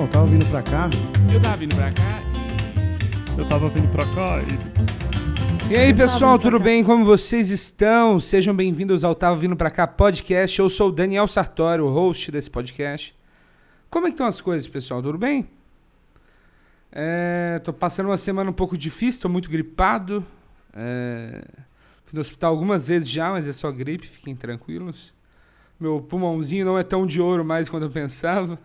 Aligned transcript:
Então, 0.00 0.08
tava 0.08 0.26
vindo 0.28 0.46
pra 0.46 0.62
cá. 0.62 0.88
Eu 1.30 1.42
tava 1.42 1.56
vindo 1.58 1.76
pra 1.76 1.92
cá 1.92 2.22
Eu 3.36 3.46
tava 3.46 3.68
vindo 3.68 3.88
pra 3.88 4.06
cá 4.14 4.38
e. 4.40 5.74
E 5.74 5.76
aí, 5.76 5.92
pessoal, 5.92 6.38
tudo 6.38 6.58
bem? 6.58 6.82
Como 6.82 7.04
vocês 7.04 7.50
estão? 7.50 8.18
Sejam 8.18 8.56
bem-vindos 8.56 9.04
ao 9.04 9.14
Tava 9.14 9.36
Vindo 9.36 9.54
Pra 9.54 9.70
Cá 9.70 9.86
podcast. 9.86 10.58
Eu 10.58 10.70
sou 10.70 10.88
o 10.88 10.92
Daniel 10.92 11.28
Sartori, 11.28 11.82
o 11.82 11.90
host 11.90 12.32
desse 12.32 12.50
podcast. 12.50 13.14
Como 13.90 14.06
é 14.06 14.08
que 14.08 14.14
estão 14.14 14.26
as 14.26 14.40
coisas, 14.40 14.66
pessoal? 14.66 15.02
Tudo 15.02 15.18
bem? 15.18 15.46
É, 16.90 17.60
tô 17.62 17.70
passando 17.70 18.06
uma 18.06 18.16
semana 18.16 18.48
um 18.48 18.54
pouco 18.54 18.78
difícil, 18.78 19.20
tô 19.20 19.28
muito 19.28 19.50
gripado. 19.50 20.24
É, 20.72 21.42
fui 22.06 22.14
no 22.14 22.22
hospital 22.22 22.52
algumas 22.52 22.88
vezes 22.88 23.06
já, 23.06 23.30
mas 23.32 23.46
é 23.46 23.52
só 23.52 23.70
gripe, 23.70 24.06
fiquem 24.06 24.34
tranquilos. 24.34 25.12
Meu 25.78 26.00
pulmãozinho 26.00 26.64
não 26.64 26.78
é 26.78 26.82
tão 26.82 27.06
de 27.06 27.20
ouro 27.20 27.44
mais 27.44 27.68
quanto 27.68 27.82
eu 27.82 27.90
pensava. 27.90 28.58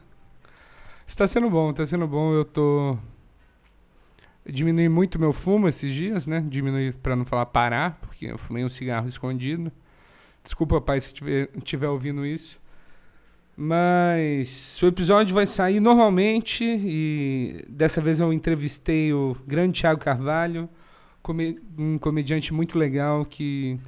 Está 1.05 1.27
sendo 1.27 1.49
bom, 1.49 1.71
está 1.71 1.85
sendo 1.85 2.07
bom. 2.07 2.33
Eu 2.33 2.45
tô 2.45 2.97
diminui 4.45 4.89
muito 4.89 5.19
meu 5.19 5.33
fumo 5.33 5.67
esses 5.67 5.93
dias, 5.93 6.27
né? 6.27 6.43
Diminui 6.47 6.91
para 6.91 7.15
não 7.15 7.25
falar 7.25 7.47
parar, 7.47 7.97
porque 8.01 8.27
eu 8.27 8.37
fumei 8.37 8.63
um 8.63 8.69
cigarro 8.69 9.07
escondido. 9.07 9.71
Desculpa, 10.43 10.79
pai, 10.79 11.01
se 11.01 11.13
tiver, 11.13 11.49
tiver 11.63 11.87
ouvindo 11.87 12.25
isso. 12.25 12.59
Mas 13.57 14.81
o 14.83 14.87
episódio 14.87 15.33
vai 15.33 15.45
sair 15.45 15.79
normalmente 15.79 16.63
e 16.63 17.65
dessa 17.69 18.01
vez 18.01 18.19
eu 18.19 18.33
entrevistei 18.33 19.13
o 19.13 19.35
grande 19.47 19.79
Thiago 19.79 20.01
Carvalho, 20.01 20.69
um 21.77 21.97
comediante 21.97 22.53
muito 22.53 22.77
legal 22.77 23.25
que 23.25 23.79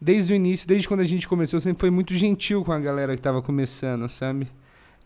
desde 0.00 0.32
o 0.32 0.36
início, 0.36 0.68
desde 0.68 0.86
quando 0.86 1.00
a 1.00 1.04
gente 1.04 1.26
começou, 1.26 1.60
sempre 1.60 1.80
foi 1.80 1.90
muito 1.90 2.14
gentil 2.14 2.64
com 2.64 2.72
a 2.72 2.78
galera 2.78 3.14
que 3.14 3.20
estava 3.20 3.42
começando, 3.42 4.08
sabe? 4.08 4.46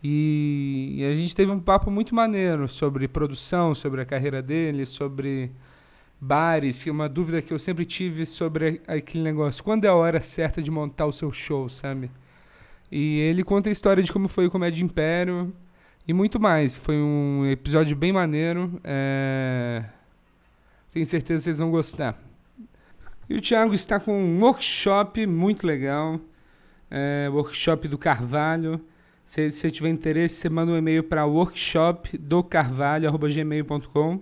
E, 0.03 0.95
e 0.97 1.05
a 1.05 1.13
gente 1.13 1.35
teve 1.35 1.51
um 1.51 1.59
papo 1.59 1.89
muito 1.89 2.13
maneiro 2.13 2.67
sobre 2.67 3.07
produção, 3.07 3.73
sobre 3.73 4.01
a 4.01 4.05
carreira 4.05 4.41
dele, 4.41 4.85
sobre 4.85 5.51
bares, 6.19 6.83
que 6.83 6.89
é 6.89 6.91
uma 6.91 7.09
dúvida 7.09 7.41
que 7.41 7.53
eu 7.53 7.59
sempre 7.59 7.85
tive 7.85 8.25
sobre 8.25 8.81
aquele 8.87 9.23
negócio. 9.23 9.63
Quando 9.63 9.85
é 9.85 9.87
a 9.87 9.95
hora 9.95 10.21
certa 10.21 10.61
de 10.61 10.71
montar 10.71 11.05
o 11.05 11.13
seu 11.13 11.31
show, 11.31 11.69
sabe? 11.69 12.11
E 12.91 13.19
ele 13.19 13.43
conta 13.43 13.69
a 13.69 13.71
história 13.71 14.01
de 14.01 14.11
como 14.11 14.27
foi 14.27 14.47
o 14.47 14.51
Comédia 14.51 14.83
Império 14.83 15.53
e 16.07 16.13
muito 16.13 16.39
mais. 16.39 16.77
Foi 16.77 16.95
um 16.95 17.45
episódio 17.45 17.95
bem 17.95 18.13
maneiro. 18.13 18.79
é, 18.83 19.83
Tenho 20.93 21.05
certeza 21.05 21.39
que 21.39 21.43
vocês 21.45 21.59
vão 21.59 21.69
gostar. 21.69 22.17
E 23.29 23.35
o 23.35 23.41
Thiago 23.41 23.73
está 23.73 23.99
com 23.99 24.17
um 24.17 24.41
workshop 24.41 25.25
muito 25.27 25.67
legal. 25.67 26.19
É, 26.89 27.27
workshop 27.29 27.87
do 27.89 27.97
Carvalho. 27.97 28.79
Se 29.27 29.51
você 29.51 29.69
tiver 29.69 29.89
interesse, 29.89 30.33
você 30.35 30.49
manda 30.49 30.71
um 30.71 30.77
e-mail 30.77 31.03
para 31.03 31.25
workshopdocarvalho.gmail.com 31.25 34.21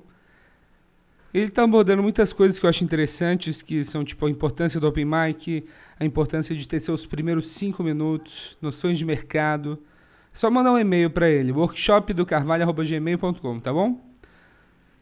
Ele 1.31 1.45
está 1.45 1.63
abordando 1.63 2.01
muitas 2.01 2.33
coisas 2.33 2.57
que 2.57 2.65
eu 2.65 2.69
acho 2.71 2.83
interessantes, 2.83 3.61
que 3.61 3.83
são 3.83 4.03
tipo 4.03 4.25
a 4.25 4.29
importância 4.31 4.79
do 4.79 4.87
open 4.87 5.05
mic, 5.05 5.63
a 5.99 6.05
importância 6.05 6.55
de 6.55 6.67
ter 6.67 6.79
seus 6.79 7.05
primeiros 7.05 7.49
cinco 7.49 7.83
minutos, 7.83 8.57
noções 8.59 8.97
de 8.97 9.05
mercado. 9.05 9.77
É 10.33 10.35
só 10.35 10.49
mandar 10.49 10.71
um 10.71 10.79
e-mail 10.79 11.11
para 11.11 11.29
ele, 11.29 11.51
workshopdocarvalho.gmail.com, 11.51 13.59
tá 13.59 13.71
bom? 13.71 14.03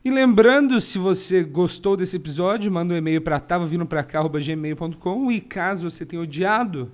E 0.04 0.12
lembrando, 0.12 0.82
se 0.82 0.98
você 0.98 1.44
gostou 1.44 1.96
desse 1.96 2.18
episódio, 2.18 2.70
manda 2.70 2.94
um 2.94 2.98
e-mail 2.98 3.22
para 3.22 3.40
tavavindopracá.gmail.com 3.40 5.32
e 5.32 5.40
caso 5.40 5.90
você 5.90 6.06
tenha 6.06 6.22
odiado, 6.22 6.92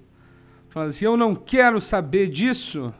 falando 0.70 0.89
assim, 0.89 1.06
eu 1.06 1.17
não 1.17 1.36
quero 1.36 1.81
saber 1.81 2.28
disso, 2.30 2.94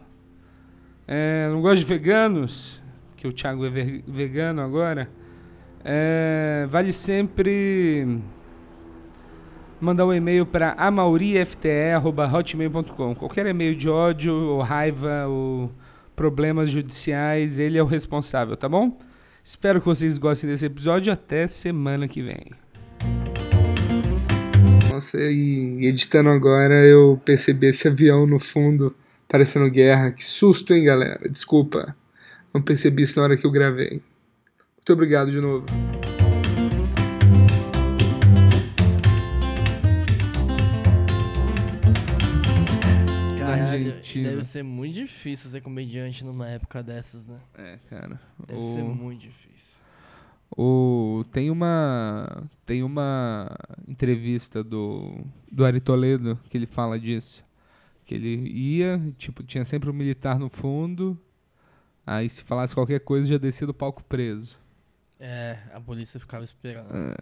é, 1.08 1.48
não 1.52 1.62
gosto 1.62 1.80
de 1.80 1.86
veganos, 1.86 2.82
que 3.16 3.28
o 3.28 3.34
Thiago 3.34 3.66
é 3.66 3.70
ve- 3.70 4.04
vegano 4.08 4.62
agora, 4.62 5.10
é, 5.84 6.68
vale 6.70 6.92
sempre 6.92 8.20
mandar 9.80 10.06
um 10.06 10.14
e-mail 10.14 10.46
para 10.46 10.74
amaurifte.hotmail.com. 10.74 13.16
Qualquer 13.16 13.46
e-mail 13.46 13.74
de 13.76 13.90
ódio 13.90 14.34
ou 14.34 14.62
raiva 14.62 15.26
ou 15.28 15.72
problemas 16.16 16.70
judiciais, 16.70 17.60
ele 17.60 17.78
é 17.78 17.84
o 17.84 17.86
responsável, 17.86 18.58
tá 18.58 18.68
bom? 18.68 19.00
Espero 19.42 19.80
que 19.80 19.86
vocês 19.86 20.18
gostem 20.18 20.50
desse 20.50 20.66
episódio. 20.66 21.14
Até 21.14 21.48
semana 21.48 22.10
que 22.10 22.22
vem. 22.22 22.48
Nossa, 25.00 25.18
e 25.18 25.86
editando 25.86 26.28
agora 26.28 26.86
eu 26.86 27.22
percebi 27.24 27.68
esse 27.68 27.88
avião 27.88 28.28
no 28.28 28.38
fundo 28.38 28.94
parecendo 29.30 29.72
guerra. 29.72 30.12
Que 30.12 30.22
susto, 30.22 30.74
hein, 30.74 30.84
galera? 30.84 31.30
Desculpa. 31.30 31.96
Não 32.54 32.62
percebi 32.62 33.04
isso 33.04 33.18
na 33.18 33.24
hora 33.24 33.38
que 33.38 33.48
eu 33.48 33.50
gravei. 33.50 34.04
Muito 34.76 34.92
obrigado 34.92 35.32
de 35.32 35.40
novo. 35.40 35.66
Caralho, 43.38 43.94
Argentina. 43.94 44.30
deve 44.32 44.44
ser 44.44 44.64
muito 44.64 44.96
difícil 44.96 45.50
ser 45.50 45.62
comediante 45.62 46.26
numa 46.26 46.50
época 46.50 46.84
dessas, 46.84 47.26
né? 47.26 47.40
É, 47.58 47.80
cara. 47.90 48.20
Deve 48.46 48.64
ser 48.74 48.84
muito 48.84 49.22
difícil. 49.22 49.79
O, 50.62 51.24
tem 51.32 51.50
uma 51.50 52.44
tem 52.66 52.84
uma 52.84 53.50
entrevista 53.88 54.62
do 54.62 55.24
do 55.50 55.64
Ari 55.64 55.80
Toledo 55.80 56.38
que 56.50 56.58
ele 56.58 56.66
fala 56.66 57.00
disso. 57.00 57.46
Que 58.06 58.16
ele 58.16 58.50
ia, 58.50 59.00
tipo, 59.18 59.42
tinha 59.42 59.64
sempre 59.64 59.90
um 59.90 59.94
militar 59.94 60.38
no 60.38 60.50
fundo. 60.50 61.18
Aí 62.06 62.28
se 62.28 62.44
falasse 62.44 62.74
qualquer 62.74 63.00
coisa 63.00 63.26
já 63.26 63.38
descia 63.38 63.66
do 63.66 63.74
palco 63.74 64.04
preso. 64.04 64.60
É, 65.18 65.60
a 65.72 65.80
polícia 65.80 66.20
ficava 66.20 66.44
esperando. 66.44 66.94
É. 66.94 67.16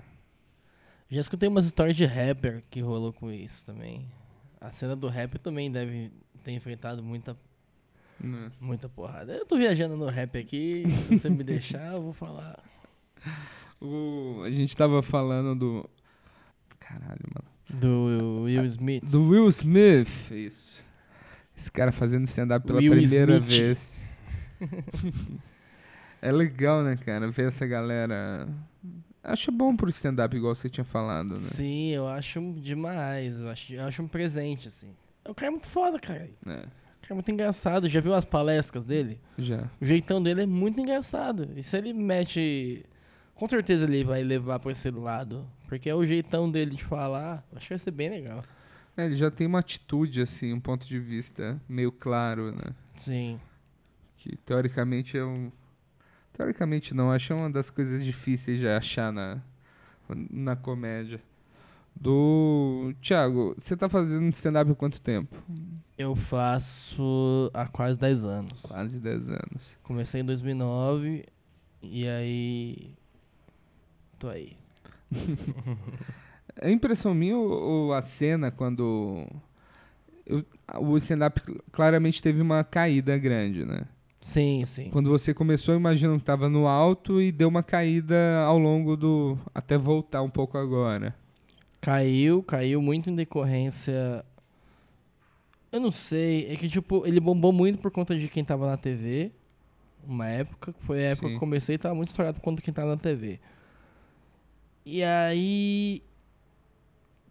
Já 1.07 1.21
escutei 1.21 1.47
umas 1.47 1.67
histórias 1.67 1.95
de 1.95 2.05
rapper 2.05 2.63
que 2.71 2.81
rolou 2.81 3.13
com 3.13 3.31
isso 3.31 3.63
também. 3.63 4.07
A 4.59 4.71
cena 4.71 4.95
do 4.95 5.09
rap 5.09 5.37
também 5.37 5.71
deve 5.71 6.11
ter 6.43 6.53
enfrentado 6.53 7.03
muita, 7.03 7.37
né. 8.19 8.51
muita 8.59 8.89
porrada. 8.89 9.31
Eu 9.31 9.45
tô 9.45 9.57
viajando 9.57 9.95
no 9.95 10.07
rap 10.07 10.39
aqui, 10.39 10.85
se 11.03 11.19
você 11.19 11.29
me 11.29 11.43
deixar, 11.45 11.93
eu 11.93 12.01
vou 12.01 12.13
falar. 12.13 12.63
O, 13.81 14.41
a 14.43 14.49
gente 14.51 14.75
tava 14.75 15.01
falando 15.03 15.55
do 15.55 15.89
caralho, 16.79 17.21
mano. 17.33 17.47
Do 17.81 18.43
Will 18.43 18.65
Smith. 18.65 19.03
Do 19.03 19.27
Will 19.29 19.47
Smith, 19.49 20.31
isso. 20.31 20.83
Esse 21.55 21.71
cara 21.71 21.91
fazendo 21.91 22.25
stand-up 22.25 22.65
pela 22.65 22.79
Will 22.79 22.91
primeira 22.91 23.35
Smith. 23.35 23.49
vez. 23.49 24.07
é 26.21 26.31
legal, 26.31 26.83
né, 26.83 26.95
cara? 26.97 27.29
Ver 27.29 27.47
essa 27.47 27.65
galera. 27.65 28.47
Acho 29.23 29.51
bom 29.51 29.75
pro 29.75 29.89
stand-up, 29.89 30.35
igual 30.35 30.55
você 30.55 30.69
tinha 30.69 30.85
falado, 30.85 31.29
né? 31.31 31.35
Sim, 31.37 31.89
eu 31.89 32.07
acho 32.07 32.39
demais. 32.59 33.39
Eu 33.41 33.49
acho, 33.49 33.73
eu 33.73 33.83
acho 33.85 34.01
um 34.01 34.07
presente, 34.07 34.67
assim. 34.69 34.89
O 35.27 35.33
cara 35.35 35.47
é 35.47 35.51
muito 35.51 35.67
foda, 35.67 35.99
cara. 35.99 36.29
É, 36.45 36.51
O 36.51 36.51
cara 36.53 36.65
é 37.09 37.13
muito 37.13 37.31
engraçado. 37.31 37.89
Já 37.89 37.99
viu 37.99 38.13
as 38.13 38.23
palestras 38.23 38.85
dele? 38.85 39.19
já. 39.37 39.69
O 39.81 39.85
jeitão 39.85 40.21
dele 40.23 40.43
é 40.43 40.45
muito 40.45 40.79
engraçado. 40.79 41.49
E 41.55 41.61
se 41.63 41.77
ele 41.77 41.91
mete. 41.91 42.85
Com 43.37 43.47
certeza 43.47 43.85
ele 43.85 44.03
vai 44.03 44.23
levar 44.23 44.59
pra 44.59 44.71
esse 44.71 44.89
lado. 44.89 45.47
Porque 45.67 45.89
é 45.89 45.93
o 45.93 46.03
jeitão 46.03 46.49
dele 46.49 46.71
de 46.71 46.83
falar. 46.83 47.45
Acho 47.55 47.67
que 47.67 47.73
vai 47.73 47.79
ser 47.79 47.91
bem 47.91 48.09
legal. 48.09 48.43
É, 48.95 49.05
ele 49.05 49.15
já 49.15 49.29
tem 49.29 49.45
uma 49.45 49.59
atitude, 49.59 50.21
assim, 50.21 50.51
um 50.51 50.59
ponto 50.59 50.87
de 50.87 50.99
vista 50.99 51.61
meio 51.69 51.91
claro, 51.91 52.51
né? 52.51 52.73
Sim. 52.95 53.39
Que 54.17 54.35
teoricamente 54.37 55.15
é 55.15 55.23
um. 55.23 55.51
Teoricamente 56.33 56.95
não, 56.95 57.11
acho 57.11 57.27
que 57.27 57.33
é 57.33 57.35
uma 57.35 57.49
das 57.49 57.69
coisas 57.69 58.03
difíceis 58.03 58.59
de 58.59 58.67
achar 58.67 59.13
na, 59.13 59.39
na 60.31 60.55
comédia. 60.55 61.21
Do. 61.95 62.93
Thiago, 63.01 63.55
você 63.57 63.77
tá 63.77 63.87
fazendo 63.87 64.27
stand-up 64.29 64.71
há 64.71 64.75
quanto 64.75 64.99
tempo? 64.99 65.35
Eu 65.95 66.15
faço 66.15 67.51
há 67.53 67.67
quase 67.67 67.99
10 67.99 68.25
anos. 68.25 68.61
Quase 68.63 68.99
10 68.99 69.29
anos. 69.29 69.77
Comecei 69.83 70.21
em 70.21 70.25
2009. 70.25 71.25
E 71.83 72.07
aí. 72.07 72.95
Tô 74.19 74.27
aí. 74.29 74.57
É 76.59 76.71
impressão 76.71 77.13
minha 77.13 77.37
ou, 77.37 77.49
ou 77.49 77.93
a 77.93 78.01
cena 78.01 78.49
quando. 78.51 79.25
eu- 80.25 80.43
o 80.79 80.97
stand-up 80.97 81.39
cl- 81.45 81.59
claramente 81.71 82.21
teve 82.21 82.41
uma 82.41 82.63
caída 82.63 83.17
grande, 83.17 83.63
né? 83.65 83.83
Sim, 84.19 84.65
sim. 84.65 84.89
Quando 84.89 85.09
você 85.09 85.33
começou, 85.33 85.73
eu 85.75 85.79
imagino 85.79 86.17
que 86.17 86.25
tava 86.25 86.49
no 86.49 86.67
alto 86.67 87.21
e 87.21 87.31
deu 87.31 87.47
uma 87.47 87.63
caída 87.63 88.39
ao 88.45 88.57
longo 88.57 88.97
do. 88.97 89.37
até 89.53 89.77
voltar 89.77 90.21
um 90.23 90.29
pouco 90.29 90.57
agora. 90.57 91.15
Caiu, 91.79 92.41
caiu 92.43 92.81
muito 92.81 93.09
em 93.09 93.15
decorrência. 93.15 94.25
Eu 95.71 95.79
não 95.79 95.91
sei, 95.91 96.47
é 96.51 96.55
que 96.55 96.67
tipo, 96.67 97.05
ele 97.05 97.19
bombou 97.19 97.51
muito 97.53 97.77
por 97.79 97.91
conta 97.91 98.17
de 98.17 98.27
quem 98.27 98.43
tava 98.43 98.65
na 98.67 98.77
TV. 98.77 99.31
Uma 100.05 100.27
época, 100.27 100.73
foi 100.81 100.99
a 101.05 101.09
época 101.09 101.27
Sim. 101.27 101.31
que 101.33 101.35
eu 101.35 101.39
comecei 101.39 101.75
e 101.75 101.77
tava 101.77 101.93
muito 101.93 102.09
estourado 102.09 102.39
por 102.39 102.43
conta 102.43 102.57
de 102.57 102.61
quem 102.63 102.73
tava 102.73 102.89
na 102.91 102.97
TV. 102.97 103.39
E 104.89 105.03
aí. 105.03 106.01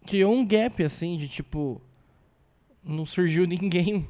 Criou 0.05 0.31
um 0.31 0.45
gap 0.45 0.83
assim 0.83 1.17
de 1.17 1.27
tipo. 1.27 1.81
Não 2.83 3.03
surgiu 3.03 3.45
ninguém 3.49 4.07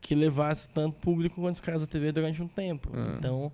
que 0.00 0.14
levasse 0.14 0.68
tanto 0.68 0.96
público 1.00 1.40
quanto 1.40 1.56
os 1.56 1.60
caras 1.60 1.80
da 1.80 1.88
TV 1.88 2.12
durante 2.12 2.40
um 2.40 2.46
tempo. 2.46 2.88
Ah. 2.94 3.16
Então, 3.18 3.52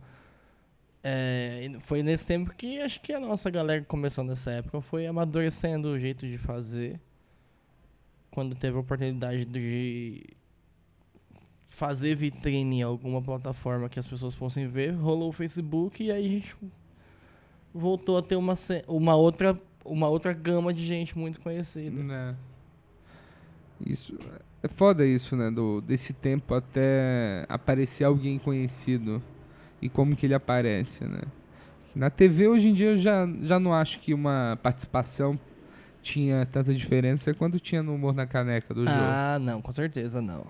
é, 1.02 1.72
foi 1.80 2.02
nesse 2.02 2.26
tempo 2.26 2.54
que 2.54 2.78
acho 2.78 3.00
que 3.00 3.12
a 3.12 3.18
nossa 3.18 3.48
galera 3.48 3.82
começou 3.84 4.22
nessa 4.22 4.50
época 4.50 4.80
foi 4.80 5.06
amadurecendo 5.06 5.88
o 5.88 5.98
jeito 5.98 6.26
de 6.26 6.36
fazer. 6.36 7.00
Quando 8.30 8.54
teve 8.54 8.76
a 8.76 8.80
oportunidade 8.80 9.46
de 9.46 10.24
fazer 11.70 12.14
vitrine 12.14 12.80
em 12.80 12.82
alguma 12.82 13.22
plataforma 13.22 13.88
que 13.88 13.98
as 13.98 14.06
pessoas 14.06 14.34
fossem 14.34 14.68
ver, 14.68 14.90
rolou 14.90 15.30
o 15.30 15.32
Facebook 15.32 16.04
e 16.04 16.12
aí 16.12 16.26
a 16.26 16.28
gente 16.28 16.54
voltou 17.76 18.18
a 18.18 18.22
ter 18.22 18.36
uma, 18.36 18.54
uma, 18.86 19.14
outra, 19.14 19.56
uma 19.84 20.08
outra 20.08 20.32
gama 20.32 20.72
de 20.72 20.84
gente 20.84 21.16
muito 21.16 21.40
conhecida. 21.40 22.02
Né? 22.02 22.36
Isso. 23.84 24.18
É 24.62 24.68
foda 24.68 25.04
isso, 25.06 25.36
né? 25.36 25.50
Do, 25.50 25.80
desse 25.80 26.12
tempo 26.12 26.54
até 26.54 27.44
aparecer 27.48 28.04
alguém 28.04 28.38
conhecido. 28.38 29.22
E 29.80 29.88
como 29.88 30.16
que 30.16 30.26
ele 30.26 30.34
aparece, 30.34 31.04
né? 31.04 31.20
Na 31.94 32.10
TV 32.10 32.48
hoje 32.48 32.68
em 32.68 32.74
dia 32.74 32.92
eu 32.92 32.98
já, 32.98 33.28
já 33.42 33.58
não 33.58 33.72
acho 33.72 34.00
que 34.00 34.12
uma 34.12 34.58
participação 34.62 35.38
tinha 36.02 36.46
tanta 36.46 36.74
diferença 36.74 37.32
quanto 37.34 37.58
tinha 37.58 37.82
no 37.82 37.94
humor 37.94 38.14
na 38.14 38.26
caneca 38.26 38.72
do 38.72 38.80
jogo. 38.80 38.92
Ah, 38.92 39.38
não, 39.40 39.60
com 39.60 39.72
certeza 39.72 40.20
não. 40.20 40.44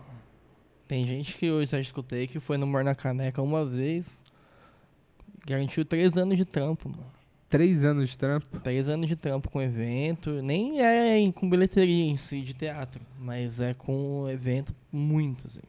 Tem 0.87 1.05
gente 1.05 1.37
que 1.37 1.50
hoje 1.50 1.72
já 1.72 1.81
escutei 1.81 2.29
que 2.29 2.38
foi 2.38 2.56
no 2.56 2.67
Mor 2.67 2.84
na 2.84 2.94
Caneca 2.94 3.43
uma 3.43 3.64
vez. 3.64 4.22
Garantiu 5.44 5.84
três 5.84 6.17
anos 6.17 6.37
de 6.37 6.44
trampo, 6.44 6.88
mano. 6.88 7.15
Três 7.56 7.87
anos 7.87 8.11
de 8.11 8.19
trampo. 8.19 8.61
Três 8.61 8.87
anos 8.87 9.08
de 9.08 9.17
trampo 9.17 9.50
com 9.50 9.62
evento. 9.62 10.43
Nem 10.43 10.82
é 10.82 11.32
com 11.32 11.49
bilheteria 11.49 12.05
em 12.05 12.14
si 12.14 12.43
de 12.43 12.53
teatro. 12.53 13.00
Mas 13.19 13.61
é 13.61 13.73
com 13.73 14.29
evento 14.29 14.75
muito, 14.93 15.47
assim. 15.47 15.61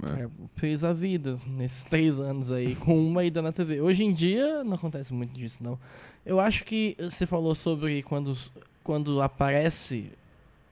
né? 0.00 0.24
É, 0.24 0.28
fez 0.56 0.84
a 0.84 0.94
vida 0.94 1.36
nesses 1.46 1.84
três 1.84 2.18
anos 2.18 2.50
aí, 2.50 2.74
com 2.80 2.98
uma 2.98 3.22
ida 3.24 3.42
na 3.42 3.52
TV. 3.52 3.82
Hoje 3.82 4.04
em 4.04 4.10
dia 4.10 4.64
não 4.64 4.72
acontece 4.72 5.12
muito 5.12 5.34
disso, 5.34 5.62
não. 5.62 5.78
Eu 6.24 6.40
acho 6.40 6.64
que 6.64 6.96
você 6.98 7.26
falou 7.26 7.54
sobre 7.54 8.02
quando, 8.02 8.34
quando 8.82 9.20
aparece 9.20 10.12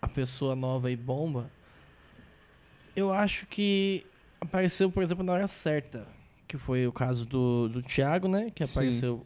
a 0.01 0.09
pessoa 0.09 0.57
nova 0.57 0.91
e 0.91 0.97
bomba. 0.97 1.51
Eu 2.97 3.13
acho 3.13 3.47
que 3.47 4.07
apareceu, 4.41 4.91
por 4.91 5.03
exemplo, 5.03 5.23
na 5.23 5.35
hora 5.35 5.47
certa. 5.47 6.07
Que 6.49 6.57
foi 6.57 6.87
o 6.87 6.93
caso 6.93 7.27
do, 7.27 7.69
do 7.69 7.83
Thiago, 7.83 8.27
né? 8.27 8.51
Que 8.55 8.65
Sim. 8.67 9.23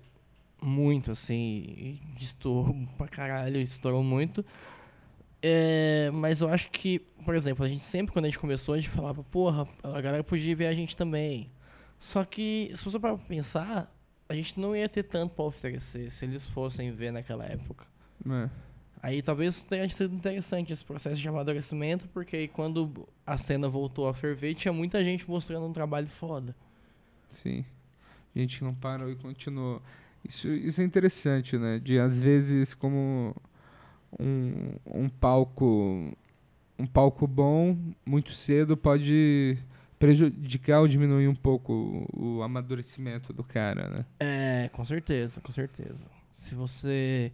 Muito, 0.65 1.11
assim, 1.11 2.01
estourou 2.21 2.75
pra 2.97 3.07
caralho, 3.07 3.61
estourou 3.61 4.03
muito. 4.03 4.45
É, 5.43 6.11
mas 6.13 6.41
eu 6.41 6.49
acho 6.49 6.71
que, 6.71 7.01
por 7.25 7.35
exemplo, 7.35 7.65
a 7.65 7.69
gente 7.69 7.83
sempre, 7.83 8.13
quando 8.13 8.25
a 8.25 8.29
gente 8.29 8.39
começou, 8.39 8.75
a 8.75 8.79
gente 8.79 8.89
falava, 8.89 9.23
porra, 9.23 9.69
a 9.83 10.01
galera 10.01 10.25
podia 10.25 10.57
ver 10.57 10.67
a 10.67 10.75
gente 10.75 10.97
também. 10.97 11.51
Só 11.99 12.25
que, 12.25 12.73
se 12.75 12.85
você 12.85 12.99
para 12.99 13.17
pensar, 13.19 13.95
a 14.29 14.35
gente 14.35 14.59
não 14.59 14.75
ia 14.75 14.89
ter 14.89 15.03
tanto 15.03 15.35
pra 15.35 15.45
oferecer 15.45 16.11
se 16.11 16.25
eles 16.25 16.47
fossem 16.47 16.91
ver 16.93 17.13
naquela 17.13 17.45
época. 17.45 17.87
É. 18.27 18.49
Aí 19.03 19.21
talvez 19.21 19.61
tenha 19.61 19.87
sido 19.91 20.15
interessante 20.15 20.73
esse 20.73 20.83
processo 20.83 21.21
de 21.21 21.29
amadurecimento, 21.29 22.09
porque 22.09 22.37
aí 22.37 22.49
quando 22.49 23.07
a 23.27 23.37
cena 23.37 23.69
voltou 23.69 24.09
a 24.09 24.15
ferver, 24.15 24.55
tinha 24.55 24.73
muita 24.73 25.05
gente 25.05 25.29
mostrando 25.29 25.67
um 25.67 25.73
trabalho 25.75 26.09
foda. 26.09 26.57
Sim. 27.31 27.67
Gente 28.35 28.59
que 28.59 28.65
não 28.65 28.75
parou 28.75 29.11
e 29.11 29.17
continuou. 29.17 29.83
Isso, 30.27 30.49
isso 30.49 30.81
é 30.81 30.85
interessante, 30.85 31.59
né? 31.59 31.79
De 31.79 31.99
às 31.99 32.19
vezes 32.19 32.73
como 32.75 33.35
um, 34.19 34.73
um 34.87 35.09
palco 35.09 36.17
um 36.79 36.87
palco 36.87 37.27
bom 37.27 37.77
muito 38.05 38.33
cedo 38.33 38.77
pode 38.77 39.59
prejudicar 39.99 40.81
ou 40.81 40.89
diminuir 40.89 41.29
um 41.29 41.35
pouco 41.35 42.07
o, 42.13 42.37
o 42.37 42.43
amadurecimento 42.43 43.33
do 43.33 43.45
cara, 43.45 43.89
né? 43.89 44.05
É, 44.21 44.69
com 44.73 44.85
certeza, 44.85 45.41
com 45.41 45.53
certeza. 45.53 46.07
Se 46.35 46.55
você 46.55 47.33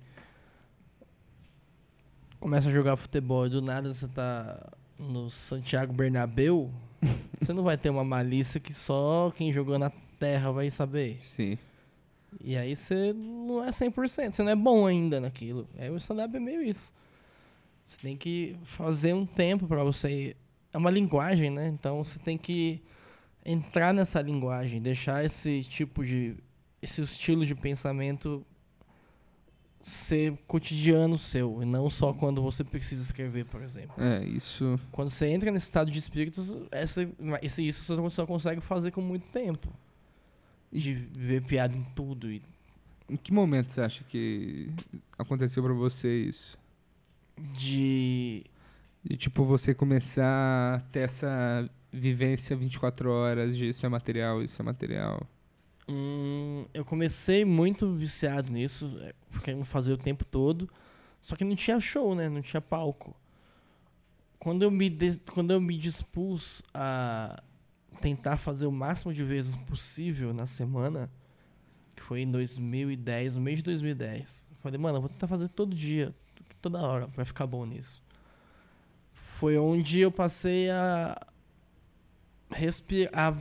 começa 2.39 2.69
a 2.69 2.73
jogar 2.73 2.97
futebol 2.97 3.47
e 3.47 3.51
do 3.51 3.63
nada 3.63 3.93
você 3.93 4.09
tá 4.09 4.73
no 4.99 5.31
Santiago 5.31 5.93
Bernabéu, 5.93 6.71
você 7.41 7.53
não 7.53 7.63
vai 7.63 7.77
ter 7.77 7.91
uma 7.91 8.05
malícia 8.05 8.61
que 8.61 8.75
só 8.75 9.33
quem 9.35 9.53
jogou 9.53 9.79
na 9.79 9.91
terra 10.19 10.53
vai 10.53 10.71
saber. 10.71 11.19
Sim. 11.21 11.59
E 12.39 12.57
aí 12.57 12.77
você 12.77 13.13
não 13.13 13.65
é 13.65 13.71
100%, 13.71 14.33
você 14.33 14.43
não 14.43 14.53
é 14.53 14.57
bom 14.57 14.87
ainda 14.87 15.21
naquilo. 15.21 15.69
Aí 15.79 15.91
o 15.91 15.97
stand-up 15.97 16.35
é 16.37 16.41
meio 16.41 16.63
isso. 16.63 16.93
Você 17.85 17.99
tem 18.01 18.17
que 18.17 18.57
fazer 18.65 19.15
um 19.15 19.27
tempo 19.27 19.67
pra 19.67 19.83
você. 19.83 20.37
É 20.73 20.79
uma 20.79 20.91
linguagem, 20.91 21.51
né? 21.51 21.69
Então 21.69 22.05
você 22.05 22.19
tem 22.19 22.39
que 22.39 22.81
entrar 23.45 23.93
nessa 23.93 24.21
linguagem, 24.23 24.81
deixar 24.81 25.25
esse 25.25 25.63
tipo 25.65 26.05
de. 26.05 26.37
esse 26.81 27.03
estilo 27.03 27.45
de 27.45 27.55
pensamento 27.55 28.47
ser 29.83 30.37
cotidiano 30.47 31.17
seu, 31.17 31.63
e 31.63 31.65
não 31.65 31.89
só 31.89 32.13
quando 32.13 32.43
você 32.43 32.63
precisa 32.63 33.03
escrever, 33.03 33.47
por 33.47 33.63
exemplo. 33.63 33.95
É, 33.99 34.23
isso. 34.25 34.79
Quando 34.93 35.11
você 35.11 35.27
entra 35.27 35.51
nesse 35.51 35.67
estado 35.67 35.91
de 35.91 35.99
espírito, 35.99 36.69
essa, 36.71 37.09
esse, 37.41 37.67
isso 37.67 37.97
você 37.97 38.11
só 38.11 38.27
consegue 38.27 38.61
fazer 38.61 38.91
com 38.91 39.01
muito 39.01 39.27
tempo. 39.29 39.69
De 40.73 40.95
ver 40.95 41.43
piada 41.43 41.77
em 41.77 41.83
tudo 41.95 42.31
e 42.31 42.43
Em 43.09 43.17
que 43.17 43.33
momento 43.33 43.73
você 43.73 43.81
acha 43.81 44.05
que 44.05 44.69
aconteceu 45.19 45.63
pra 45.63 45.73
você 45.73 46.23
isso? 46.23 46.59
de 47.53 48.45
De 49.03 49.17
tipo 49.17 49.45
você 49.45 49.75
começar 49.75 50.77
a 50.77 50.81
ter 50.93 51.01
essa 51.01 51.69
vivência 51.93 52.55
24 52.55 53.11
horas 53.11 53.57
de 53.57 53.69
isso 53.69 53.85
é 53.85 53.89
material, 53.89 54.43
isso 54.43 54.61
é 54.61 54.65
material. 54.65 55.27
Hum, 55.89 56.67
eu 56.73 56.85
comecei 56.85 57.45
muito 57.45 57.93
viciado 57.95 58.53
nisso, 58.53 58.97
é, 59.01 59.13
querendo 59.43 59.65
fazer 59.65 59.93
o 59.93 59.99
tempo 59.99 60.25
todo, 60.25 60.71
só 61.21 61.35
que 61.35 61.45
não 61.45 61.57
tinha 61.57 61.81
show, 61.81 62.15
né? 62.15 62.29
Não 62.29 62.43
tinha 62.43 62.61
palco. 62.61 63.17
Quando 64.39 64.63
eu 64.63 64.71
me, 64.71 64.91
quando 65.33 65.51
eu 65.53 65.61
me 65.61 65.77
dispus 65.77 66.63
a 66.73 67.43
tentar 68.01 68.37
fazer 68.37 68.67
o 68.67 68.73
máximo 68.73 69.13
de 69.13 69.23
vezes 69.23 69.57
possível 69.57 70.33
na 70.33 70.47
semana, 70.47 71.11
que 71.95 72.03
foi 72.03 72.23
em 72.23 72.31
2010, 72.31 73.37
no 73.37 73.43
mês 73.43 73.59
de 73.59 73.65
2010, 73.65 74.47
eu 74.51 74.57
falei, 74.59 74.79
mano, 74.79 74.99
eu 74.99 75.03
vou 75.03 75.11
tentar 75.11 75.27
fazer 75.29 75.49
todo 75.49 75.75
dia, 75.75 76.15
toda 76.61 76.81
hora, 76.81 77.09
pra 77.09 77.25
ficar 77.25 77.47
bom 77.47 77.65
nisso. 77.65 78.03
Foi 79.13 79.57
onde 79.59 80.01
eu 80.01 80.11
passei 80.11 80.71
a 80.71 81.27
respirar, 82.51 83.37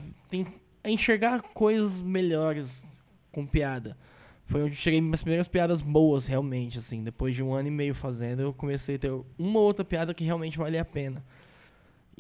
a 0.84 0.90
enxergar 0.90 1.42
coisas 1.42 2.02
melhores 2.02 2.88
com 3.32 3.46
piada. 3.46 3.98
Foi 4.46 4.64
onde 4.64 4.72
eu 4.72 4.78
cheguei 4.78 5.00
minhas 5.00 5.22
primeiras 5.22 5.48
piadas 5.48 5.82
boas, 5.82 6.26
realmente, 6.26 6.80
assim. 6.80 7.04
Depois 7.04 7.36
de 7.36 7.44
um 7.44 7.54
ano 7.54 7.68
e 7.68 7.72
meio 7.72 7.94
fazendo, 7.94 8.42
eu 8.42 8.54
comecei 8.54 8.96
a 8.96 9.00
ter 9.00 9.12
uma 9.38 9.60
ou 9.60 9.66
outra 9.66 9.86
piada 9.86 10.14
que 10.14 10.24
realmente 10.24 10.58
valia 10.58 10.82
a 10.82 10.86
pena. 10.86 11.24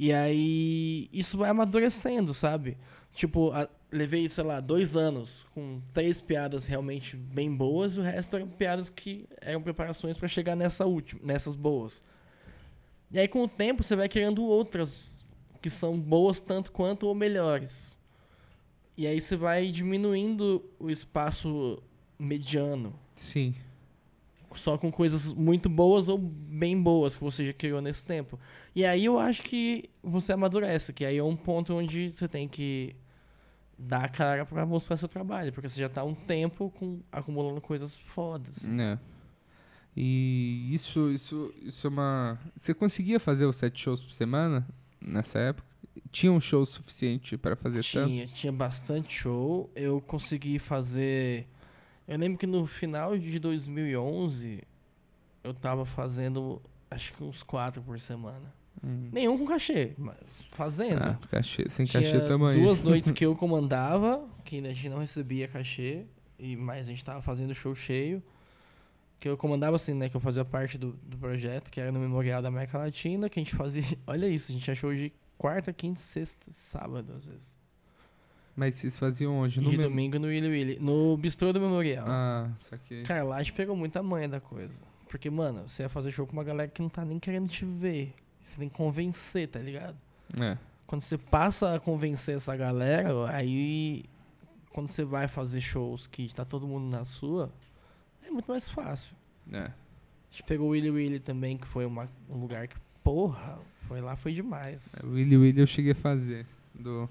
E 0.01 0.13
aí, 0.13 1.09
isso 1.11 1.37
vai 1.37 1.49
amadurecendo, 1.49 2.33
sabe? 2.33 2.77
Tipo, 3.11 3.51
a- 3.51 3.67
levei, 3.91 4.29
sei 4.29 4.45
lá, 4.45 4.61
dois 4.61 4.95
anos 4.95 5.45
com 5.53 5.81
três 5.93 6.21
piadas 6.21 6.67
realmente 6.67 7.17
bem 7.17 7.53
boas, 7.53 7.97
e 7.97 7.99
o 7.99 8.01
resto 8.01 8.33
eram 8.37 8.47
piadas 8.47 8.89
que 8.89 9.27
eram 9.41 9.61
preparações 9.61 10.17
pra 10.17 10.29
chegar 10.29 10.55
nessa 10.55 10.85
última, 10.85 11.19
nessas 11.21 11.53
boas. 11.53 12.01
E 13.11 13.19
aí, 13.19 13.27
com 13.27 13.43
o 13.43 13.47
tempo, 13.47 13.83
você 13.83 13.93
vai 13.93 14.07
criando 14.07 14.41
outras 14.41 15.19
que 15.61 15.69
são 15.69 15.99
boas 15.99 16.39
tanto 16.39 16.71
quanto 16.71 17.05
ou 17.05 17.13
melhores. 17.13 17.93
E 18.95 19.05
aí 19.05 19.19
você 19.19 19.35
vai 19.35 19.67
diminuindo 19.67 20.63
o 20.79 20.89
espaço 20.89 21.83
mediano, 22.17 22.93
Sim. 23.15 23.53
Só 24.55 24.77
com 24.77 24.91
coisas 24.91 25.33
muito 25.33 25.69
boas 25.69 26.09
ou 26.09 26.17
bem 26.17 26.81
boas 26.81 27.15
que 27.15 27.23
você 27.23 27.45
já 27.45 27.53
criou 27.53 27.81
nesse 27.81 28.03
tempo. 28.03 28.39
E 28.75 28.85
aí 28.85 29.05
eu 29.05 29.19
acho 29.19 29.43
que 29.43 29.89
você 30.03 30.33
amadurece, 30.33 30.93
que 30.93 31.05
aí 31.05 31.17
é 31.17 31.23
um 31.23 31.35
ponto 31.35 31.73
onde 31.73 32.11
você 32.11 32.27
tem 32.27 32.47
que 32.47 32.95
dar 33.77 34.05
a 34.05 34.09
cara 34.09 34.45
pra 34.45 34.65
mostrar 34.65 34.97
seu 34.97 35.07
trabalho, 35.07 35.53
porque 35.53 35.69
você 35.69 35.79
já 35.79 35.89
tá 35.89 36.03
um 36.03 36.13
tempo 36.13 36.69
com, 36.71 36.99
acumulando 37.11 37.61
coisas 37.61 37.95
fodas. 37.95 38.67
É. 38.67 38.99
E 39.95 40.69
isso, 40.71 41.09
isso, 41.11 41.53
isso 41.61 41.87
é 41.87 41.89
uma. 41.89 42.39
Você 42.57 42.73
conseguia 42.73 43.19
fazer 43.19 43.45
os 43.45 43.55
sete 43.55 43.81
shows 43.81 44.01
por 44.01 44.13
semana 44.13 44.67
nessa 45.01 45.39
época? 45.39 45.67
Tinha 46.11 46.31
um 46.31 46.39
show 46.39 46.65
suficiente 46.65 47.37
para 47.37 47.55
fazer 47.55 47.83
tanto? 47.83 48.07
Tinha, 48.07 48.27
tinha 48.27 48.53
bastante 48.53 49.11
show. 49.13 49.69
Eu 49.75 49.99
consegui 50.01 50.59
fazer. 50.59 51.47
Eu 52.09 52.17
lembro 52.17 52.39
que 52.39 52.47
no 52.47 52.65
final 52.65 53.15
de 53.15 53.37
2011 53.37 54.63
eu 55.43 55.53
tava 55.53 55.85
fazendo 55.85 56.59
acho 56.89 57.13
que 57.13 57.23
uns 57.23 57.43
quatro 57.43 57.83
por 57.83 57.99
semana. 57.99 58.51
Hum. 58.83 59.09
Nenhum 59.11 59.37
com 59.37 59.45
cachê, 59.45 59.93
mas 59.95 60.17
fazendo. 60.51 61.03
Ah, 61.03 61.19
cachê, 61.29 61.69
sem 61.69 61.85
Tinha 61.85 62.01
cachê 62.01 62.19
também. 62.21 62.59
duas 62.61 62.81
noites 62.83 63.11
que 63.11 63.23
eu 63.23 63.35
comandava, 63.35 64.27
que 64.43 64.57
a 64.57 64.73
gente 64.73 64.89
não 64.89 64.97
recebia 64.97 65.47
cachê, 65.47 66.05
e 66.39 66.55
mas 66.55 66.87
a 66.87 66.89
gente 66.89 67.05
tava 67.05 67.21
fazendo 67.21 67.53
show 67.53 67.75
cheio. 67.75 68.23
Que 69.19 69.29
eu 69.29 69.37
comandava 69.37 69.75
assim, 69.75 69.93
né? 69.93 70.09
Que 70.09 70.15
eu 70.15 70.21
fazia 70.21 70.43
parte 70.43 70.77
do, 70.77 70.93
do 70.93 71.17
projeto, 71.17 71.69
que 71.69 71.79
era 71.79 71.91
no 71.91 71.99
Memorial 71.99 72.41
da 72.41 72.47
América 72.47 72.77
Latina, 72.77 73.29
que 73.29 73.39
a 73.39 73.43
gente 73.43 73.55
fazia. 73.55 73.83
Olha 74.07 74.25
isso, 74.27 74.51
a 74.51 74.55
gente 74.55 74.75
show 74.75 74.95
de 74.95 75.11
quarta, 75.37 75.71
quinta, 75.71 75.99
sexta, 75.99 76.51
sábado, 76.51 77.13
às 77.15 77.27
vezes. 77.27 77.59
Mas 78.55 78.75
vocês 78.75 78.97
faziam 78.97 79.37
onde? 79.37 79.61
No 79.61 79.69
de 79.69 79.77
domingo 79.77 80.19
no 80.19 80.27
Willy 80.27 80.47
Willy. 80.47 80.79
No 80.79 81.15
bistrô 81.17 81.53
do 81.53 81.59
Memorial. 81.61 82.05
Ah, 82.07 82.49
saquei. 82.59 83.03
Cara, 83.03 83.23
lá 83.23 83.35
a 83.37 83.39
gente 83.39 83.53
pegou 83.53 83.75
muita 83.75 84.03
manha 84.03 84.27
da 84.27 84.39
coisa. 84.39 84.81
Porque, 85.07 85.29
mano, 85.29 85.67
você 85.67 85.83
ia 85.83 85.89
fazer 85.89 86.11
show 86.11 86.27
com 86.27 86.33
uma 86.33 86.43
galera 86.43 86.69
que 86.69 86.81
não 86.81 86.89
tá 86.89 87.03
nem 87.05 87.17
querendo 87.19 87.47
te 87.47 87.65
ver. 87.65 88.13
Você 88.43 88.57
tem 88.59 88.69
que 88.69 88.75
convencer, 88.75 89.47
tá 89.47 89.59
ligado? 89.59 89.95
É. 90.39 90.57
Quando 90.85 91.01
você 91.01 91.17
passa 91.17 91.73
a 91.75 91.79
convencer 91.79 92.35
essa 92.35 92.55
galera, 92.55 93.09
aí 93.29 94.03
quando 94.71 94.91
você 94.91 95.03
vai 95.03 95.27
fazer 95.27 95.61
shows 95.61 96.05
que 96.07 96.33
tá 96.33 96.43
todo 96.45 96.67
mundo 96.67 96.89
na 96.91 97.03
sua, 97.05 97.51
é 98.25 98.29
muito 98.29 98.49
mais 98.51 98.69
fácil. 98.69 99.15
É. 99.51 99.57
A 99.65 99.71
gente 100.31 100.43
pegou 100.43 100.67
o 100.67 100.71
Willy 100.71 100.89
Willy 100.91 101.19
também, 101.19 101.57
que 101.57 101.65
foi 101.67 101.85
uma- 101.85 102.07
um 102.29 102.37
lugar 102.39 102.67
que, 102.67 102.75
porra, 103.03 103.57
foi 103.87 103.99
lá, 104.01 104.15
foi 104.15 104.33
demais. 104.33 104.95
O 105.03 105.11
Willy 105.13 105.37
Willy 105.37 105.59
eu 105.61 105.67
cheguei 105.67 105.93
a 105.93 105.95
fazer. 105.95 106.45
Do... 106.73 107.09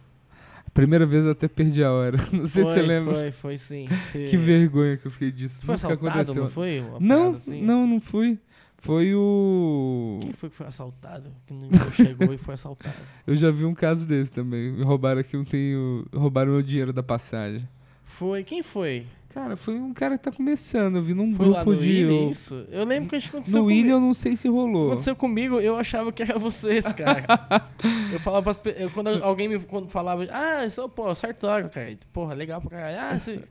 Primeira 0.74 1.04
vez 1.06 1.24
eu 1.24 1.32
até 1.32 1.48
perdi 1.48 1.82
a 1.82 1.92
hora. 1.92 2.16
Não 2.32 2.46
sei 2.46 2.64
se 2.64 2.70
você 2.70 2.78
Foi, 2.78 2.82
lembra. 2.86 3.14
Foi, 3.14 3.30
foi 3.32 3.58
sim. 3.58 3.88
Você- 4.10 4.26
Que 4.26 4.36
vergonha 4.36 4.96
que 4.96 5.06
eu 5.06 5.10
fiquei 5.10 5.30
disso. 5.32 5.64
Foi 5.64 5.74
Nunca 5.74 5.86
assaltado, 5.86 6.08
aconteceu. 6.08 6.42
não 6.42 6.50
foi? 6.50 6.84
Não, 7.00 7.30
assim? 7.30 7.62
não, 7.62 7.86
não 7.86 8.00
fui. 8.00 8.38
Foi 8.80 9.12
o. 9.14 10.18
Quem 10.22 10.32
foi 10.32 10.48
que 10.50 10.54
foi 10.54 10.66
assaltado? 10.68 11.30
Que 11.46 11.52
não 11.52 11.68
chegou 11.92 12.32
e 12.32 12.38
foi 12.38 12.54
assaltado. 12.54 12.94
Eu 13.26 13.34
já 13.34 13.50
vi 13.50 13.64
um 13.64 13.74
caso 13.74 14.06
desse 14.06 14.30
também. 14.30 14.70
Me 14.70 14.84
roubaram 14.84 15.20
aqui, 15.20 15.34
eu 15.36 15.44
tenho. 15.44 16.06
Roubaram 16.14 16.52
meu 16.52 16.62
dinheiro 16.62 16.92
da 16.92 17.02
passagem. 17.02 17.68
Foi, 18.04 18.44
quem 18.44 18.62
foi? 18.62 19.04
Cara, 19.38 19.56
foi 19.56 19.74
um 19.78 19.92
cara 19.94 20.18
que 20.18 20.24
tá 20.24 20.32
começando. 20.32 20.96
Eu 20.96 21.02
vi 21.02 21.14
num 21.14 21.32
Foi 21.34 21.46
grupo 21.46 21.74
de. 21.76 22.04
Willy, 22.04 22.30
isso? 22.30 22.66
Eu 22.70 22.84
lembro 22.84 23.08
que 23.08 23.16
acho 23.16 23.30
que 23.30 23.36
aconteceu 23.36 23.60
no 23.60 23.64
comigo. 23.64 23.80
Willy 23.80 23.90
eu 23.90 24.00
não 24.00 24.12
sei 24.14 24.36
se 24.36 24.48
rolou. 24.48 24.88
Aconteceu 24.88 25.16
comigo, 25.16 25.60
eu 25.60 25.76
achava 25.76 26.12
que 26.12 26.22
era 26.22 26.38
vocês, 26.38 26.84
cara. 26.92 27.24
eu 28.12 28.20
falava 28.20 28.42
pras 28.44 28.58
pe- 28.58 28.74
eu, 28.78 28.90
Quando 28.90 29.08
alguém 29.22 29.48
me 29.48 29.58
quando 29.60 29.90
falava, 29.90 30.26
ah, 30.30 30.64
isso, 30.66 30.88
pô, 30.88 31.14
Sartório, 31.14 31.68
cara. 31.70 31.96
Porra, 32.12 32.34
legal 32.34 32.60
pra 32.60 32.70
caralho. 32.70 32.98
Ah, 33.00 33.18
você- 33.18 33.42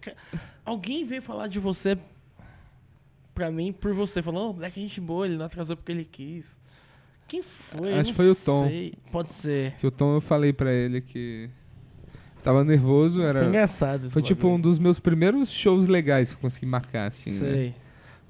alguém 0.65 1.03
veio 1.03 1.21
falar 1.21 1.47
de 1.47 1.59
você 1.59 1.97
pra 3.33 3.49
mim 3.51 3.71
por 3.71 3.93
você. 3.93 4.21
Falou, 4.21 4.49
oh, 4.49 4.53
Black 4.53 4.77
é 4.79 4.81
gente 4.83 4.99
boa, 4.99 5.25
ele 5.25 5.37
não 5.37 5.45
atrasou 5.45 5.75
porque 5.77 5.91
ele 5.91 6.05
quis. 6.05 6.59
Quem 7.27 7.41
foi? 7.41 7.93
Acho 7.93 8.11
que 8.11 8.15
foi 8.15 8.29
o 8.31 8.35
Tom. 8.35 8.67
sei. 8.67 8.93
Pode 9.11 9.33
ser. 9.33 9.73
Que 9.79 9.85
o 9.87 9.91
Tom 9.91 10.15
eu 10.15 10.21
falei 10.21 10.53
pra 10.53 10.71
ele 10.73 11.01
que. 11.01 11.49
Tava 12.43 12.63
nervoso, 12.63 13.21
era. 13.21 13.39
Foi 13.39 13.47
engraçado 13.49 14.05
esse 14.05 14.13
Foi 14.13 14.21
tipo 14.21 14.47
um 14.47 14.51
bagulho. 14.51 14.63
dos 14.63 14.79
meus 14.79 14.99
primeiros 14.99 15.49
shows 15.51 15.87
legais 15.87 16.29
que 16.29 16.35
eu 16.35 16.41
consegui 16.41 16.65
marcar, 16.65 17.07
assim, 17.07 17.31
né? 17.31 17.35
Sei. 17.35 17.75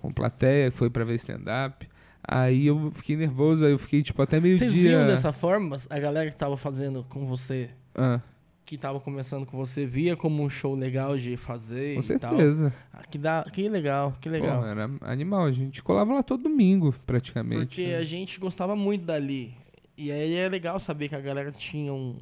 Com 0.02 0.12
plateia, 0.12 0.72
foi 0.72 0.90
pra 0.90 1.04
ver 1.04 1.16
stand-up. 1.16 1.88
Aí 2.24 2.68
eu 2.68 2.92
fiquei 2.92 3.16
nervoso, 3.16 3.66
aí 3.66 3.72
eu 3.72 3.80
fiquei, 3.80 4.04
tipo, 4.04 4.22
até 4.22 4.40
meio 4.40 4.58
Vocês 4.58 4.74
dia... 4.74 4.90
viam 4.90 5.06
dessa 5.06 5.32
forma? 5.32 5.78
A 5.90 6.00
galera 6.00 6.30
que 6.30 6.36
tava 6.36 6.58
fazendo 6.58 7.06
com 7.08 7.26
você, 7.26 7.70
Ah, 7.96 8.20
que 8.66 8.78
tava 8.78 9.00
começando 9.00 9.46
com 9.46 9.56
você, 9.58 9.86
via 9.86 10.14
como 10.18 10.44
um 10.44 10.50
show 10.50 10.76
legal 10.76 11.18
de 11.18 11.38
fazer 11.38 11.96
com 11.96 12.02
e 12.02 12.20
tal? 12.20 12.32
certeza. 12.32 12.74
Ah, 12.92 13.04
que, 13.10 13.18
dá, 13.18 13.46
que 13.52 13.70
legal, 13.70 14.14
que 14.20 14.28
legal. 14.28 14.60
Pô, 14.60 14.68
era 14.68 14.90
animal, 15.02 15.46
a 15.46 15.52
gente 15.54 15.82
colava 15.82 16.14
lá 16.16 16.22
todo 16.22 16.44
domingo, 16.44 16.94
praticamente. 17.06 17.68
Porque 17.68 17.88
né? 17.88 17.96
a 17.96 18.04
gente 18.04 18.40
gostava 18.42 18.76
muito 18.76 19.06
dali. 19.06 19.54
E 19.98 20.12
aí 20.12 20.36
é 20.36 20.50
legal 20.50 20.80
saber 20.80 21.08
que 21.08 21.16
a 21.16 21.22
galera 21.22 21.50
tinha 21.52 21.94
um, 21.94 22.18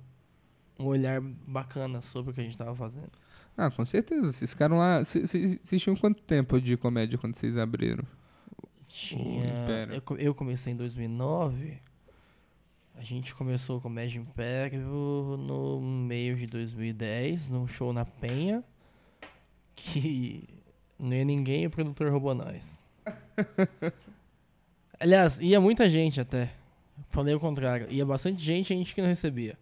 um 0.79 0.85
olhar 0.85 1.21
bacana 1.21 2.01
sobre 2.01 2.31
o 2.31 2.33
que 2.33 2.41
a 2.41 2.43
gente 2.43 2.57
tava 2.57 2.75
fazendo. 2.75 3.11
Ah, 3.57 3.71
com 3.71 3.85
certeza. 3.85 4.31
Vocês 4.31 4.51
ficaram 4.51 4.77
lá... 4.77 5.03
Vocês 5.03 5.81
tinham 5.81 5.95
quanto 5.95 6.21
tempo 6.21 6.59
de 6.59 6.75
comédia 6.75 7.17
quando 7.17 7.35
vocês 7.35 7.57
abriram? 7.57 8.03
Tinha, 8.87 9.89
eu, 9.91 10.17
eu 10.17 10.35
comecei 10.35 10.73
em 10.73 10.75
2009. 10.75 11.79
A 12.95 13.01
gente 13.01 13.35
começou 13.35 13.77
o 13.77 13.81
Comédia 13.81 14.19
Império 14.19 14.79
no 15.37 15.81
meio 15.81 16.37
de 16.37 16.45
2010, 16.45 17.49
num 17.49 17.67
show 17.67 17.91
na 17.91 18.05
Penha. 18.05 18.63
Que 19.75 20.47
não 20.97 21.13
ia 21.13 21.25
ninguém 21.25 21.63
e 21.63 21.67
o 21.67 21.69
produtor 21.69 22.09
roubou 22.09 22.33
nós. 22.33 22.85
Aliás, 24.97 25.39
ia 25.41 25.59
muita 25.59 25.89
gente 25.89 26.21
até. 26.21 26.53
Falei 27.09 27.35
o 27.35 27.39
contrário. 27.39 27.91
Ia 27.91 28.05
bastante 28.05 28.41
gente 28.41 28.71
e 28.71 28.73
a 28.73 28.77
gente 28.77 28.95
que 28.95 29.01
não 29.01 29.09
recebia. 29.09 29.57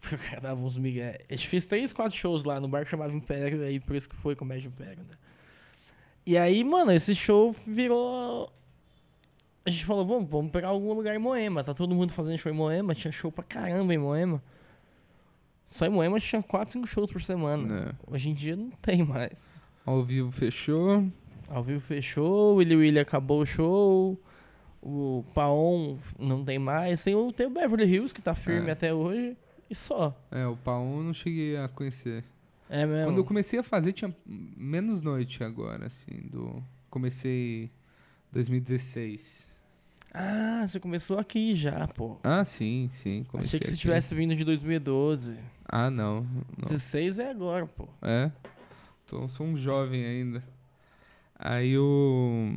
Porque 0.00 0.14
o 0.14 0.18
cara 0.18 0.40
dava 0.40 0.60
uns 0.60 0.76
migué. 0.78 1.18
A 1.28 1.32
gente 1.34 1.48
fez 1.48 1.66
três, 1.66 1.92
quatro 1.92 2.16
shows 2.16 2.44
lá 2.44 2.60
no 2.60 2.68
bar 2.68 2.84
que 2.84 2.90
chamava 2.90 3.12
Império, 3.12 3.62
aí 3.62 3.80
por 3.80 3.96
isso 3.96 4.08
que 4.08 4.16
foi 4.16 4.36
Comédia 4.36 4.68
Império, 4.68 5.02
né? 5.02 5.16
E 6.24 6.36
aí, 6.36 6.62
mano, 6.64 6.92
esse 6.92 7.14
show 7.14 7.52
virou. 7.66 8.52
A 9.64 9.70
gente 9.70 9.84
falou, 9.84 10.06
vamos, 10.06 10.28
vamos 10.30 10.52
pegar 10.52 10.68
algum 10.68 10.92
lugar 10.92 11.14
em 11.14 11.18
Moema. 11.18 11.64
Tá 11.64 11.74
todo 11.74 11.94
mundo 11.94 12.12
fazendo 12.12 12.38
show 12.38 12.50
em 12.52 12.54
Moema. 12.54 12.94
Tinha 12.94 13.10
show 13.12 13.32
pra 13.32 13.42
caramba 13.44 13.92
em 13.94 13.98
Moema. 13.98 14.42
Só 15.66 15.86
em 15.86 15.88
Moema 15.88 16.20
tinha 16.20 16.42
4, 16.42 16.72
5 16.74 16.86
shows 16.86 17.10
por 17.10 17.20
semana. 17.22 17.96
É. 18.08 18.12
Hoje 18.12 18.30
em 18.30 18.34
dia 18.34 18.54
não 18.54 18.70
tem 18.70 19.02
mais. 19.04 19.54
Ao 19.84 20.04
vivo 20.04 20.30
fechou. 20.30 21.04
Ao 21.48 21.62
vivo 21.62 21.80
fechou, 21.80 22.54
o 22.54 22.56
Willy 22.56 22.76
Willy 22.76 22.98
acabou 23.00 23.40
o 23.42 23.46
show. 23.46 24.20
O 24.82 25.24
Paon 25.34 25.96
não 26.18 26.44
tem 26.44 26.58
mais. 26.60 27.02
Tem 27.02 27.14
o, 27.16 27.32
tem 27.32 27.46
o 27.46 27.50
Beverly 27.50 27.84
Hills, 27.92 28.14
que 28.14 28.22
tá 28.22 28.34
firme 28.34 28.68
É. 28.68 28.72
até 28.72 28.94
hoje. 28.94 29.36
E 29.68 29.74
só. 29.74 30.16
É, 30.30 30.46
o 30.46 30.56
Paon 30.56 30.98
eu 30.98 31.04
não 31.04 31.14
cheguei 31.14 31.56
a 31.56 31.68
conhecer. 31.68 32.24
É 32.68 32.84
mesmo. 32.84 33.06
Quando 33.10 33.18
eu 33.18 33.24
comecei 33.24 33.58
a 33.58 33.62
fazer, 33.62 33.92
tinha 33.92 34.14
menos 34.26 35.00
noite 35.02 35.42
agora, 35.44 35.86
assim, 35.86 36.28
do... 36.30 36.62
Comecei 36.90 37.70
2016. 38.32 39.46
Ah, 40.12 40.64
você 40.66 40.80
começou 40.80 41.18
aqui 41.18 41.54
já, 41.54 41.86
pô. 41.88 42.16
Ah, 42.24 42.44
sim, 42.44 42.88
sim, 42.92 43.24
comecei 43.28 43.48
Achei 43.48 43.60
que 43.60 43.66
você 43.66 43.72
aqui. 43.72 43.80
tivesse 43.80 44.14
vindo 44.14 44.34
de 44.34 44.44
2012. 44.44 45.36
Ah, 45.68 45.90
não, 45.90 46.22
não. 46.56 46.68
16 46.68 47.18
é 47.18 47.30
agora, 47.30 47.66
pô. 47.66 47.86
É? 48.00 48.30
Tô, 49.06 49.28
sou 49.28 49.46
um 49.46 49.56
jovem 49.56 50.04
ainda. 50.04 50.42
Aí 51.38 51.76
o... 51.78 52.50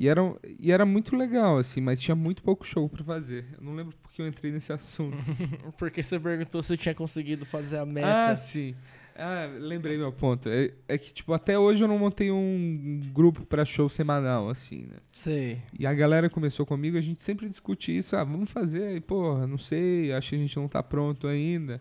E 0.00 0.08
era, 0.08 0.22
e 0.58 0.72
era 0.72 0.86
muito 0.86 1.14
legal, 1.14 1.58
assim, 1.58 1.78
mas 1.78 2.00
tinha 2.00 2.14
muito 2.14 2.42
pouco 2.42 2.66
show 2.66 2.88
pra 2.88 3.04
fazer. 3.04 3.44
Eu 3.58 3.62
não 3.62 3.74
lembro 3.74 3.94
porque 4.00 4.22
eu 4.22 4.26
entrei 4.26 4.50
nesse 4.50 4.72
assunto. 4.72 5.14
Porque 5.76 6.02
você 6.02 6.18
perguntou 6.18 6.62
se 6.62 6.72
eu 6.72 6.78
tinha 6.78 6.94
conseguido 6.94 7.44
fazer 7.44 7.76
a 7.76 7.84
meta. 7.84 8.30
Ah, 8.30 8.34
sim. 8.34 8.74
Ah, 9.14 9.46
lembrei 9.58 9.98
meu 9.98 10.10
ponto. 10.10 10.48
É, 10.48 10.72
é 10.88 10.96
que, 10.96 11.12
tipo, 11.12 11.34
até 11.34 11.58
hoje 11.58 11.84
eu 11.84 11.88
não 11.88 11.98
montei 11.98 12.30
um 12.30 13.02
grupo 13.12 13.44
pra 13.44 13.62
show 13.66 13.90
semanal, 13.90 14.48
assim, 14.48 14.86
né? 14.86 14.96
Sei. 15.12 15.60
E 15.78 15.86
a 15.86 15.92
galera 15.92 16.30
começou 16.30 16.64
comigo, 16.64 16.96
a 16.96 17.02
gente 17.02 17.22
sempre 17.22 17.46
discute 17.46 17.94
isso. 17.94 18.16
Ah, 18.16 18.24
vamos 18.24 18.50
fazer. 18.50 18.84
Aí, 18.84 19.00
porra, 19.02 19.46
não 19.46 19.58
sei, 19.58 20.14
acho 20.14 20.30
que 20.30 20.36
a 20.36 20.38
gente 20.38 20.56
não 20.56 20.66
tá 20.66 20.82
pronto 20.82 21.26
ainda. 21.26 21.78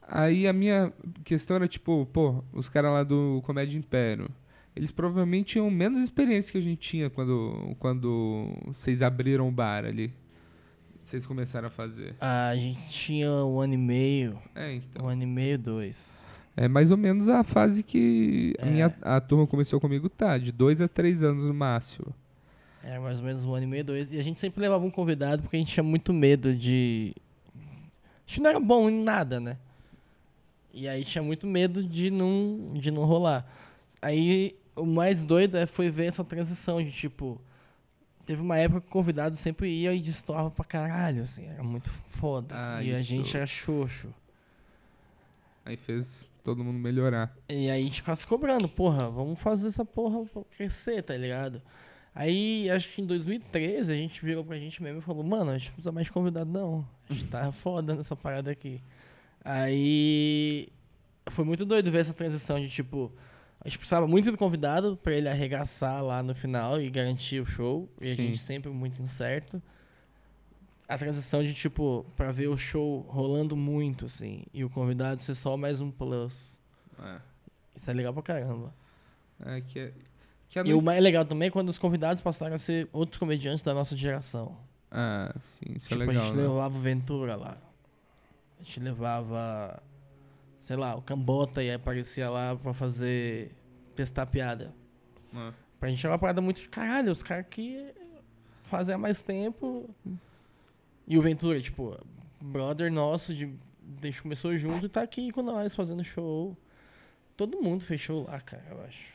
Aí 0.00 0.46
a 0.46 0.52
minha 0.52 0.92
questão 1.24 1.56
era, 1.56 1.66
tipo, 1.66 2.06
pô, 2.06 2.44
os 2.52 2.68
caras 2.68 2.92
lá 2.92 3.02
do 3.02 3.42
Comédia 3.44 3.76
Império, 3.76 4.28
eles 4.74 4.90
provavelmente 4.90 5.52
tinham 5.52 5.70
menos 5.70 5.98
experiência 6.00 6.52
que 6.52 6.58
a 6.58 6.62
gente 6.62 6.78
tinha 6.80 7.10
quando, 7.10 7.74
quando 7.78 8.48
vocês 8.66 9.02
abriram 9.02 9.48
o 9.48 9.52
bar 9.52 9.84
ali. 9.84 10.12
Vocês 11.02 11.26
começaram 11.26 11.66
a 11.66 11.70
fazer. 11.70 12.14
Ah, 12.20 12.48
a 12.50 12.56
gente 12.56 12.88
tinha 12.88 13.30
um 13.30 13.60
ano 13.60 13.74
e 13.74 13.78
meio. 13.78 14.38
É, 14.54 14.74
então. 14.74 15.06
Um 15.06 15.08
ano 15.08 15.22
e 15.24 15.26
meio, 15.26 15.58
dois. 15.58 16.22
É 16.56 16.68
mais 16.68 16.90
ou 16.90 16.96
menos 16.96 17.28
a 17.28 17.42
fase 17.42 17.82
que 17.82 18.54
a, 18.60 18.66
É. 18.66 18.70
minha, 18.70 18.94
a 19.02 19.20
turma 19.20 19.46
começou 19.46 19.80
comigo, 19.80 20.08
tá? 20.08 20.38
De 20.38 20.52
dois 20.52 20.80
a 20.80 20.86
três 20.86 21.22
anos 21.24 21.44
no 21.44 21.52
máximo. 21.54 22.14
É, 22.84 22.98
mais 22.98 23.18
ou 23.18 23.24
menos 23.26 23.44
um 23.44 23.54
ano 23.54 23.64
e 23.64 23.68
meio, 23.68 23.84
dois. 23.84 24.12
E 24.12 24.18
a 24.18 24.22
gente 24.22 24.38
sempre 24.38 24.60
levava 24.60 24.84
um 24.84 24.90
convidado 24.90 25.42
porque 25.42 25.56
a 25.56 25.58
gente 25.58 25.72
tinha 25.72 25.82
muito 25.84 26.12
medo 26.12 26.54
de. 26.54 27.14
A 27.56 27.60
gente 28.26 28.40
não 28.40 28.50
era 28.50 28.60
bom 28.60 28.88
em 28.88 29.02
nada, 29.02 29.40
né? 29.40 29.56
E 30.72 30.86
aí 30.88 31.04
tinha 31.04 31.22
muito 31.22 31.46
medo 31.46 31.82
de 31.82 32.10
não, 32.10 32.70
de 32.74 32.90
não 32.90 33.04
rolar. 33.04 33.44
Aí 34.00 34.54
o 34.76 34.86
mais 34.86 35.22
doido 35.22 35.56
é, 35.56 35.66
foi 35.66 35.90
ver 35.90 36.06
essa 36.06 36.24
transição 36.24 36.82
de 36.82 36.90
tipo. 36.90 37.40
Teve 38.24 38.40
uma 38.40 38.56
época 38.56 38.80
que 38.82 38.86
o 38.86 38.90
convidado 38.90 39.36
sempre 39.36 39.68
ia 39.68 39.92
e 39.92 40.00
destoava 40.00 40.50
pra 40.50 40.64
caralho, 40.64 41.24
assim, 41.24 41.44
era 41.46 41.62
muito 41.62 41.90
foda. 41.90 42.54
Ah, 42.56 42.82
e 42.82 42.94
a 42.94 42.98
isso. 42.98 43.08
gente 43.08 43.36
era 43.36 43.46
xoxo. 43.46 44.14
Aí 45.64 45.76
fez 45.76 46.28
todo 46.44 46.62
mundo 46.62 46.78
melhorar. 46.78 47.36
E 47.48 47.68
aí 47.68 47.82
a 47.82 47.84
gente 47.84 47.96
ficava 47.96 48.16
se 48.16 48.26
cobrando, 48.26 48.68
porra, 48.68 49.10
vamos 49.10 49.40
fazer 49.40 49.68
essa 49.68 49.84
porra 49.84 50.24
crescer, 50.56 51.02
tá 51.02 51.16
ligado? 51.16 51.60
Aí, 52.14 52.68
acho 52.70 52.90
que 52.90 53.00
em 53.00 53.06
2013, 53.06 53.90
a 53.92 53.96
gente 53.96 54.24
virou 54.24 54.44
pra 54.44 54.58
gente 54.58 54.82
mesmo 54.82 54.98
e 54.98 55.02
falou, 55.02 55.24
mano, 55.24 55.50
a 55.50 55.58
gente 55.58 55.68
não 55.68 55.74
precisa 55.74 55.92
mais 55.92 56.06
de 56.06 56.12
convidado, 56.12 56.50
não. 56.50 56.86
A 57.08 57.12
gente 57.12 57.26
tá 57.26 57.50
foda 57.52 57.94
nessa 57.94 58.14
parada 58.14 58.50
aqui. 58.50 58.82
Aí, 59.42 60.68
foi 61.30 61.44
muito 61.44 61.64
doido 61.64 61.90
ver 61.90 62.00
essa 62.00 62.12
transição 62.12 62.60
de, 62.60 62.68
tipo, 62.68 63.10
a 63.64 63.68
gente 63.68 63.78
precisava 63.78 64.06
muito 64.08 64.30
do 64.32 64.36
convidado 64.38 64.96
pra 64.96 65.14
ele 65.14 65.28
arregaçar 65.28 66.02
lá 66.04 66.22
no 66.22 66.34
final 66.34 66.80
e 66.80 66.90
garantir 66.90 67.40
o 67.40 67.46
show. 67.46 67.88
E 68.00 68.10
a 68.12 68.16
Sim. 68.16 68.22
gente 68.28 68.38
sempre 68.38 68.70
muito 68.70 69.00
incerto. 69.00 69.62
A 70.88 70.98
transição 70.98 71.42
de, 71.42 71.54
tipo, 71.54 72.04
pra 72.16 72.32
ver 72.32 72.48
o 72.48 72.56
show 72.56 73.00
rolando 73.08 73.56
muito, 73.56 74.06
assim, 74.06 74.44
e 74.52 74.64
o 74.64 74.68
convidado 74.68 75.22
ser 75.22 75.34
só 75.34 75.56
mais 75.56 75.80
um 75.80 75.90
plus. 75.90 76.60
É, 76.98 77.18
Isso 77.76 77.90
é 77.90 77.94
legal 77.94 78.12
pra 78.12 78.22
caramba. 78.22 78.74
é 79.46 79.60
que, 79.60 79.78
é- 79.78 79.92
que 80.48 80.58
a 80.58 80.62
E 80.66 80.74
o 80.74 80.82
mais 80.82 81.02
legal 81.02 81.24
também 81.24 81.48
é 81.48 81.50
quando 81.50 81.68
os 81.70 81.78
convidados 81.78 82.20
passaram 82.20 82.54
a 82.54 82.58
ser 82.58 82.88
outros 82.92 83.18
comediantes 83.18 83.62
da 83.62 83.72
nossa 83.72 83.96
geração. 83.96 84.56
Ah, 84.90 85.32
sim, 85.40 85.72
isso 85.76 85.88
tipo, 85.88 86.00
é 86.02 86.04
a 86.04 86.08
legal. 86.08 86.24
gente 86.26 86.36
né? 86.36 86.42
levava 86.42 86.76
o 86.76 86.80
Ventura 86.80 87.36
lá. 87.36 87.56
A 88.60 88.62
gente 88.62 88.80
levava, 88.80 89.82
sei 90.62 90.76
lá, 90.76 90.94
o 90.94 91.02
Cambota 91.02 91.62
e 91.62 91.68
aí 91.68 91.74
aparecia 91.74 92.30
lá 92.30 92.56
pra 92.56 92.72
fazer. 92.72 93.50
testar 93.96 94.26
piada. 94.26 94.72
Ah. 95.34 95.52
Pra 95.78 95.88
gente 95.88 96.06
é 96.06 96.08
uma 96.08 96.18
parada 96.18 96.40
muito 96.40 96.60
de 96.60 96.68
caralho, 96.68 97.10
os 97.10 97.22
caras 97.22 97.46
que 97.50 97.92
fazem 98.64 98.94
há 98.94 98.98
mais 98.98 99.22
tempo. 99.22 99.90
E 101.06 101.18
o 101.18 101.20
Ventura, 101.20 101.60
tipo, 101.60 101.98
brother 102.40 102.92
nosso, 102.92 103.34
de, 103.34 103.52
a 104.00 104.06
gente 104.06 104.22
começou 104.22 104.56
junto 104.56 104.86
e 104.86 104.88
tá 104.88 105.02
aqui 105.02 105.32
com 105.32 105.42
nós 105.42 105.74
fazendo 105.74 106.04
show. 106.04 106.56
Todo 107.36 107.60
mundo 107.60 107.84
fechou 107.84 108.24
lá, 108.24 108.40
cara, 108.40 108.64
eu 108.70 108.84
acho. 108.84 109.12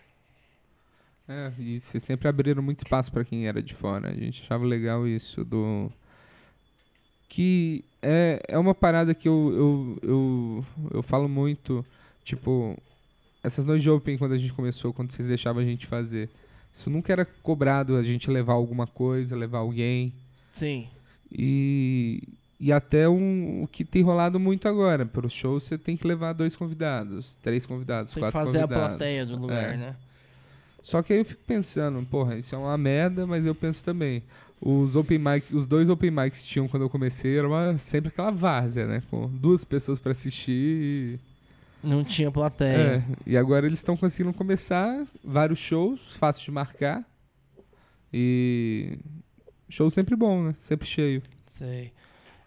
É, 1.29 1.53
e 1.57 1.79
vocês 1.79 2.03
sempre 2.03 2.27
abriram 2.27 2.61
muito 2.61 2.79
espaço 2.79 3.09
pra 3.09 3.23
quem 3.23 3.47
era 3.47 3.63
de 3.63 3.73
fora. 3.73 4.09
A 4.09 4.13
gente 4.13 4.43
achava 4.43 4.65
legal 4.65 5.07
isso 5.07 5.45
do 5.45 5.89
que 7.29 7.85
é, 8.01 8.41
é 8.47 8.57
uma 8.57 8.75
parada 8.75 9.13
que 9.13 9.27
eu, 9.27 9.97
eu, 10.03 10.09
eu, 10.09 10.65
eu 10.95 11.03
falo 11.03 11.27
muito, 11.27 11.85
tipo, 12.23 12.77
essas 13.43 13.65
noites 13.65 13.83
de 13.83 13.89
open 13.89 14.17
quando 14.17 14.33
a 14.33 14.37
gente 14.37 14.53
começou, 14.53 14.93
quando 14.93 15.11
vocês 15.11 15.27
deixavam 15.27 15.61
a 15.61 15.65
gente 15.65 15.85
fazer, 15.87 16.29
isso 16.73 16.89
nunca 16.89 17.11
era 17.11 17.25
cobrado 17.25 17.95
a 17.95 18.03
gente 18.03 18.29
levar 18.29 18.53
alguma 18.53 18.85
coisa, 18.85 19.35
levar 19.35 19.59
alguém. 19.59 20.13
Sim. 20.51 20.87
E, 21.31 22.23
e 22.59 22.71
até 22.71 23.07
um, 23.09 23.63
o 23.63 23.67
que 23.67 23.83
tem 23.83 24.01
rolado 24.01 24.39
muito 24.39 24.67
agora. 24.67 25.05
Para 25.05 25.25
o 25.25 25.29
show 25.29 25.59
você 25.59 25.77
tem 25.77 25.97
que 25.97 26.07
levar 26.07 26.33
dois 26.33 26.55
convidados, 26.55 27.35
três 27.41 27.65
convidados, 27.65 28.11
Tem 28.13 28.23
que 28.23 28.31
quatro 28.31 28.45
fazer 28.45 28.59
a 28.59 28.61
convidados. 28.61 28.87
plateia 28.97 29.25
do 29.25 29.37
lugar, 29.37 29.73
É. 29.73 29.77
né? 29.77 29.95
Só 30.81 31.01
que 31.01 31.11
aí 31.11 31.19
eu 31.19 31.25
fico 31.25 31.41
pensando, 31.45 32.01
porra, 32.05 32.37
isso 32.37 32.55
é 32.55 32.57
uma 32.57 32.77
merda, 32.77 33.27
mas 33.27 33.45
eu 33.45 33.53
penso 33.53 33.83
também. 33.83 34.23
Os 34.59 34.95
open 34.95 35.19
mics, 35.19 35.51
os 35.53 35.67
dois 35.67 35.87
open 35.89 36.09
mics 36.09 36.41
que 36.41 36.47
tinham 36.47 36.67
quando 36.67 36.81
eu 36.83 36.89
comecei, 36.89 37.37
era 37.37 37.47
uma, 37.47 37.77
sempre 37.77 38.09
aquela 38.09 38.31
várzea, 38.31 38.87
né? 38.87 39.03
Com 39.09 39.27
duas 39.29 39.63
pessoas 39.63 39.99
pra 39.99 40.11
assistir. 40.11 41.19
Não 41.83 42.03
tinha 42.03 42.29
E, 42.29 42.31
plateia. 42.31 42.77
é, 42.77 43.03
e 43.25 43.37
agora 43.37 43.67
eles 43.67 43.77
estão 43.77 43.95
conseguindo 43.95 44.33
começar 44.33 45.05
vários 45.23 45.59
shows, 45.59 46.01
fácil 46.17 46.43
de 46.45 46.51
marcar. 46.51 47.05
E 48.11 48.97
show 49.69 49.89
sempre 49.89 50.15
bom, 50.15 50.43
né? 50.43 50.55
Sempre 50.59 50.87
cheio. 50.87 51.21
Sei. 51.45 51.91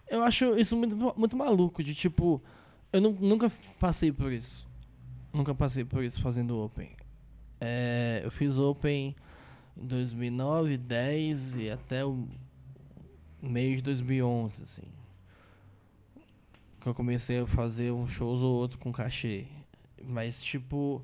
Eu 0.09 0.23
acho 0.23 0.57
isso 0.57 0.75
muito, 0.75 0.95
muito 1.17 1.37
maluco, 1.37 1.83
de 1.83 1.95
tipo, 1.95 2.41
eu 2.91 2.99
nu- 2.99 3.17
nunca 3.19 3.49
passei 3.79 4.11
por 4.11 4.31
isso. 4.31 4.67
Nunca 5.33 5.55
passei 5.55 5.85
por 5.85 6.03
isso 6.03 6.21
fazendo 6.21 6.59
Open. 6.59 6.89
É, 7.59 8.21
eu 8.23 8.31
fiz 8.31 8.57
Open 8.57 9.15
em 9.77 9.85
2009, 9.85 10.77
10 10.77 11.55
e 11.55 11.69
até 11.69 12.05
o 12.05 12.27
meio 13.41 13.77
de 13.77 13.81
2011, 13.81 14.61
assim. 14.61 14.83
Que 16.79 16.87
eu 16.87 16.93
comecei 16.93 17.39
a 17.39 17.47
fazer 17.47 17.91
uns 17.91 18.11
shows 18.11 18.41
ou 18.41 18.53
outro 18.53 18.77
com 18.77 18.91
cachê. 18.91 19.45
Mas, 20.03 20.41
tipo, 20.41 21.03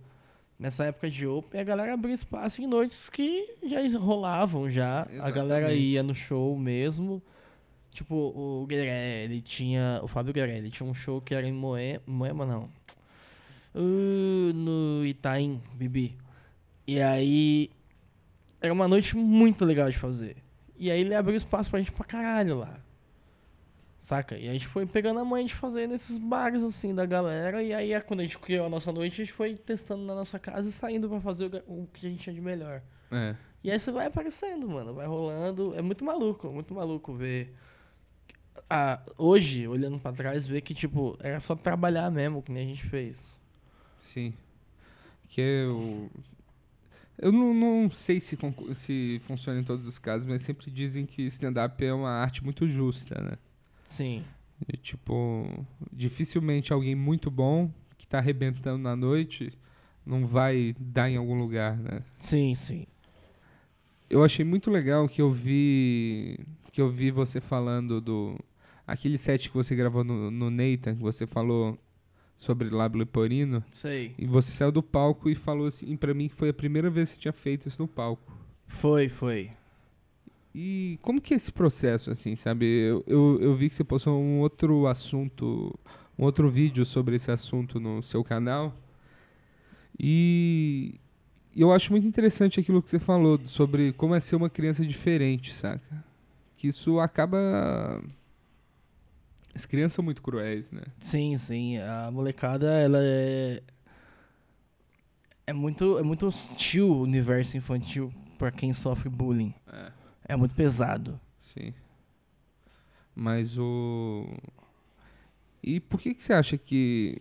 nessa 0.59 0.85
época 0.85 1.09
de 1.09 1.27
Open, 1.27 1.59
a 1.59 1.63
galera 1.63 1.93
abria 1.93 2.15
espaço 2.15 2.61
em 2.61 2.67
noites 2.67 3.09
que 3.09 3.55
já 3.63 3.79
rolavam 3.97 4.69
já. 4.69 5.01
A 5.19 5.29
galera 5.29 5.67
Exatamente. 5.67 5.83
ia 5.83 6.03
no 6.03 6.15
show 6.15 6.57
mesmo. 6.57 7.21
Tipo, 7.91 8.15
o 8.15 8.65
Gueré, 8.67 9.23
ele 9.23 9.41
tinha. 9.41 9.99
O 10.03 10.07
Fábio 10.07 10.33
Gueré, 10.33 10.57
ele 10.57 10.69
tinha 10.69 10.87
um 10.87 10.93
show 10.93 11.21
que 11.21 11.33
era 11.33 11.47
em 11.47 11.53
Moema. 11.53 12.01
Moema 12.05 12.45
não. 12.45 12.69
Uh, 13.73 14.53
no 14.53 15.05
Itaim, 15.05 15.61
Bibi. 15.73 16.15
E 16.85 17.01
aí. 17.01 17.71
Era 18.59 18.73
uma 18.73 18.87
noite 18.87 19.15
muito 19.15 19.63
legal 19.63 19.89
de 19.89 19.97
fazer. 19.97 20.37
E 20.77 20.91
aí 20.91 21.01
ele 21.01 21.15
abriu 21.15 21.35
espaço 21.35 21.69
pra 21.69 21.79
gente 21.79 21.91
pra 21.91 22.05
caralho 22.05 22.59
lá. 22.59 22.79
Saca? 23.99 24.37
E 24.37 24.47
a 24.47 24.53
gente 24.53 24.67
foi 24.67 24.85
pegando 24.85 25.19
a 25.19 25.25
mãe 25.25 25.45
de 25.45 25.53
fazer 25.53 25.87
nesses 25.87 26.17
bares 26.17 26.63
assim 26.63 26.95
da 26.95 27.05
galera. 27.05 27.61
E 27.61 27.73
aí 27.73 27.99
quando 28.01 28.21
a 28.21 28.23
gente 28.23 28.39
criou 28.39 28.65
a 28.65 28.69
nossa 28.69 28.91
noite, 28.91 29.21
a 29.21 29.25
gente 29.25 29.33
foi 29.33 29.55
testando 29.55 30.03
na 30.05 30.15
nossa 30.15 30.39
casa 30.39 30.69
e 30.69 30.71
saindo 30.71 31.09
pra 31.09 31.19
fazer 31.19 31.63
o 31.67 31.87
que 31.93 32.07
a 32.07 32.09
gente 32.09 32.21
tinha 32.21 32.33
de 32.33 32.41
melhor. 32.41 32.81
É. 33.11 33.35
E 33.63 33.71
aí 33.71 33.79
você 33.79 33.91
vai 33.91 34.05
aparecendo, 34.05 34.69
mano. 34.69 34.93
Vai 34.93 35.05
rolando. 35.07 35.73
É 35.75 35.81
muito 35.81 36.05
maluco, 36.05 36.49
muito 36.49 36.73
maluco 36.73 37.13
ver. 37.13 37.53
Ah, 38.69 39.01
hoje, 39.17 39.67
olhando 39.67 39.99
pra 39.99 40.11
trás, 40.11 40.45
ver 40.45 40.61
que, 40.61 40.73
tipo, 40.73 41.17
era 41.19 41.39
só 41.39 41.55
trabalhar 41.55 42.11
mesmo, 42.11 42.41
que 42.41 42.51
nem 42.51 42.65
a 42.65 42.67
gente 42.67 42.85
fez. 42.87 43.37
Sim. 43.99 44.33
Que 45.29 45.41
eu. 45.41 46.09
Eu 47.17 47.31
não, 47.31 47.53
não 47.53 47.91
sei 47.91 48.19
se, 48.19 48.37
se 48.75 49.21
funciona 49.25 49.59
em 49.59 49.63
todos 49.63 49.87
os 49.87 49.97
casos, 49.97 50.27
mas 50.27 50.43
sempre 50.43 50.69
dizem 50.69 51.05
que 51.05 51.23
stand-up 51.23 51.83
é 51.83 51.93
uma 51.93 52.11
arte 52.11 52.43
muito 52.43 52.67
justa, 52.67 53.19
né? 53.19 53.37
Sim. 53.87 54.23
E, 54.67 54.77
tipo, 54.77 55.65
dificilmente 55.91 56.71
alguém 56.71 56.95
muito 56.95 57.31
bom 57.31 57.71
que 57.97 58.07
tá 58.07 58.19
arrebentando 58.19 58.77
na 58.77 58.95
noite 58.95 59.51
não 60.05 60.25
vai 60.25 60.75
dar 60.79 61.09
em 61.09 61.17
algum 61.17 61.35
lugar, 61.35 61.77
né? 61.77 62.01
Sim, 62.17 62.55
sim. 62.55 62.85
Eu 64.09 64.23
achei 64.23 64.45
muito 64.45 64.71
legal 64.71 65.07
que 65.09 65.21
eu 65.21 65.31
vi 65.31 66.39
que 66.71 66.81
eu 66.81 66.89
vi 66.89 67.11
você 67.11 67.41
falando 67.41 67.99
do 67.99 68.39
aquele 68.85 69.17
set 69.17 69.49
que 69.49 69.55
você 69.55 69.75
gravou 69.75 70.03
no, 70.03 70.31
no 70.31 70.49
Nathan, 70.49 70.95
que 70.95 71.01
você 71.01 71.27
falou 71.27 71.77
sobre 72.37 72.69
Lábio 72.69 72.99
Leporino, 72.99 73.63
Sei. 73.69 74.13
e 74.17 74.25
você 74.25 74.51
saiu 74.51 74.71
do 74.71 74.83
palco 74.83 75.29
e 75.29 75.35
falou 75.35 75.67
assim 75.67 75.97
pra 75.97 76.13
mim 76.13 76.29
que 76.29 76.35
foi 76.35 76.49
a 76.49 76.53
primeira 76.53 76.89
vez 76.89 77.09
que 77.09 77.15
você 77.15 77.21
tinha 77.21 77.33
feito 77.33 77.67
isso 77.67 77.81
no 77.81 77.87
palco. 77.87 78.31
Foi, 78.67 79.09
foi. 79.09 79.51
E 80.53 80.97
como 81.01 81.21
que 81.21 81.33
é 81.33 81.37
esse 81.37 81.51
processo, 81.51 82.09
assim, 82.09 82.35
sabe? 82.35 82.65
Eu, 82.65 83.03
eu, 83.07 83.37
eu 83.41 83.55
vi 83.55 83.69
que 83.69 83.75
você 83.75 83.83
postou 83.83 84.19
um 84.19 84.39
outro 84.39 84.87
assunto, 84.87 85.77
um 86.17 86.23
outro 86.23 86.49
vídeo 86.49 86.85
sobre 86.85 87.15
esse 87.15 87.29
assunto 87.31 87.79
no 87.79 88.01
seu 88.01 88.23
canal. 88.23 88.73
E 89.99 90.95
eu 91.55 91.71
acho 91.71 91.91
muito 91.91 92.07
interessante 92.07 92.59
aquilo 92.59 92.81
que 92.81 92.89
você 92.89 92.99
falou 92.99 93.39
sobre 93.45 93.93
como 93.93 94.13
é 94.15 94.19
ser 94.19 94.35
uma 94.35 94.49
criança 94.49 94.85
diferente, 94.85 95.53
saca? 95.53 96.03
Que 96.55 96.67
isso 96.67 96.99
acaba. 96.99 98.01
As 99.57 99.65
crianças 99.65 99.93
são 99.93 100.05
muito 100.05 100.21
cruéis, 100.21 100.69
né? 100.71 100.83
Sim, 100.99 101.35
sim. 101.37 101.77
A 101.79 102.11
molecada, 102.11 102.67
ela 102.71 102.99
é. 103.01 103.61
É 105.47 105.53
muito, 105.53 105.97
é 105.97 106.03
muito 106.03 106.27
hostil 106.27 106.89
o 106.91 107.01
universo 107.01 107.57
infantil 107.57 108.13
pra 108.37 108.51
quem 108.51 108.71
sofre 108.73 109.09
bullying. 109.09 109.53
É. 109.71 109.91
É 110.29 110.35
muito 110.35 110.53
pesado. 110.53 111.19
Sim. 111.41 111.73
Mas 113.15 113.57
o. 113.57 114.27
E 115.63 115.79
por 115.79 115.99
que, 115.99 116.13
que 116.13 116.23
você 116.23 116.33
acha 116.33 116.57
que 116.57 117.19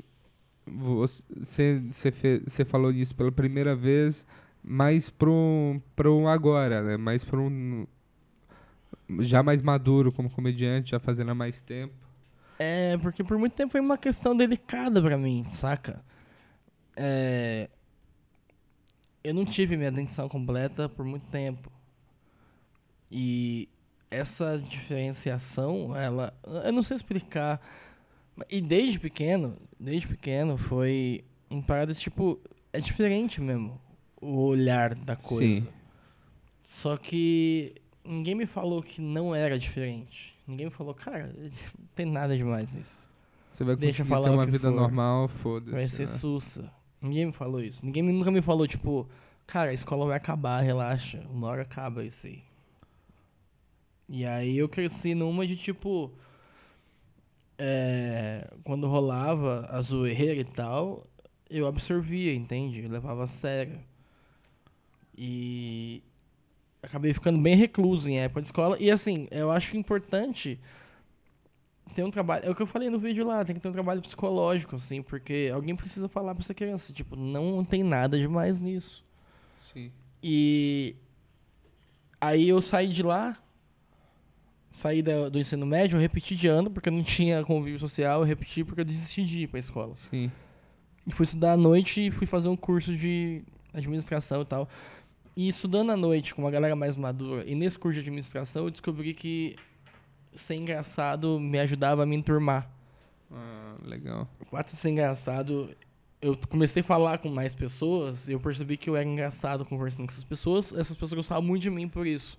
você, 0.67 1.81
você, 1.91 2.11
fe- 2.13 2.43
você 2.47 2.65
falou 2.65 2.93
disso 2.93 3.15
pela 3.15 3.33
primeira 3.33 3.75
vez, 3.75 4.27
mais 4.63 5.09
pro, 5.09 5.81
pro 5.95 6.29
agora, 6.29 6.83
né? 6.83 6.97
Mais 6.99 7.25
pro 7.25 7.41
um. 7.43 7.87
Já 9.21 9.43
mais 9.43 9.63
maduro 9.63 10.13
como 10.13 10.29
comediante, 10.29 10.91
já 10.91 10.99
fazendo 10.99 11.31
há 11.31 11.35
mais 11.35 11.63
tempo. 11.63 11.95
É, 12.59 12.97
porque 12.99 13.23
por 13.23 13.39
muito 13.39 13.53
tempo 13.55 13.73
foi 13.73 13.81
uma 13.81 13.99
questão 13.99 14.37
delicada 14.37 15.01
pra 15.03 15.19
mim, 15.19 15.47
saca? 15.53 16.03
É, 16.97 17.69
eu 19.23 19.35
não 19.35 19.45
tive 19.45 19.77
minha 19.77 19.91
dentição 19.91 20.29
completa 20.29 20.89
por 20.89 21.05
muito 21.05 21.27
tempo. 21.27 21.71
E 23.11 23.69
essa 24.11 24.59
diferenciação, 24.59 25.95
ela. 25.97 26.33
Eu 26.65 26.73
não 26.73 26.83
sei 26.83 26.97
explicar. 26.97 27.61
E 28.49 28.61
desde 28.61 28.99
pequeno, 28.99 29.57
desde 29.79 30.07
pequeno, 30.07 30.57
foi 30.57 31.25
um 31.51 31.61
parada 31.61 31.93
tipo. 31.93 32.41
É 32.73 32.79
diferente 32.79 33.41
mesmo 33.41 33.81
o 34.21 34.39
olhar 34.43 34.95
da 34.95 35.17
coisa. 35.17 35.63
Sim. 35.63 35.69
Só 36.63 36.97
que 36.97 37.75
ninguém 38.07 38.35
me 38.35 38.47
falou 38.47 38.83
que 38.83 39.01
não 39.01 39.35
era 39.35 39.59
diferente. 39.59 40.33
Ninguém 40.47 40.67
me 40.67 40.73
falou, 40.73 40.95
cara, 40.95 41.33
não 41.37 41.51
tem 41.95 42.07
nada 42.07 42.37
demais 42.37 42.73
nisso. 42.73 43.09
Você 43.51 43.65
vai 43.65 43.75
Deixa 43.77 43.99
conseguir 43.99 44.09
falar 44.09 44.29
ter 44.29 44.35
uma 44.35 44.47
vida 44.47 44.71
for. 44.71 44.77
normal, 44.77 45.29
foda-se. 45.29 45.73
Vai 45.73 45.89
ser 45.89 46.03
né? 46.03 46.07
sussa. 46.07 46.71
Ninguém 47.01 47.27
me 47.27 47.33
falou 47.33 47.63
isso. 47.63 47.85
Ninguém 47.85 48.03
nunca 48.03 48.31
me 48.31 48.43
falou, 48.43 48.67
tipo, 48.67 49.09
cara, 49.47 49.71
a 49.71 49.75
escola 49.75 50.07
vai 50.07 50.17
acabar, 50.17 50.61
relaxa. 50.61 51.23
Uma 51.31 51.49
hora 51.49 51.63
acaba 51.63 52.05
isso 52.05 52.27
aí. 52.27 52.43
E 54.09 54.25
aí 54.25 54.57
eu 54.59 54.69
cresci 54.69 55.15
numa 55.15 55.47
de 55.47 55.57
tipo. 55.57 56.13
é, 57.59 58.49
quando 58.65 58.87
rolava 58.87 59.67
a 59.71 59.81
zoeira 59.81 60.35
e 60.41 60.45
tal, 60.45 61.07
eu 61.49 61.67
absorvia, 61.67 62.35
entende? 62.35 62.83
Eu 62.83 62.91
levava 62.91 63.25
a 63.25 63.27
sério. 63.27 63.81
E 65.17 66.03
acabei 66.87 67.13
ficando 67.13 67.39
bem 67.39 67.55
recluso 67.57 68.09
em 68.09 68.19
época 68.21 68.41
de 68.41 68.47
escola. 68.49 68.77
E 68.81 68.91
assim, 68.91 69.29
eu 69.31 69.51
acho 69.51 69.77
importante 69.77 70.59
ter 71.95 72.03
um 72.03 72.11
trabalho. 72.11 72.45
É 72.47 72.51
o 72.51 72.55
que 72.55 72.63
eu 72.63 72.67
falei 72.67 72.89
no 72.91 72.99
vídeo 72.99 73.27
lá, 73.27 73.45
tem 73.45 73.55
que 73.57 73.61
ter 73.61 73.69
um 73.69 73.73
trabalho 73.73 74.01
psicológico, 74.03 74.77
assim, 74.77 75.03
porque 75.03 75.51
alguém 75.53 75.75
precisa 75.75 76.09
falar 76.09 76.35
pra 76.35 76.43
essa 76.43 76.55
criança, 76.55 76.93
tipo, 76.93 77.17
não 77.17 77.65
tem 77.65 77.83
nada 77.83 78.19
demais 78.19 78.61
nisso. 78.61 79.05
Sim. 79.61 79.91
E 80.23 80.95
aí 82.21 82.49
eu 82.49 82.61
saí 82.63 82.89
de 82.89 83.03
lá, 83.03 83.39
saí 84.73 85.03
da- 85.03 85.29
do 85.29 85.39
ensino 85.39 85.65
médio, 85.65 85.97
eu 85.97 86.01
repeti 86.01 86.37
de 86.37 86.49
ano, 86.49 86.71
porque 86.71 86.89
eu 86.89 86.93
não 86.93 87.03
tinha 87.03 87.43
convívio 87.45 87.79
social, 87.81 88.21
eu 88.21 88.27
repeti 88.27 88.63
porque 88.65 88.81
eu 88.81 88.85
desisti 88.85 89.25
de 89.25 89.41
ir 89.41 89.47
pra 89.49 89.59
escola. 89.59 89.95
Sim. 89.95 90.31
E 91.07 91.13
fui 91.13 91.25
estudar 91.25 91.53
à 91.53 91.57
noite 91.57 92.07
e 92.07 92.11
fui 92.11 92.27
fazer 92.27 92.49
um 92.49 92.57
curso 92.57 92.95
de 92.95 93.43
administração 93.73 94.43
e 94.43 94.45
tal. 94.45 94.69
E 95.37 95.49
estudando 95.49 95.91
à 95.91 95.97
noite 95.97 96.35
com 96.35 96.43
uma 96.43 96.51
galera 96.51 96.75
mais 96.75 96.97
madura, 96.97 97.45
e 97.47 97.55
nesse 97.55 97.79
curso 97.79 97.95
de 97.95 98.01
administração 98.01 98.65
eu 98.65 98.71
descobri 98.71 99.13
que 99.13 99.55
ser 100.35 100.55
engraçado 100.55 101.39
me 101.39 101.59
ajudava 101.59 102.05
a 102.05 102.07
me 102.07 102.17
enturmar. 102.17 102.71
Ah, 103.31 103.77
legal. 103.83 104.29
O 104.41 104.45
fato 104.47 104.73
de 104.73 104.77
ser 104.79 104.91
engraçado, 104.91 105.77
eu 106.23 106.39
comecei 106.49 106.81
a 106.81 106.85
falar 106.85 107.19
com 107.19 107.29
mais 107.29 107.55
pessoas 107.55 108.29
e 108.29 108.33
eu 108.33 108.41
percebi 108.41 108.77
que 108.77 108.89
eu 108.89 108.97
era 108.97 109.07
engraçado 109.07 109.65
conversando 109.65 110.07
com 110.07 110.13
essas 110.13 110.25
pessoas. 110.25 110.73
Essas 110.73 110.97
pessoas 110.97 111.13
gostavam 111.13 111.43
muito 111.43 111.63
de 111.63 111.71
mim 111.71 111.89
por 111.89 112.07
isso. 112.07 112.39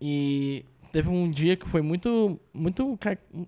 E 0.00 0.64
teve 0.92 1.08
um 1.08 1.30
dia 1.30 1.56
que 1.56 1.68
foi 1.68 1.82
muito. 1.82 2.40
muito 2.52 2.98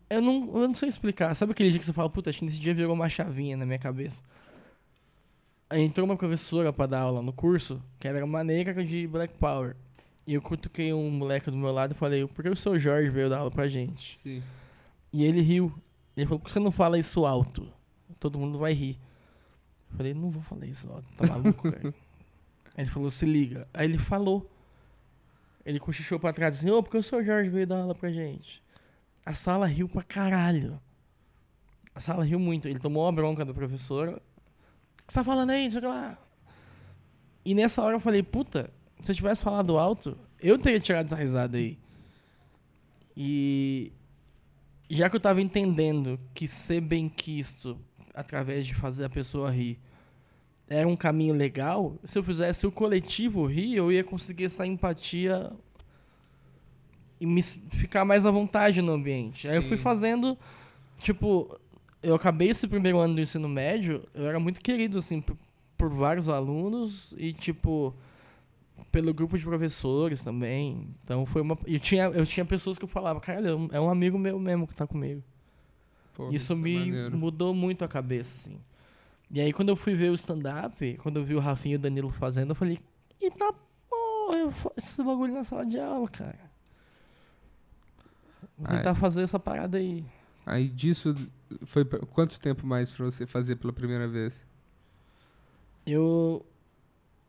eu, 0.09 0.21
não, 0.21 0.61
eu 0.61 0.67
não 0.67 0.75
sei 0.75 0.89
explicar. 0.89 1.35
Sabe 1.35 1.53
aquele 1.53 1.71
dia 1.71 1.79
que 1.79 1.87
você 1.87 1.93
fala, 1.93 2.11
puta, 2.11 2.31
acho 2.31 2.41
que 2.41 2.45
nesse 2.45 2.59
dia 2.59 2.75
virou 2.75 2.95
uma 2.95 3.09
chavinha 3.09 3.57
na 3.57 3.65
minha 3.65 3.79
cabeça? 3.79 4.25
Entrou 5.73 6.05
uma 6.05 6.17
professora 6.17 6.73
pra 6.73 6.87
dar 6.87 7.01
aula 7.01 7.23
no 7.23 7.33
curso, 7.33 7.81
que 7.99 8.09
era 8.09 8.25
uma 8.25 8.43
negra 8.43 8.85
de 8.85 9.07
Black 9.07 9.35
Power. 9.35 9.77
E 10.27 10.35
eu 10.35 10.43
cutuquei 10.43 10.93
um 10.93 11.11
moleque 11.11 11.51
do 11.51 11.57
meu 11.57 11.73
lado 11.73 11.93
e 11.93 11.95
falei, 11.95 12.27
por 12.27 12.43
que 12.43 12.49
o 12.49 12.57
seu 12.57 12.79
Jorge 12.79 13.11
veio 13.11 13.31
dar 13.31 13.39
aula 13.39 13.51
pra 13.51 13.69
gente? 13.69 14.19
Sim. 14.19 14.43
E 15.13 15.25
ele 15.25 15.41
riu. 15.41 15.73
Ele 16.17 16.27
falou, 16.27 16.41
por 16.41 16.47
que 16.47 16.53
você 16.53 16.61
não 16.61 16.71
fala 16.71 16.99
isso 16.99 17.25
alto? 17.25 17.69
Todo 18.19 18.39
mundo 18.39 18.59
vai 18.59 18.73
rir. 18.73 18.99
Eu 19.91 19.97
falei, 19.97 20.15
não 20.15 20.31
vou 20.31 20.43
falar 20.43 20.67
isso 20.67 20.91
alto, 20.91 21.07
tá 21.17 21.27
maluco, 21.27 21.71
cara? 21.71 21.95
Aí 22.77 22.85
ele 22.85 22.91
falou, 22.91 23.11
se 23.11 23.27
liga. 23.27 23.67
Aí 23.73 23.87
ele 23.87 23.99
falou. 23.99 24.51
Ele 25.65 25.79
cochichou 25.79 26.19
pra 26.19 26.33
trás 26.33 26.59
assim, 26.59 26.71
ô, 26.71 26.83
por 26.83 26.91
que 26.91 26.97
o 26.97 27.03
seu 27.03 27.25
Jorge 27.25 27.51
veio 27.51 27.67
dar 27.67 27.81
aula 27.81 27.95
pra 27.95 28.11
gente? 28.11 28.63
A 29.25 29.35
sala 29.35 29.67
riu 29.67 29.89
pra 29.89 30.03
caralho. 30.03 30.81
A 31.95 32.01
sala 32.01 32.25
riu 32.25 32.39
muito. 32.39 32.67
Ele 32.69 32.79
tomou 32.79 33.05
uma 33.05 33.13
bronca 33.13 33.45
da 33.45 33.53
professora. 33.53 34.21
Que 35.11 35.15
você 35.15 35.19
tá 35.19 35.25
falando 35.25 35.51
aí? 35.51 35.65
Não 35.65 35.71
sei 35.73 35.79
o 35.79 35.83
que 35.83 35.89
lá. 35.89 36.19
E 37.45 37.53
nessa 37.53 37.83
hora 37.83 37.97
eu 37.97 38.01
falei, 38.01 38.23
puta, 38.23 38.71
se 39.01 39.11
eu 39.11 39.15
tivesse 39.17 39.43
falado 39.43 39.77
alto, 39.77 40.17
eu 40.41 40.57
teria 40.57 40.79
tirado 40.79 41.07
essa 41.07 41.17
risada 41.17 41.59
aí. 41.59 41.77
E 43.17 43.91
já 44.89 45.11
que 45.11 45.17
eu 45.17 45.21
tava 45.21 45.43
entendendo 45.43 46.17
que 46.33 46.47
ser 46.47 46.81
bem 46.81 47.09
quisto 47.09 47.77
através 48.15 48.65
de 48.65 48.73
fazer 48.73 49.05
a 49.05 49.11
pessoa 49.11 49.51
rir 49.51 49.81
era 50.69 50.87
um 50.87 50.95
caminho 50.95 51.35
legal, 51.35 51.97
se 52.05 52.17
eu 52.17 52.23
fizesse 52.23 52.65
o 52.65 52.71
coletivo 52.71 53.47
rir, 53.47 53.75
eu 53.75 53.91
ia 53.91 54.05
conseguir 54.05 54.45
essa 54.45 54.65
empatia 54.65 55.51
e 57.21 57.27
me 57.27 57.43
ficar 57.43 58.05
mais 58.05 58.25
à 58.25 58.31
vontade 58.31 58.81
no 58.81 58.93
ambiente. 58.93 59.49
Aí 59.49 59.57
eu 59.57 59.63
fui 59.65 59.77
Sim. 59.77 59.83
fazendo, 59.83 60.39
tipo, 61.01 61.59
eu 62.03 62.15
acabei 62.15 62.49
esse 62.51 62.67
primeiro 62.67 62.99
ano 62.99 63.15
do 63.15 63.21
ensino 63.21 63.49
médio, 63.49 64.07
eu 64.15 64.27
era 64.27 64.39
muito 64.41 64.61
querido, 64.61 64.99
assim, 64.99 65.21
por, 65.21 65.37
por 65.77 65.91
vários 65.91 66.29
alunos 66.29 67.15
e, 67.19 67.33
tipo, 67.33 67.95
pelo 68.91 69.13
grupo 69.15 69.37
de 69.39 69.45
professores 69.45 70.23
também. 70.23 70.89
Então 71.05 71.25
foi 71.27 71.43
uma. 71.43 71.59
Eu 71.67 71.79
tinha, 71.81 72.05
eu 72.05 72.25
tinha 72.27 72.45
pessoas 72.45 72.79
que 72.79 72.85
eu 72.85 72.89
falava, 72.89 73.21
caralho, 73.21 73.49
é 73.49 73.55
um- 73.55 73.69
é 73.73 73.81
um 73.81 73.91
amigo 73.91 74.19
meu 74.19 74.39
mesmo 74.39 74.67
que 74.67 74.75
tá 74.75 74.87
comigo. 74.87 75.23
Pô, 76.15 76.31
Isso 76.31 76.53
é 76.53 76.57
me 76.57 76.79
maneiro. 76.79 77.17
mudou 77.17 77.55
muito 77.55 77.85
a 77.85 77.89
cabeça, 77.89 78.33
assim. 78.35 78.59
E 79.31 79.41
aí 79.41 79.53
quando 79.53 79.69
eu 79.69 79.77
fui 79.77 79.95
ver 79.95 80.11
o 80.11 80.15
stand-up, 80.15 80.97
quando 81.03 81.19
eu 81.19 81.25
vi 81.25 81.35
o 81.35 81.39
Rafinha 81.39 81.75
e 81.75 81.77
o 81.77 81.81
Danilo 81.81 82.11
fazendo, 82.11 82.51
eu 82.51 82.55
falei, 82.57 82.79
eita 83.21 83.53
porra, 83.89 84.39
eu 84.39 84.51
faço 84.51 84.75
esse 84.77 85.03
bagulho 85.05 85.33
na 85.33 85.45
sala 85.45 85.65
de 85.65 85.79
aula, 85.79 86.09
cara. 86.09 86.51
Vou 88.59 88.67
tentar 88.77 88.95
fazer 88.95 89.23
essa 89.23 89.39
parada 89.39 89.79
aí. 89.79 90.05
Aí 90.45 90.69
disso 90.69 91.15
foi 91.65 91.85
quanto 91.85 92.41
tempo 92.41 92.67
mais 92.67 92.91
pra 92.91 93.05
você 93.05 93.27
fazer 93.27 93.57
pela 93.57 93.73
primeira 93.73 94.07
vez? 94.07 94.45
Eu. 95.87 96.45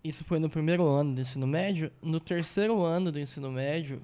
Isso 0.03 0.23
foi 0.23 0.39
no 0.39 0.49
primeiro 0.49 0.87
ano 0.87 1.15
do 1.15 1.21
ensino 1.21 1.45
médio. 1.45 1.91
No 2.01 2.19
terceiro 2.19 2.83
ano 2.83 3.11
do 3.11 3.19
ensino 3.19 3.51
médio. 3.51 4.01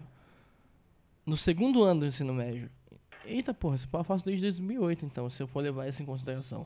No 1.25 1.35
segundo 1.35 1.83
ano 1.83 2.01
do 2.01 2.05
ensino 2.05 2.33
médio. 2.33 2.69
Eita 3.25 3.53
porra, 3.53 3.75
esse 3.75 3.87
pau 3.87 4.01
eu 4.01 4.05
faço 4.05 4.23
desde 4.23 4.43
2008, 4.43 5.05
então, 5.05 5.29
se 5.29 5.43
eu 5.43 5.47
for 5.47 5.61
levar 5.61 5.87
isso 5.87 6.01
em 6.01 6.05
consideração. 6.05 6.65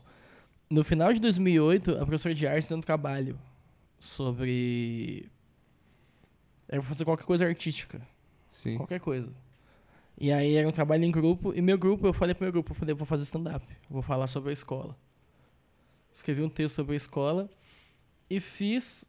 No 0.70 0.84
final 0.84 1.12
de 1.12 1.20
2008, 1.20 1.92
a 1.92 2.06
professora 2.06 2.34
de 2.34 2.46
arte 2.46 2.68
deu 2.68 2.78
um 2.78 2.80
trabalho 2.80 3.38
sobre. 3.98 5.28
Era 6.68 6.80
pra 6.80 6.88
fazer 6.88 7.04
qualquer 7.04 7.24
coisa 7.24 7.44
artística. 7.44 8.00
Sim. 8.52 8.76
Qualquer 8.76 9.00
coisa. 9.00 9.32
E 10.18 10.32
aí 10.32 10.54
era 10.54 10.68
um 10.68 10.72
trabalho 10.72 11.04
em 11.04 11.10
grupo, 11.10 11.52
e 11.54 11.60
meu 11.60 11.76
grupo, 11.76 12.06
eu 12.06 12.12
falei 12.12 12.34
pro 12.34 12.44
meu 12.44 12.52
grupo, 12.52 12.72
eu 12.72 12.76
falei, 12.76 12.94
vou 12.94 13.06
fazer 13.06 13.24
stand-up, 13.24 13.66
vou 13.88 14.02
falar 14.02 14.26
sobre 14.26 14.50
a 14.50 14.52
escola. 14.52 14.96
Escrevi 16.12 16.42
um 16.42 16.48
texto 16.48 16.76
sobre 16.76 16.92
a 16.94 16.96
escola 16.96 17.50
e 18.28 18.38
fiz. 18.40 19.04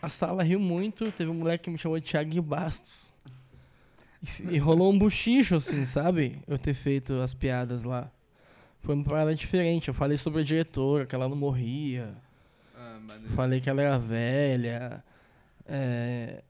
A 0.00 0.08
sala 0.08 0.42
riu 0.42 0.58
muito, 0.58 1.10
teve 1.12 1.30
um 1.30 1.34
moleque 1.34 1.64
que 1.64 1.70
me 1.70 1.78
chamou 1.78 1.98
de 1.98 2.06
Thiago 2.06 2.42
Bastos. 2.42 3.12
E, 4.40 4.54
e 4.54 4.58
rolou 4.58 4.92
um 4.92 4.98
buchicho, 4.98 5.56
assim, 5.56 5.84
sabe? 5.84 6.40
Eu 6.46 6.58
ter 6.58 6.74
feito 6.74 7.14
as 7.20 7.32
piadas 7.32 7.84
lá. 7.84 8.10
Foi 8.80 8.94
uma 8.94 9.04
parada 9.04 9.34
diferente. 9.34 9.88
Eu 9.88 9.94
falei 9.94 10.16
sobre 10.16 10.40
a 10.40 10.44
diretora, 10.44 11.06
que 11.06 11.14
ela 11.14 11.28
não 11.28 11.36
morria. 11.36 12.14
Ah. 12.76 12.98
Falei 13.36 13.60
que 13.60 13.70
ela 13.70 13.80
era 13.80 13.98
velha. 13.98 15.04
É, 15.66 16.42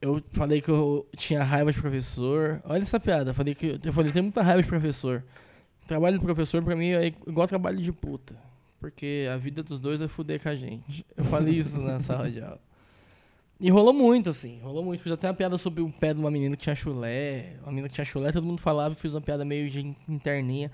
eu 0.00 0.22
falei 0.32 0.60
que 0.60 0.68
eu 0.68 1.06
tinha 1.16 1.42
raiva 1.42 1.72
de 1.72 1.80
professor. 1.80 2.60
Olha 2.64 2.82
essa 2.82 3.00
piada. 3.00 3.30
Eu 3.30 3.34
falei 3.34 3.54
que 3.54 3.80
eu 3.82 3.92
falei, 3.92 4.12
tem 4.12 4.22
muita 4.22 4.42
raiva 4.42 4.62
de 4.62 4.68
professor. 4.68 5.24
Trabalho 5.86 6.18
de 6.18 6.24
professor 6.24 6.62
pra 6.62 6.76
mim 6.76 6.90
é 6.90 7.06
igual 7.26 7.46
trabalho 7.46 7.78
de 7.78 7.92
puta. 7.92 8.36
Porque 8.78 9.26
a 9.32 9.36
vida 9.36 9.62
dos 9.62 9.80
dois 9.80 10.00
é 10.00 10.08
fuder 10.08 10.40
com 10.40 10.48
a 10.48 10.54
gente. 10.54 11.04
Eu 11.16 11.24
falei 11.24 11.54
isso 11.54 11.80
na 11.80 11.98
sala 11.98 12.30
de 12.30 12.42
aula. 12.42 12.60
E 13.58 13.70
rolou 13.70 13.94
muito, 13.94 14.28
assim. 14.28 14.60
Rolou 14.60 14.84
muito. 14.84 15.02
Fiz 15.02 15.12
até 15.12 15.28
uma 15.28 15.34
piada 15.34 15.56
sobre 15.56 15.82
o 15.82 15.90
pé 15.90 16.12
de 16.12 16.20
uma 16.20 16.30
menina 16.30 16.56
que 16.56 16.62
tinha 16.62 16.74
chulé. 16.74 17.54
Uma 17.62 17.70
menina 17.70 17.88
que 17.88 17.94
tinha 17.94 18.04
chulé, 18.04 18.30
todo 18.32 18.44
mundo 18.44 18.60
falava. 18.60 18.94
Fiz 18.94 19.14
uma 19.14 19.20
piada 19.20 19.44
meio 19.44 19.70
de 19.70 19.96
interninha. 20.06 20.70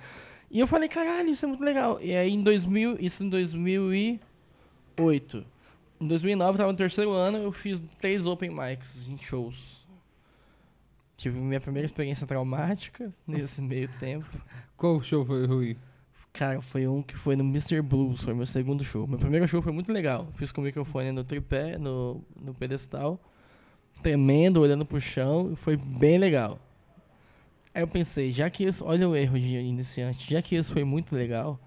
E 0.50 0.58
eu 0.58 0.66
falei, 0.66 0.88
caralho, 0.88 1.30
isso 1.30 1.44
é 1.44 1.48
muito 1.48 1.62
legal. 1.62 2.00
E 2.02 2.14
aí 2.14 2.34
em 2.34 2.42
2000, 2.42 2.96
isso 3.00 3.22
em 3.22 3.28
2008. 3.28 5.51
Em 6.02 6.06
2009, 6.08 6.54
eu 6.54 6.58
tava 6.58 6.72
no 6.72 6.76
terceiro 6.76 7.12
ano, 7.12 7.38
eu 7.38 7.52
fiz 7.52 7.80
três 8.00 8.26
open 8.26 8.50
mics 8.50 9.06
em 9.06 9.16
shows. 9.16 9.86
Tive 11.16 11.38
minha 11.38 11.60
primeira 11.60 11.86
experiência 11.86 12.26
traumática 12.26 13.14
nesse 13.24 13.62
meio 13.62 13.88
tempo. 14.00 14.26
Qual 14.76 15.00
show 15.00 15.24
foi 15.24 15.46
ruim? 15.46 15.76
Cara, 16.32 16.60
foi 16.60 16.88
um 16.88 17.02
que 17.02 17.16
foi 17.16 17.36
no 17.36 17.44
Mr. 17.44 17.80
Blues, 17.80 18.20
foi 18.20 18.34
meu 18.34 18.46
segundo 18.46 18.82
show. 18.82 19.06
Meu 19.06 19.16
primeiro 19.16 19.46
show 19.46 19.62
foi 19.62 19.70
muito 19.70 19.92
legal. 19.92 20.26
Fiz 20.34 20.50
com 20.50 20.60
o 20.60 20.64
microfone 20.64 21.12
no 21.12 21.22
tripé, 21.22 21.78
no, 21.78 22.20
no 22.34 22.52
pedestal, 22.52 23.20
tremendo, 24.02 24.60
olhando 24.60 24.84
pro 24.84 25.00
chão, 25.00 25.54
foi 25.54 25.76
bem 25.76 26.18
legal. 26.18 26.58
Aí 27.72 27.80
eu 27.80 27.86
pensei, 27.86 28.32
já 28.32 28.50
que 28.50 28.64
isso, 28.64 28.84
olha 28.84 29.08
o 29.08 29.14
erro 29.14 29.38
de 29.38 29.56
iniciante, 29.56 30.28
já 30.28 30.42
que 30.42 30.56
isso 30.56 30.72
foi 30.72 30.82
muito 30.82 31.14
legal, 31.14 31.60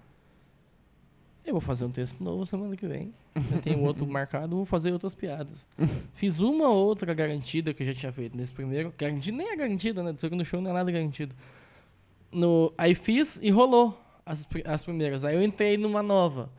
eu 1.42 1.54
vou 1.54 1.60
fazer 1.62 1.86
um 1.86 1.90
texto 1.90 2.22
novo 2.22 2.44
semana 2.44 2.76
que 2.76 2.86
vem. 2.86 3.14
Eu 3.52 3.60
tenho 3.60 3.80
outro 3.80 4.06
marcado, 4.06 4.56
vou 4.56 4.64
fazer 4.64 4.92
outras 4.92 5.14
piadas. 5.14 5.68
Fiz 6.14 6.40
uma 6.40 6.68
ou 6.68 6.86
outra 6.86 7.12
garantida 7.12 7.74
que 7.74 7.82
eu 7.82 7.86
já 7.86 7.94
tinha 7.94 8.12
feito 8.12 8.36
nesse 8.36 8.52
primeiro. 8.52 8.92
Garantida 8.96 9.36
nem 9.36 9.50
é 9.50 9.56
garantida, 9.56 10.02
né? 10.02 10.12
Do 10.12 10.20
segundo 10.20 10.44
show 10.44 10.60
não 10.60 10.70
é 10.70 10.74
nada 10.74 10.90
garantido. 10.90 11.34
No, 12.32 12.72
aí 12.76 12.94
fiz 12.94 13.38
e 13.42 13.50
rolou 13.50 13.98
as, 14.24 14.46
as 14.64 14.84
primeiras. 14.84 15.24
Aí 15.24 15.34
eu 15.34 15.42
entrei 15.42 15.76
numa 15.76 16.02
nova. 16.02 16.50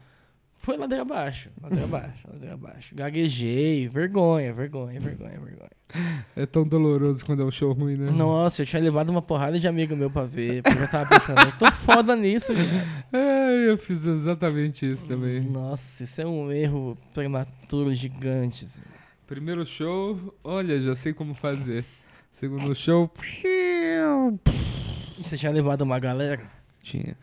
Foi 0.67 0.75
ladeira 0.75 1.03
abaixo, 1.03 1.49
ladeira 1.63 1.85
abaixo, 1.87 2.27
ladeira 2.29 2.53
abaixo. 2.55 2.93
Gaguejei, 2.93 3.87
vergonha, 3.87 4.51
vergonha, 4.53 4.99
vergonha, 4.99 5.39
vergonha. 5.39 5.69
É 6.35 6.45
tão 6.45 6.67
doloroso 6.67 7.23
quando 7.25 7.41
é 7.41 7.45
um 7.45 7.51
show 7.51 7.71
ruim, 7.71 7.95
né? 7.95 8.11
Nossa, 8.11 8.63
eu 8.63 8.65
tinha 8.65 8.81
levado 8.81 9.07
uma 9.09 9.21
porrada 9.21 9.57
de 9.57 9.65
amigo 9.65 9.95
meu 9.95 10.11
pra 10.11 10.25
ver. 10.25 10.61
Porque 10.61 10.77
eu 10.83 10.89
tava 10.89 11.07
pensando, 11.07 11.39
eu 11.39 11.57
tô 11.57 11.71
foda 11.71 12.17
nisso, 12.17 12.53
cara. 12.53 12.67
É, 13.13 13.69
eu 13.69 13.77
fiz 13.77 14.05
exatamente 14.05 14.91
isso 14.91 15.07
também. 15.07 15.39
Nossa, 15.39 16.03
isso 16.03 16.19
é 16.19 16.25
um 16.27 16.51
erro 16.51 16.97
prematuro 17.13 17.95
gigante. 17.95 18.65
assim. 18.65 18.81
Primeiro 19.25 19.65
show, 19.65 20.35
olha, 20.43 20.81
já 20.81 20.95
sei 20.95 21.13
como 21.13 21.33
fazer. 21.33 21.85
Segundo 22.33 22.75
show, 22.75 23.09
Você 25.17 25.37
tinha 25.37 25.51
levado 25.53 25.81
uma 25.83 25.97
galera? 25.97 26.41
tinha. 26.83 27.15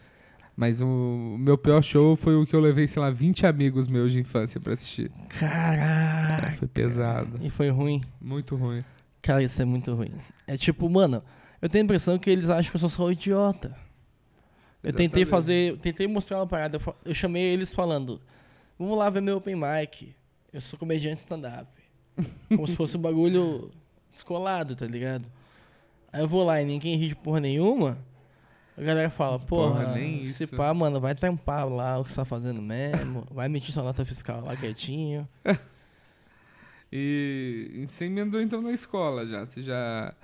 Mas 0.56 0.80
o 0.80 1.36
meu 1.38 1.58
pior 1.58 1.82
show 1.82 2.14
foi 2.14 2.36
o 2.36 2.46
que 2.46 2.54
eu 2.54 2.60
levei, 2.60 2.86
sei 2.86 3.02
lá, 3.02 3.10
20 3.10 3.46
amigos 3.46 3.88
meus 3.88 4.12
de 4.12 4.20
infância 4.20 4.60
pra 4.60 4.72
assistir. 4.72 5.10
É, 5.18 5.38
Caraca. 5.38 6.52
foi 6.56 6.68
pesado. 6.68 7.40
E 7.42 7.50
foi 7.50 7.70
ruim. 7.70 8.02
Muito 8.20 8.54
ruim. 8.54 8.84
Cara, 9.20 9.42
isso 9.42 9.60
é 9.60 9.64
muito 9.64 9.92
ruim. 9.94 10.12
É 10.46 10.56
tipo, 10.56 10.88
mano, 10.88 11.22
eu 11.60 11.68
tenho 11.68 11.82
a 11.82 11.86
impressão 11.86 12.18
que 12.18 12.30
eles 12.30 12.48
acham 12.50 12.70
que 12.70 12.76
eu 12.76 12.80
sou 12.80 12.88
só 12.88 13.06
um 13.06 13.10
idiota. 13.10 13.76
Eu 14.82 14.92
tentei 14.92 15.22
Exatamente. 15.22 15.26
fazer, 15.30 15.70
eu 15.72 15.76
tentei 15.78 16.06
mostrar 16.06 16.36
uma 16.38 16.46
parada. 16.46 16.78
Eu 17.04 17.14
chamei 17.14 17.42
eles 17.42 17.72
falando: 17.72 18.20
Vamos 18.78 18.98
lá 18.98 19.08
ver 19.08 19.22
meu 19.22 19.38
open 19.38 19.56
mic. 19.56 20.14
Eu 20.52 20.60
sou 20.60 20.78
comediante 20.78 21.20
stand-up. 21.20 21.66
Como 22.48 22.68
se 22.68 22.76
fosse 22.76 22.96
um 22.96 23.00
bagulho 23.00 23.70
descolado, 24.12 24.76
tá 24.76 24.86
ligado? 24.86 25.26
Aí 26.12 26.20
eu 26.20 26.28
vou 26.28 26.44
lá 26.44 26.60
e 26.60 26.64
ninguém 26.64 26.96
ri 26.96 27.08
de 27.08 27.16
porra 27.16 27.40
nenhuma. 27.40 27.98
A 28.76 28.82
galera 28.82 29.08
fala, 29.10 29.38
porra, 29.38 29.82
Porra, 29.84 29.94
nem 29.94 30.24
se 30.24 30.44
isso. 30.44 30.56
pá, 30.56 30.74
mano, 30.74 31.00
vai 31.00 31.14
tampar 31.14 31.68
lá 31.68 31.98
o 31.98 32.04
que 32.04 32.10
você 32.10 32.16
tá 32.16 32.24
fazendo 32.24 32.60
mesmo. 32.60 33.24
vai 33.30 33.46
emitir 33.46 33.72
sua 33.72 33.84
nota 33.84 34.04
fiscal 34.04 34.40
lá 34.42 34.56
quietinho. 34.56 35.28
E, 36.96 37.70
e 37.74 37.86
você 37.86 38.04
emendou 38.04 38.40
então 38.40 38.62
na 38.62 38.70
escola 38.70 39.26
já. 39.26 39.44
Você 39.44 39.62
já. 39.62 40.14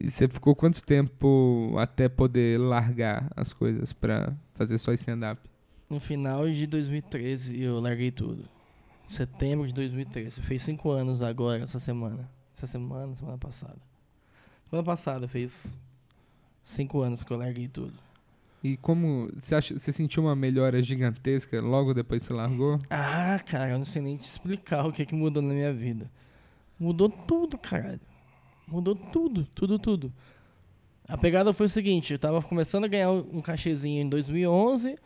E 0.00 0.10
você 0.10 0.26
ficou 0.26 0.56
quanto 0.56 0.82
tempo 0.84 1.74
até 1.78 2.08
poder 2.08 2.58
largar 2.58 3.30
as 3.36 3.52
coisas 3.52 3.92
pra 3.92 4.32
fazer 4.54 4.76
só 4.78 4.92
stand-up? 4.92 5.40
No 5.88 6.00
final 6.00 6.48
de 6.50 6.66
2013 6.66 7.62
eu 7.62 7.78
larguei 7.78 8.10
tudo. 8.10 8.44
Setembro 9.06 9.68
de 9.68 9.72
2013. 9.74 10.42
Fez 10.42 10.62
cinco 10.62 10.90
anos 10.90 11.22
agora, 11.22 11.62
essa 11.62 11.78
semana. 11.78 12.28
Essa 12.56 12.66
semana, 12.66 13.14
semana 13.14 13.38
passada. 13.38 13.78
Semana 14.68 14.84
passada 14.84 15.28
fez 15.28 15.78
cinco 16.66 17.00
anos 17.00 17.22
que 17.22 17.32
eu 17.32 17.38
larguei 17.38 17.68
tudo. 17.68 17.94
E 18.62 18.76
como. 18.76 19.30
Você, 19.38 19.54
acha, 19.54 19.78
você 19.78 19.92
sentiu 19.92 20.24
uma 20.24 20.34
melhora 20.34 20.82
gigantesca 20.82 21.60
logo 21.60 21.94
depois 21.94 22.22
que 22.22 22.28
você 22.28 22.34
largou? 22.34 22.78
Ah, 22.90 23.40
cara, 23.46 23.70
eu 23.70 23.78
não 23.78 23.84
sei 23.84 24.02
nem 24.02 24.16
te 24.16 24.26
explicar 24.26 24.84
o 24.84 24.92
que, 24.92 25.06
que 25.06 25.14
mudou 25.14 25.42
na 25.42 25.54
minha 25.54 25.72
vida. 25.72 26.10
Mudou 26.78 27.08
tudo, 27.08 27.56
caralho. 27.56 28.00
Mudou 28.66 28.96
tudo, 28.96 29.46
tudo, 29.54 29.78
tudo. 29.78 30.12
A 31.08 31.16
pegada 31.16 31.52
foi 31.52 31.66
o 31.66 31.70
seguinte, 31.70 32.12
eu 32.12 32.18
tava 32.18 32.42
começando 32.42 32.84
a 32.84 32.88
ganhar 32.88 33.12
um 33.12 33.40
cachezinho 33.40 34.02
em 34.02 34.08
2011. 34.08 34.98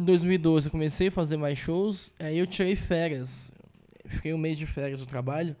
Em 0.00 0.04
2012 0.04 0.66
eu 0.66 0.72
comecei 0.72 1.06
a 1.06 1.12
fazer 1.12 1.36
mais 1.36 1.56
shows. 1.56 2.12
Aí 2.18 2.36
eu 2.36 2.46
tirei 2.46 2.74
férias. 2.74 3.52
Fiquei 4.06 4.34
um 4.34 4.38
mês 4.38 4.58
de 4.58 4.66
férias 4.66 4.98
do 4.98 5.06
trabalho. 5.06 5.54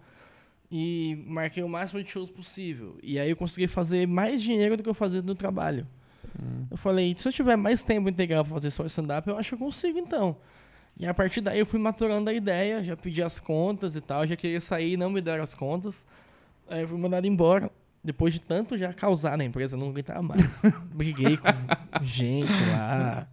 E 0.76 1.22
marquei 1.28 1.62
o 1.62 1.68
máximo 1.68 2.02
de 2.02 2.10
shows 2.10 2.28
possível. 2.28 2.98
E 3.00 3.16
aí 3.16 3.30
eu 3.30 3.36
consegui 3.36 3.68
fazer 3.68 4.08
mais 4.08 4.42
dinheiro 4.42 4.76
do 4.76 4.82
que 4.82 4.88
eu 4.88 4.94
fazia 4.94 5.22
no 5.22 5.32
trabalho. 5.32 5.86
Eu 6.68 6.76
falei, 6.76 7.14
se 7.16 7.28
eu 7.28 7.32
tiver 7.32 7.54
mais 7.54 7.84
tempo 7.84 8.08
integral 8.08 8.44
pra 8.44 8.54
fazer 8.54 8.70
só 8.70 8.84
stand-up, 8.86 9.28
eu 9.28 9.38
acho 9.38 9.50
que 9.50 9.54
eu 9.54 9.58
consigo 9.66 10.00
então. 10.00 10.36
E 10.98 11.06
a 11.06 11.14
partir 11.14 11.40
daí 11.40 11.60
eu 11.60 11.66
fui 11.66 11.78
maturando 11.78 12.28
a 12.28 12.32
ideia, 12.32 12.82
já 12.82 12.96
pedi 12.96 13.22
as 13.22 13.38
contas 13.38 13.94
e 13.94 14.00
tal, 14.00 14.26
já 14.26 14.34
queria 14.34 14.60
sair, 14.60 14.96
não 14.96 15.10
me 15.10 15.20
deram 15.20 15.44
as 15.44 15.54
contas. 15.54 16.04
Aí 16.68 16.82
eu 16.82 16.88
fui 16.88 16.98
mandado 16.98 17.24
embora. 17.24 17.70
Depois 18.02 18.34
de 18.34 18.40
tanto 18.40 18.76
já 18.76 18.92
causar 18.92 19.38
na 19.38 19.44
empresa, 19.44 19.76
não 19.76 19.90
aguentava 19.90 20.22
mais. 20.22 20.42
Briguei 20.92 21.36
com 21.36 22.04
gente 22.04 22.52
lá. 22.68 23.28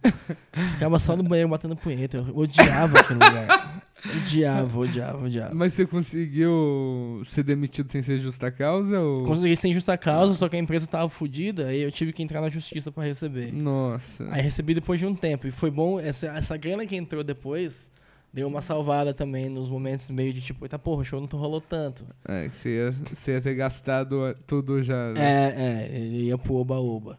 Ficava 0.74 0.96
só 1.00 1.16
no 1.16 1.24
banheiro 1.24 1.48
batendo 1.48 1.74
punheta. 1.74 2.18
Eu 2.18 2.36
odiava 2.38 3.00
aquele 3.00 3.18
lugar. 3.18 3.81
Odiava, 4.04 4.80
odiava, 4.80 5.24
odiava. 5.24 5.54
Mas 5.54 5.74
você 5.74 5.86
conseguiu 5.86 7.22
ser 7.24 7.44
demitido 7.44 7.88
sem 7.88 8.02
ser 8.02 8.18
justa 8.18 8.50
causa? 8.50 9.00
Ou... 9.00 9.24
Consegui 9.24 9.56
sem 9.56 9.72
justa 9.72 9.96
causa, 9.96 10.34
só 10.34 10.48
que 10.48 10.56
a 10.56 10.58
empresa 10.58 10.86
tava 10.86 11.08
fodida, 11.08 11.68
aí 11.68 11.82
eu 11.82 11.92
tive 11.92 12.12
que 12.12 12.22
entrar 12.22 12.40
na 12.40 12.48
justiça 12.48 12.90
pra 12.90 13.04
receber. 13.04 13.52
Nossa. 13.52 14.26
Aí 14.30 14.42
recebi 14.42 14.74
depois 14.74 14.98
de 14.98 15.06
um 15.06 15.14
tempo. 15.14 15.46
E 15.46 15.50
foi 15.50 15.70
bom, 15.70 16.00
essa, 16.00 16.26
essa 16.26 16.56
grana 16.56 16.84
que 16.84 16.96
entrou 16.96 17.22
depois 17.22 17.90
deu 18.32 18.48
uma 18.48 18.62
salvada 18.62 19.12
também 19.12 19.48
nos 19.48 19.68
momentos 19.68 20.08
meio 20.10 20.32
de 20.32 20.40
tipo, 20.40 20.64
eita 20.64 20.78
porra, 20.78 21.02
o 21.02 21.04
show 21.04 21.20
não 21.20 21.28
rolou 21.38 21.60
tanto. 21.60 22.04
É, 22.26 22.48
que 22.48 22.56
você 22.56 22.68
ia, 22.70 22.94
você 23.14 23.32
ia 23.32 23.40
ter 23.40 23.54
gastado 23.54 24.34
tudo 24.46 24.82
já. 24.82 25.12
né? 25.12 25.20
É, 25.20 25.54
é, 25.56 25.96
ele 25.96 26.24
ia 26.24 26.38
pro 26.38 26.54
oba-oba. 26.54 27.18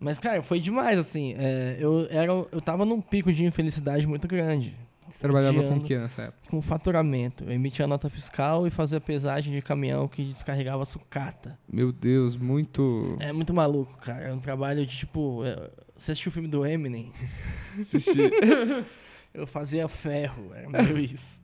Mas, 0.00 0.18
cara, 0.18 0.42
foi 0.42 0.60
demais, 0.60 0.98
assim. 0.98 1.34
é, 1.38 1.76
eu, 1.80 2.06
era, 2.10 2.30
eu 2.30 2.60
tava 2.60 2.84
num 2.84 3.00
pico 3.00 3.32
de 3.32 3.44
infelicidade 3.44 4.06
muito 4.06 4.28
grande. 4.28 4.76
Você 5.10 5.20
trabalhava 5.20 5.62
com 5.62 5.76
o 5.76 5.80
que 5.80 5.96
nessa 5.96 6.22
época? 6.22 6.50
Com 6.50 6.60
faturamento. 6.60 7.44
Eu 7.44 7.52
emitia 7.52 7.86
nota 7.86 8.08
fiscal 8.10 8.66
e 8.66 8.70
fazia 8.70 9.00
pesagem 9.00 9.54
de 9.54 9.62
caminhão 9.62 10.06
que 10.08 10.22
descarregava 10.24 10.84
sucata. 10.84 11.58
Meu 11.70 11.90
Deus, 11.92 12.36
muito. 12.36 13.16
É 13.20 13.32
muito 13.32 13.52
maluco, 13.54 13.96
cara. 13.98 14.24
É 14.28 14.32
um 14.32 14.38
trabalho 14.40 14.84
de 14.84 14.96
tipo. 14.98 15.44
é, 15.44 15.70
Você 15.96 16.12
assistiu 16.12 16.30
o 16.30 16.32
filme 16.32 16.48
do 16.48 16.64
Eminem? 16.66 17.12
Assisti. 17.78 18.18
Eu 19.32 19.46
fazia 19.46 19.86
ferro, 19.88 20.50
era 20.54 20.68
meio 20.68 20.98
isso. 21.04 21.42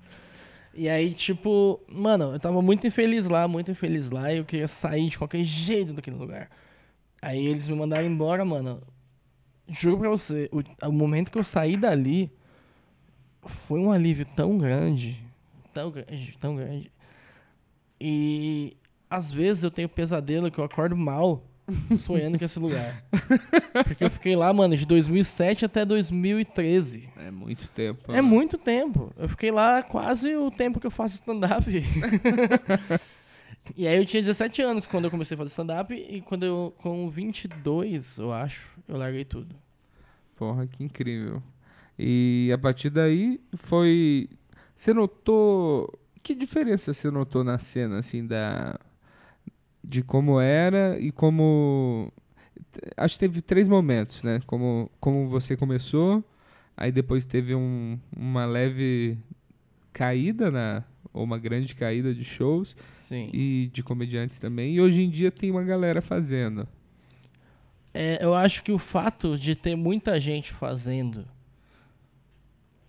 E 0.73 0.89
aí, 0.89 1.13
tipo, 1.13 1.81
mano, 1.89 2.33
eu 2.33 2.41
tava 2.41 2.61
muito 2.61 2.85
infeliz 2.85 3.27
lá, 3.29 3.47
muito 3.47 3.71
infeliz 3.71 4.11
lá, 4.11 4.33
e 4.33 4.39
eu 4.39 4.45
queria 4.45 4.67
sair 4.67 5.09
de 5.09 5.17
qualquer 5.17 5.45
jeito 5.45 5.93
daquele 5.93 6.17
lugar. 6.17 6.51
Aí 7.23 7.47
eles 7.47 7.69
me 7.69 7.77
mandaram 7.77 8.07
embora, 8.07 8.45
mano. 8.45 8.83
Juro 9.69 9.99
pra 9.99 10.09
você, 10.09 10.51
o, 10.51 10.63
o 10.89 10.93
momento 10.93 11.31
que 11.31 11.39
eu 11.39 11.45
saí 11.45 11.77
dali 11.77 12.33
foi 13.47 13.81
um 13.81 13.91
alívio 13.91 14.25
tão 14.25 14.59
grande, 14.59 15.23
tão 15.73 15.91
grande, 15.91 16.37
tão 16.41 16.57
grande. 16.57 16.91
E 18.01 18.77
às 19.09 19.31
vezes 19.31 19.63
eu 19.63 19.71
tenho 19.71 19.89
pesadelo 19.89 20.51
que 20.51 20.59
eu 20.59 20.65
acordo 20.65 20.97
mal 20.97 21.43
sonhando 21.99 22.39
com 22.39 22.45
esse 22.45 22.59
lugar. 22.59 23.05
Porque 23.85 24.05
eu 24.05 24.11
fiquei 24.11 24.37
lá, 24.37 24.53
mano, 24.53 24.77
de 24.77 24.87
2007 24.87 25.65
até 25.65 25.85
2013. 25.85 27.09
é 27.17 27.31
muito 27.31 27.69
tempo. 27.69 28.13
É 28.13 28.17
né? 28.17 28.23
muito 28.23 28.59
tempo. 28.59 29.13
Eu 29.17 29.29
fiquei 29.29 29.51
lá 29.51 29.83
quase 29.83 30.35
o 30.37 30.51
tempo 30.51 30.81
que 30.81 30.87
eu 30.87 30.91
faço 30.91 31.15
stand-up. 31.15 31.65
e 33.77 33.87
aí 33.87 33.97
eu 33.97 34.05
tinha 34.05 34.23
17 34.23 34.63
anos 34.63 34.87
quando 34.87 35.05
eu 35.05 35.11
comecei 35.11 35.35
a 35.35 35.39
fazer 35.39 35.51
stand-up 35.51 35.95
e 35.95 36.21
quando 36.21 36.45
eu, 36.45 36.75
com 36.79 37.09
22, 37.09 38.19
eu 38.19 38.33
acho, 38.33 38.69
eu 38.87 38.97
larguei 38.97 39.25
tudo. 39.25 39.55
Porra, 40.37 40.67
que 40.67 40.83
incrível. 40.83 41.43
E 41.99 42.51
a 42.53 42.59
partir 42.59 42.91
daí 42.91 43.41
foi. 43.55 44.29
Você 44.77 44.93
notou. 44.93 45.99
Que 46.23 46.35
diferença 46.35 46.93
você 46.93 47.11
notou 47.11 47.45
na 47.45 47.59
cena, 47.59 47.99
assim, 47.99 48.27
da. 48.27 48.79
De 49.83 50.03
como 50.03 50.41
era 50.41 50.99
e 50.99 51.13
como. 51.13 52.13
Acho 52.97 53.15
que 53.15 53.21
teve 53.21 53.43
três 53.43 53.69
momentos, 53.69 54.23
né? 54.23 54.41
Como, 54.47 54.91
como 54.99 55.29
você 55.29 55.57
começou, 55.57 56.25
aí 56.77 56.91
depois 56.91 57.25
teve 57.25 57.55
um, 57.55 57.99
uma 58.17 58.47
leve 58.47 59.17
caída, 59.93 60.51
na, 60.51 60.83
ou 61.13 61.23
uma 61.23 61.39
grande 61.39 61.75
caída 61.75 62.13
de 62.13 62.25
shows 62.25 62.77
Sim. 62.99 63.31
e 63.33 63.71
de 63.73 63.83
comediantes 63.83 64.41
também. 64.41 64.75
E 64.75 64.81
hoje 64.81 65.03
em 65.03 65.09
dia 65.09 65.31
tem 65.31 65.51
uma 65.51 65.63
galera 65.63 66.03
fazendo. 66.03 66.67
É, 67.93 68.19
eu 68.21 68.35
acho 68.35 68.65
que 68.65 68.73
o 68.73 68.79
fato 68.79 69.39
de 69.39 69.55
ter 69.55 69.77
muita 69.77 70.19
gente 70.19 70.53
fazendo 70.53 71.25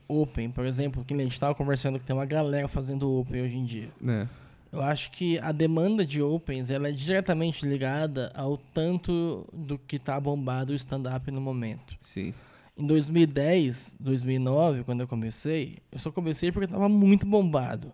open, 0.08 0.52
por 0.52 0.66
exemplo, 0.66 1.04
que 1.04 1.14
a 1.14 1.18
gente 1.18 1.40
tava 1.40 1.56
conversando 1.56 2.00
que 2.00 2.06
tem 2.06 2.16
uma 2.16 2.26
galera 2.26 2.68
fazendo 2.68 3.12
open 3.12 3.42
hoje 3.42 3.58
em 3.58 3.66
dia. 3.66 3.90
Né? 4.00 4.28
Eu 4.72 4.82
acho 4.82 5.10
que 5.12 5.40
a 5.40 5.52
demanda 5.52 6.06
de 6.06 6.22
opens 6.22 6.70
ela 6.70 6.90
é 6.90 6.92
diretamente 6.92 7.66
ligada 7.66 8.32
ao 8.36 8.58
tanto 8.58 9.48
do 9.54 9.78
que 9.78 9.98
tá 9.98 10.20
bombado 10.20 10.74
o 10.74 10.76
stand-up 10.76 11.32
no 11.32 11.40
momento. 11.40 11.96
Sim. 12.02 12.34
Em 12.78 12.86
2010, 12.86 13.96
2009, 14.00 14.84
quando 14.84 15.00
eu 15.00 15.08
comecei, 15.08 15.78
eu 15.92 15.98
só 15.98 16.12
comecei 16.12 16.52
porque 16.52 16.68
tava 16.68 16.90
muito 16.90 17.26
bombado. 17.26 17.94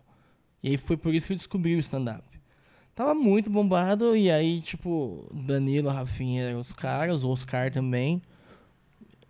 E 0.60 0.70
aí 0.70 0.76
foi 0.76 0.96
por 0.96 1.14
isso 1.14 1.28
que 1.28 1.34
eu 1.34 1.36
descobri 1.36 1.76
o 1.76 1.78
stand-up. 1.78 2.24
Tava 2.94 3.14
muito 3.14 3.48
bombado 3.48 4.16
e 4.16 4.30
aí, 4.30 4.60
tipo, 4.60 5.24
Danilo, 5.32 5.88
Rafinha 5.88 6.42
eram 6.42 6.60
os 6.60 6.72
caras, 6.72 7.22
o 7.22 7.30
Oscar 7.30 7.72
também. 7.72 8.20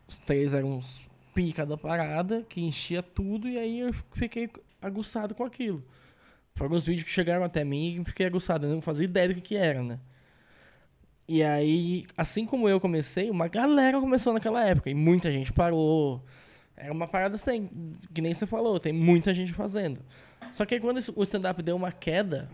Os 0.09 0.19
três 0.19 0.53
eram 0.55 0.79
uns 0.79 1.03
pica 1.35 1.67
da 1.67 1.77
parada, 1.77 2.45
que 2.49 2.61
enchia 2.61 3.03
tudo 3.03 3.49
e 3.49 3.59
aí 3.59 3.81
eu 3.81 3.93
fiquei 4.15 4.49
aguçado 4.81 5.35
com 5.35 5.45
aquilo. 5.45 5.85
Foram 6.55 6.77
os 6.77 6.85
vídeos 6.85 7.05
que 7.05 7.11
chegaram 7.11 7.45
até 7.45 7.65
mim 7.65 8.01
e 8.01 8.05
fiquei 8.05 8.27
aguçado, 8.27 8.67
eu 8.67 8.75
não 8.75 8.83
fazia 8.83 9.05
ideia 9.05 9.29
do 9.29 9.35
que 9.35 9.41
que 9.41 9.57
era, 9.57 9.83
né? 9.83 9.99
E 11.27 11.43
aí, 11.43 12.07
assim 12.17 12.45
como 12.45 12.69
eu 12.69 12.79
comecei, 12.81 13.31
uma 13.31 13.49
galera 13.49 13.99
começou 14.01 14.35
naquela 14.35 14.65
época 14.67 14.91
e 14.91 14.95
muita 14.95 15.33
gente 15.33 15.53
parou. 15.53 16.23
Era 16.77 16.93
uma 16.93 17.09
parada 17.09 17.37
assim, 17.37 17.97
que 18.13 18.21
nem 18.21 18.35
você 18.35 18.47
falou, 18.47 18.79
tem 18.79 18.93
muita 18.93 19.33
gente 19.33 19.53
fazendo. 19.53 20.05
Só 20.51 20.67
que 20.67 20.75
aí 20.75 20.81
quando 20.81 20.99
o 21.15 21.23
stand-up 21.23 21.63
deu 21.63 21.77
uma 21.77 21.93
queda, 21.93 22.51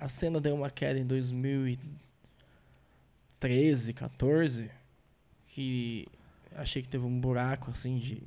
a 0.00 0.08
cena 0.08 0.40
deu 0.40 0.54
uma 0.54 0.70
queda 0.70 0.98
em 0.98 1.06
2013, 1.06 3.92
14, 3.92 4.70
que 5.48 6.06
achei 6.56 6.82
que 6.82 6.88
teve 6.88 7.04
um 7.04 7.20
buraco 7.20 7.70
assim 7.70 7.98
de 7.98 8.22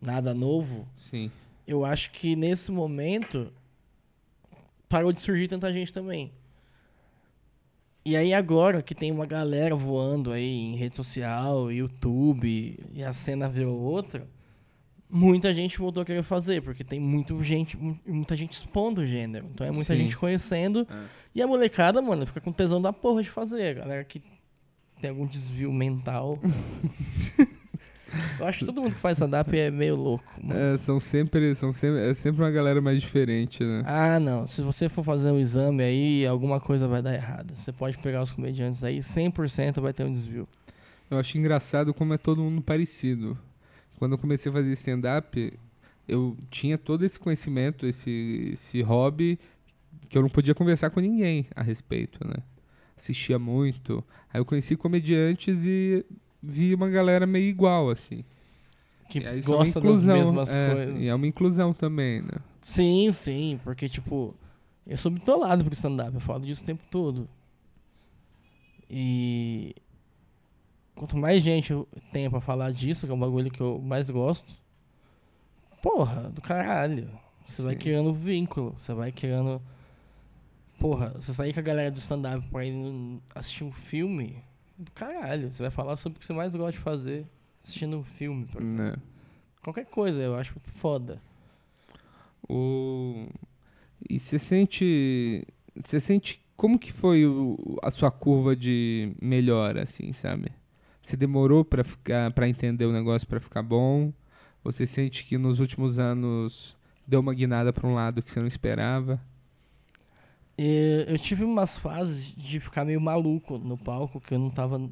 nada 0.00 0.34
novo. 0.34 0.86
Sim. 0.96 1.30
Eu 1.66 1.84
acho 1.84 2.10
que 2.12 2.36
nesse 2.36 2.70
momento 2.70 3.52
parou 4.88 5.12
de 5.12 5.20
surgir 5.20 5.48
tanta 5.48 5.72
gente 5.72 5.92
também. 5.92 6.30
E 8.04 8.16
aí 8.16 8.32
agora 8.32 8.82
que 8.82 8.94
tem 8.94 9.10
uma 9.10 9.26
galera 9.26 9.74
voando 9.74 10.30
aí 10.30 10.48
em 10.48 10.76
rede 10.76 10.94
social, 10.94 11.72
YouTube, 11.72 12.78
e 12.92 13.02
a 13.02 13.12
cena 13.12 13.48
virou 13.48 13.76
outra, 13.80 14.28
muita 15.10 15.52
gente 15.52 15.76
voltou 15.78 16.02
a 16.02 16.06
querer 16.06 16.22
fazer, 16.22 16.62
porque 16.62 16.84
tem 16.84 17.00
muito 17.00 17.42
gente, 17.42 17.76
mu- 17.76 17.98
muita 18.06 18.36
gente 18.36 18.52
expondo 18.52 19.00
o 19.00 19.06
gênero. 19.06 19.46
Então 19.52 19.66
é 19.66 19.72
muita 19.72 19.92
Sim. 19.92 20.02
gente 20.04 20.16
conhecendo. 20.16 20.86
É. 20.88 21.04
E 21.34 21.42
a 21.42 21.48
molecada, 21.48 22.00
mano, 22.00 22.24
fica 22.26 22.40
com 22.40 22.52
tesão 22.52 22.80
da 22.80 22.92
porra 22.92 23.24
de 23.24 23.30
fazer. 23.30 23.70
A 23.70 23.80
galera 23.80 24.04
que 24.04 24.22
tem 25.06 25.10
algum 25.10 25.26
desvio 25.26 25.72
mental. 25.72 26.38
Eu 28.40 28.46
acho 28.46 28.60
que 28.60 28.64
todo 28.64 28.80
mundo 28.80 28.94
que 28.94 29.00
faz 29.00 29.18
stand-up 29.18 29.56
é 29.56 29.70
meio 29.70 29.94
louco. 29.94 30.24
É, 30.48 30.76
são 30.78 30.98
sempre, 30.98 31.54
são 31.54 31.72
sempre, 31.72 32.00
é 32.00 32.14
sempre 32.14 32.42
uma 32.42 32.50
galera 32.50 32.80
mais 32.80 33.00
diferente, 33.00 33.62
né? 33.62 33.82
Ah, 33.84 34.18
não. 34.18 34.46
Se 34.46 34.62
você 34.62 34.88
for 34.88 35.04
fazer 35.04 35.30
um 35.30 35.38
exame 35.38 35.82
aí, 35.82 36.26
alguma 36.26 36.58
coisa 36.58 36.88
vai 36.88 37.02
dar 37.02 37.14
errado. 37.14 37.54
Você 37.54 37.72
pode 37.72 37.98
pegar 37.98 38.22
os 38.22 38.32
comediantes 38.32 38.82
aí, 38.82 38.98
100% 38.98 39.80
vai 39.80 39.92
ter 39.92 40.04
um 40.04 40.10
desvio. 40.10 40.48
Eu 41.10 41.18
acho 41.18 41.36
engraçado 41.36 41.92
como 41.92 42.14
é 42.14 42.18
todo 42.18 42.42
mundo 42.42 42.62
parecido. 42.62 43.36
Quando 43.98 44.12
eu 44.12 44.18
comecei 44.18 44.50
a 44.50 44.54
fazer 44.54 44.72
stand-up, 44.72 45.52
eu 46.08 46.36
tinha 46.50 46.78
todo 46.78 47.04
esse 47.04 47.18
conhecimento, 47.18 47.86
esse, 47.86 48.50
esse 48.52 48.80
hobby, 48.82 49.38
que 50.08 50.16
eu 50.16 50.22
não 50.22 50.30
podia 50.30 50.54
conversar 50.54 50.90
com 50.90 51.00
ninguém 51.00 51.46
a 51.54 51.62
respeito, 51.62 52.26
né? 52.26 52.36
Assistia 52.96 53.38
muito. 53.38 54.02
Aí 54.32 54.40
eu 54.40 54.44
conheci 54.44 54.76
comediantes 54.76 55.64
e 55.66 56.04
vi 56.42 56.74
uma 56.74 56.88
galera 56.88 57.26
meio 57.26 57.48
igual, 57.48 57.90
assim. 57.90 58.24
Que 59.08 59.20
E 59.20 59.26
aí 59.26 59.38
é 59.38 59.40
uma 59.40 59.42
gosta 59.42 59.80
das 59.80 59.84
inclusão, 59.84 60.16
mesmas 60.16 60.52
é, 60.52 60.74
coisas. 60.74 61.02
E 61.02 61.08
é 61.08 61.14
uma 61.14 61.26
inclusão 61.26 61.72
também, 61.72 62.22
né? 62.22 62.38
Sim, 62.60 63.12
sim, 63.12 63.60
porque, 63.62 63.88
tipo, 63.88 64.34
eu 64.86 64.96
sou 64.96 65.10
bitolado 65.10 65.64
pro 65.64 65.74
stand-up, 65.74 66.14
eu 66.14 66.20
falo 66.20 66.40
disso 66.40 66.62
o 66.62 66.66
tempo 66.66 66.82
todo. 66.90 67.28
E 68.88 69.74
quanto 70.94 71.16
mais 71.16 71.42
gente 71.42 71.72
eu 71.72 71.86
tenho 72.12 72.30
pra 72.30 72.40
falar 72.40 72.72
disso, 72.72 73.06
que 73.06 73.12
é 73.12 73.14
um 73.14 73.18
bagulho 73.18 73.50
que 73.50 73.60
eu 73.60 73.80
mais 73.80 74.08
gosto, 74.10 74.52
porra, 75.82 76.30
do 76.30 76.40
caralho. 76.40 77.08
Você 77.44 77.62
vai 77.62 77.76
criando 77.76 78.12
vínculo, 78.12 78.74
você 78.76 78.92
vai 78.92 79.12
criando. 79.12 79.62
Porra, 80.78 81.10
você 81.14 81.32
sair 81.32 81.52
com 81.52 81.60
a 81.60 81.62
galera 81.62 81.90
do 81.90 81.98
stand-up 81.98 82.46
pra 82.48 82.64
ir 82.64 82.74
assistir 83.34 83.64
um 83.64 83.72
filme, 83.72 84.42
do 84.76 84.90
caralho. 84.92 85.50
Você 85.50 85.62
vai 85.62 85.70
falar 85.70 85.96
sobre 85.96 86.16
o 86.16 86.20
que 86.20 86.26
você 86.26 86.32
mais 86.32 86.54
gosta 86.54 86.72
de 86.72 86.78
fazer 86.78 87.26
assistindo 87.62 87.96
um 87.98 88.04
filme, 88.04 88.46
por 88.46 88.62
exemplo. 88.62 88.84
Né? 88.84 88.94
Qualquer 89.62 89.86
coisa, 89.86 90.20
eu 90.22 90.36
acho 90.36 90.54
foda. 90.64 91.20
O... 92.48 93.26
E 94.08 94.18
você 94.18 94.38
sente. 94.38 95.46
Você 95.80 95.98
sente. 95.98 96.40
Como 96.56 96.78
que 96.78 96.92
foi 96.92 97.26
o- 97.26 97.78
a 97.82 97.90
sua 97.90 98.10
curva 98.10 98.54
de 98.56 99.12
melhora, 99.20 99.82
assim, 99.82 100.12
sabe? 100.12 100.50
Você 101.02 101.16
demorou 101.16 101.64
pra 101.64 101.84
ficar 101.84 102.30
para 102.32 102.48
entender 102.48 102.86
o 102.86 102.92
negócio 102.92 103.26
pra 103.28 103.40
ficar 103.40 103.62
bom? 103.62 104.12
Você 104.64 104.86
sente 104.86 105.24
que 105.24 105.36
nos 105.36 105.60
últimos 105.60 105.98
anos 105.98 106.76
deu 107.06 107.20
uma 107.20 107.34
guinada 107.34 107.72
pra 107.72 107.86
um 107.86 107.94
lado 107.94 108.22
que 108.22 108.30
você 108.30 108.40
não 108.40 108.46
esperava? 108.46 109.20
Eu 110.58 111.18
tive 111.18 111.44
umas 111.44 111.76
fases 111.76 112.34
de 112.34 112.58
ficar 112.60 112.84
meio 112.84 113.00
maluco 113.00 113.58
no 113.58 113.76
palco, 113.76 114.20
que 114.20 114.34
eu 114.34 114.38
não 114.38 114.48
tava 114.48 114.90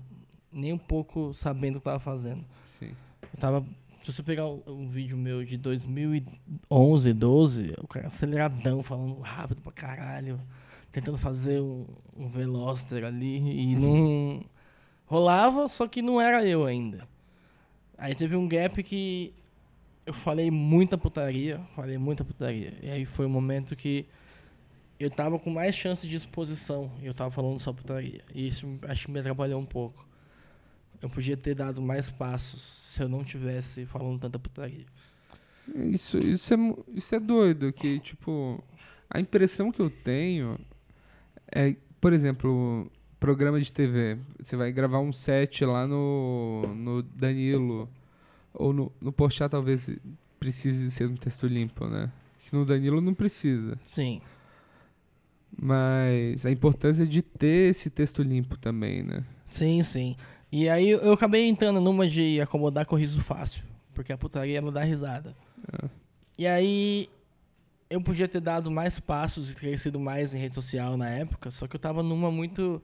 nem 0.52 0.72
um 0.72 0.78
pouco 0.78 1.32
sabendo 1.32 1.76
o 1.76 1.80
que 1.80 1.88
eu 1.88 1.92
tava 1.92 1.98
fazendo. 1.98 2.44
Sim. 2.78 2.92
Eu 3.22 3.38
tava. 3.38 3.66
Se 4.04 4.12
você 4.12 4.22
pegar 4.22 4.46
um, 4.46 4.62
um 4.66 4.88
vídeo 4.88 5.16
meu 5.16 5.42
de 5.42 5.56
2011, 5.56 7.12
12, 7.14 7.74
o 7.78 7.88
cara 7.88 8.08
aceleradão, 8.08 8.82
falando 8.82 9.18
rápido 9.20 9.62
pra 9.62 9.72
caralho, 9.72 10.38
tentando 10.92 11.16
fazer 11.16 11.62
um, 11.62 11.86
um 12.14 12.28
Veloster 12.28 13.04
ali 13.04 13.38
e 13.38 13.74
não. 13.76 14.44
Rolava, 15.06 15.68
só 15.68 15.86
que 15.88 16.02
não 16.02 16.20
era 16.20 16.44
eu 16.44 16.66
ainda. 16.66 17.08
Aí 17.96 18.14
teve 18.14 18.36
um 18.36 18.46
gap 18.48 18.82
que 18.82 19.32
eu 20.04 20.12
falei 20.12 20.50
muita 20.50 20.98
putaria, 20.98 21.60
falei 21.74 21.96
muita 21.96 22.24
putaria. 22.24 22.74
E 22.82 22.90
aí 22.90 23.04
foi 23.06 23.24
o 23.24 23.30
momento 23.30 23.74
que 23.74 24.06
eu 24.98 25.10
tava 25.10 25.38
com 25.38 25.50
mais 25.50 25.74
chance 25.74 26.06
de 26.06 26.16
exposição 26.16 26.90
e 27.02 27.06
eu 27.06 27.14
tava 27.14 27.30
falando 27.30 27.58
só 27.58 27.72
putaria. 27.72 28.22
E 28.34 28.48
isso 28.48 28.66
acho 28.82 29.06
que 29.06 29.12
me 29.12 29.20
atrapalhou 29.20 29.60
um 29.60 29.66
pouco. 29.66 30.06
Eu 31.02 31.10
podia 31.10 31.36
ter 31.36 31.54
dado 31.54 31.82
mais 31.82 32.08
passos 32.08 32.92
se 32.94 33.02
eu 33.02 33.08
não 33.08 33.24
tivesse 33.24 33.84
falando 33.86 34.20
tanta 34.20 34.38
putaria. 34.38 34.86
Isso, 35.74 36.18
isso, 36.18 36.54
é, 36.54 36.56
isso 36.94 37.14
é 37.14 37.20
doido, 37.20 37.72
que, 37.72 37.98
tipo, 37.98 38.62
a 39.08 39.18
impressão 39.18 39.72
que 39.72 39.80
eu 39.80 39.90
tenho 39.90 40.58
é, 41.50 41.74
por 42.00 42.12
exemplo, 42.12 42.90
programa 43.18 43.60
de 43.60 43.72
TV. 43.72 44.18
Você 44.38 44.56
vai 44.56 44.70
gravar 44.72 45.00
um 45.00 45.12
set 45.12 45.64
lá 45.64 45.86
no, 45.86 46.62
no 46.74 47.02
Danilo, 47.02 47.88
ou 48.52 48.72
no, 48.72 48.92
no 49.00 49.12
Porchat 49.12 49.50
talvez 49.50 49.90
precise 50.38 50.90
ser 50.90 51.08
um 51.08 51.16
texto 51.16 51.46
limpo, 51.46 51.86
né? 51.86 52.12
Que 52.44 52.54
no 52.54 52.66
Danilo 52.66 53.00
não 53.00 53.14
precisa. 53.14 53.78
Sim. 53.82 54.20
Mas 55.60 56.44
a 56.44 56.50
importância 56.50 57.06
de 57.06 57.22
ter 57.22 57.70
esse 57.70 57.88
texto 57.90 58.22
limpo 58.22 58.56
também, 58.58 59.02
né? 59.02 59.24
Sim, 59.48 59.82
sim. 59.82 60.16
E 60.50 60.68
aí 60.68 60.90
eu 60.90 61.12
acabei 61.12 61.48
entrando 61.48 61.80
numa 61.80 62.08
de 62.08 62.40
acomodar 62.40 62.86
com 62.86 62.96
riso 62.96 63.20
fácil. 63.22 63.62
Porque 63.92 64.12
a 64.12 64.18
putaria 64.18 64.58
ela 64.58 64.72
dá 64.72 64.82
risada. 64.82 65.34
É. 65.82 65.88
E 66.38 66.46
aí 66.46 67.08
eu 67.88 68.00
podia 68.00 68.26
ter 68.26 68.40
dado 68.40 68.70
mais 68.70 68.98
passos 68.98 69.50
e 69.50 69.54
crescido 69.54 70.00
mais 70.00 70.34
em 70.34 70.38
rede 70.38 70.54
social 70.54 70.96
na 70.96 71.08
época, 71.08 71.50
só 71.50 71.66
que 71.68 71.76
eu 71.76 71.80
tava 71.80 72.02
numa 72.02 72.30
muito. 72.30 72.82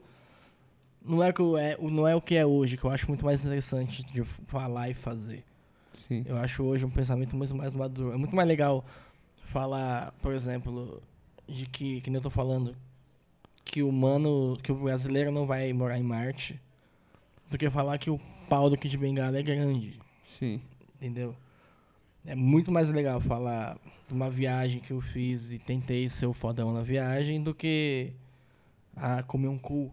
Não 1.03 1.21
é, 1.23 1.33
que 1.33 1.41
eu- 1.41 1.57
é, 1.57 1.75
não 1.81 2.07
é 2.07 2.15
o 2.15 2.21
que 2.21 2.35
é 2.35 2.45
hoje, 2.45 2.77
que 2.77 2.83
eu 2.85 2.89
acho 2.91 3.07
muito 3.07 3.25
mais 3.25 3.43
interessante 3.43 4.03
de 4.05 4.23
falar 4.47 4.89
e 4.89 4.93
fazer. 4.93 5.43
Sim. 5.93 6.23
Eu 6.25 6.37
acho 6.37 6.63
hoje 6.63 6.85
um 6.85 6.89
pensamento 6.89 7.35
muito 7.35 7.53
mais 7.55 7.73
maduro. 7.73 8.13
É 8.13 8.17
muito 8.17 8.35
mais 8.35 8.47
legal 8.47 8.85
falar, 9.51 10.13
por 10.21 10.31
exemplo, 10.33 11.01
de 11.51 11.65
que, 11.65 12.01
que 12.01 12.09
nem 12.09 12.17
eu 12.17 12.21
tô 12.21 12.29
falando, 12.29 12.75
que 13.63 13.83
o 13.83 13.89
humano, 13.89 14.57
que 14.63 14.71
o 14.71 14.75
brasileiro 14.75 15.31
não 15.31 15.45
vai 15.45 15.71
morar 15.73 15.99
em 15.99 16.03
Marte, 16.03 16.59
do 17.49 17.57
que 17.57 17.69
falar 17.69 17.97
que 17.97 18.09
o 18.09 18.19
pau 18.49 18.69
do 18.69 18.77
Kid 18.77 18.97
Bengala 18.97 19.37
é 19.37 19.43
grande, 19.43 19.99
Sim. 20.23 20.61
entendeu? 20.95 21.35
É 22.25 22.35
muito 22.35 22.71
mais 22.71 22.89
legal 22.89 23.19
falar 23.19 23.77
de 24.07 24.13
uma 24.13 24.29
viagem 24.29 24.79
que 24.79 24.91
eu 24.91 25.01
fiz 25.01 25.51
e 25.51 25.59
tentei 25.59 26.07
ser 26.07 26.25
o 26.25 26.33
fodão 26.33 26.71
na 26.71 26.81
viagem 26.81 27.41
do 27.41 27.53
que 27.53 28.13
ah, 28.95 29.23
comer 29.23 29.47
um 29.47 29.57
cu, 29.57 29.91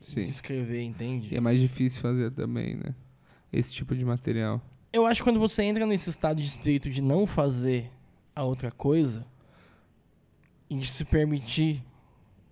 Sim. 0.00 0.24
descrever, 0.24 0.82
entende? 0.82 1.32
E 1.32 1.36
é 1.36 1.40
mais 1.40 1.60
difícil 1.60 2.00
fazer 2.00 2.30
também, 2.32 2.76
né? 2.76 2.94
Esse 3.52 3.72
tipo 3.72 3.94
de 3.94 4.04
material. 4.04 4.60
Eu 4.92 5.06
acho 5.06 5.20
que 5.20 5.24
quando 5.24 5.40
você 5.40 5.62
entra 5.62 5.86
nesse 5.86 6.08
estado 6.08 6.40
de 6.40 6.46
espírito 6.46 6.88
de 6.88 7.02
não 7.02 7.26
fazer 7.26 7.90
a 8.34 8.44
outra 8.44 8.70
coisa 8.70 9.26
e 10.70 10.76
de 10.76 10.86
se 10.86 11.04
permitir 11.04 11.82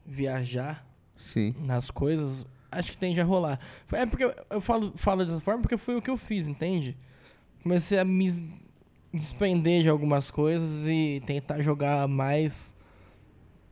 viajar 0.05 0.87
Sim. 1.16 1.55
nas 1.61 1.90
coisas, 1.90 2.44
acho 2.70 2.92
que 2.92 2.98
tende 2.98 3.20
a 3.20 3.24
rolar. 3.24 3.59
É 3.92 4.07
porque 4.07 4.24
eu- 4.24 4.35
eu 4.50 4.61
falo, 4.61 4.92
falo 4.96 5.24
dessa 5.24 5.40
forma 5.40 5.62
porque 5.62 5.76
foi 5.76 5.96
o 5.96 6.02
que 6.02 6.11
eu 6.11 6.16
fiz, 6.16 6.46
entende? 6.46 6.96
Comecei 7.62 7.98
a 7.98 8.05
me 8.05 8.52
desprender 9.12 9.83
de 9.83 9.88
algumas 9.88 10.31
coisas 10.31 10.87
e 10.87 11.22
tentar 11.26 11.61
jogar 11.62 12.07
mais 12.07 12.74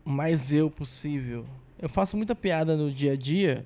mais 0.05 0.53
eu 0.53 0.71
possível. 0.71 1.47
Eu 1.79 1.89
faço 1.89 2.17
muita 2.17 2.35
piada 2.35 2.77
no 2.77 2.91
dia 2.91 3.13
a 3.13 3.17
dia 3.17 3.65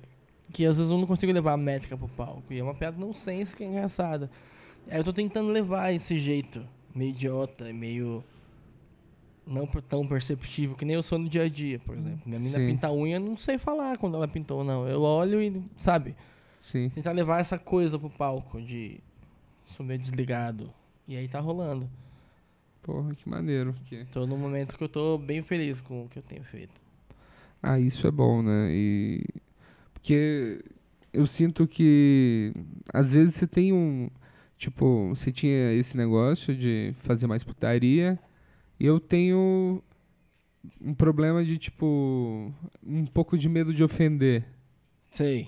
que 0.53 0.65
às 0.65 0.77
vezes 0.77 0.91
eu 0.91 0.97
não 0.97 1.05
consigo 1.05 1.31
levar 1.31 1.53
a 1.53 1.57
métrica 1.57 1.97
pro 1.97 2.07
palco. 2.07 2.43
E 2.51 2.59
é 2.59 2.63
uma 2.63 2.73
piada 2.73 2.97
não 2.97 3.13
sense 3.13 3.55
que 3.55 3.63
é 3.63 3.67
engraçada. 3.67 4.29
Aí 4.89 4.97
eu 4.97 5.03
tô 5.03 5.11
tentando 5.13 5.51
levar 5.51 5.91
esse 5.93 6.17
jeito 6.17 6.65
meio 6.95 7.09
idiota, 7.11 7.71
meio 7.73 8.23
não 9.49 9.65
tão 9.65 10.07
perceptível, 10.07 10.75
que 10.75 10.85
nem 10.85 10.95
eu 10.95 11.03
sou 11.03 11.17
no 11.17 11.27
dia 11.27 11.43
a 11.43 11.49
dia, 11.49 11.79
por 11.79 11.95
exemplo. 11.95 12.21
Minha 12.25 12.39
Sim. 12.39 12.67
pinta 12.67 12.87
a 12.87 12.93
unha, 12.93 13.15
eu 13.15 13.19
não 13.19 13.35
sei 13.35 13.57
falar 13.57 13.97
quando 13.97 14.15
ela 14.15 14.27
pintou, 14.27 14.63
não. 14.63 14.87
Eu 14.87 15.01
olho 15.01 15.41
e, 15.41 15.61
sabe, 15.77 16.15
Sim. 16.61 16.89
tentar 16.89 17.11
levar 17.11 17.39
essa 17.39 17.57
coisa 17.57 17.97
pro 17.97 18.09
palco 18.09 18.61
de 18.61 18.99
sou 19.65 19.85
meio 19.85 19.99
desligado. 19.99 20.71
E 21.07 21.17
aí 21.17 21.27
tá 21.27 21.39
rolando. 21.39 21.89
Porra, 22.83 23.13
que 23.15 23.27
maneiro. 23.27 23.75
Que... 23.85 24.05
Tô 24.05 24.25
num 24.25 24.37
momento 24.37 24.77
que 24.77 24.83
eu 24.83 24.89
tô 24.89 25.17
bem 25.17 25.41
feliz 25.41 25.81
com 25.81 26.05
o 26.05 26.09
que 26.09 26.19
eu 26.19 26.23
tenho 26.23 26.43
feito. 26.43 26.79
Ah, 27.61 27.79
isso 27.79 28.07
é 28.07 28.11
bom, 28.11 28.41
né? 28.41 28.69
E 28.71 29.23
porque 29.93 30.63
eu 31.11 31.27
sinto 31.27 31.67
que 31.67 32.53
às 32.93 33.13
vezes 33.13 33.35
você 33.35 33.45
tem 33.45 33.73
um, 33.73 34.09
tipo, 34.57 35.09
você 35.09 35.31
tinha 35.31 35.73
esse 35.73 35.97
negócio 35.97 36.55
de 36.55 36.93
fazer 36.99 37.27
mais 37.27 37.43
putaria 37.43 38.17
e 38.79 38.85
eu 38.85 38.99
tenho 38.99 39.81
um 40.81 40.93
problema 40.93 41.43
de 41.43 41.57
tipo 41.57 42.53
um 42.85 43.05
pouco 43.05 43.37
de 43.37 43.47
medo 43.49 43.73
de 43.73 43.83
ofender. 43.83 44.45
Sei. 45.09 45.47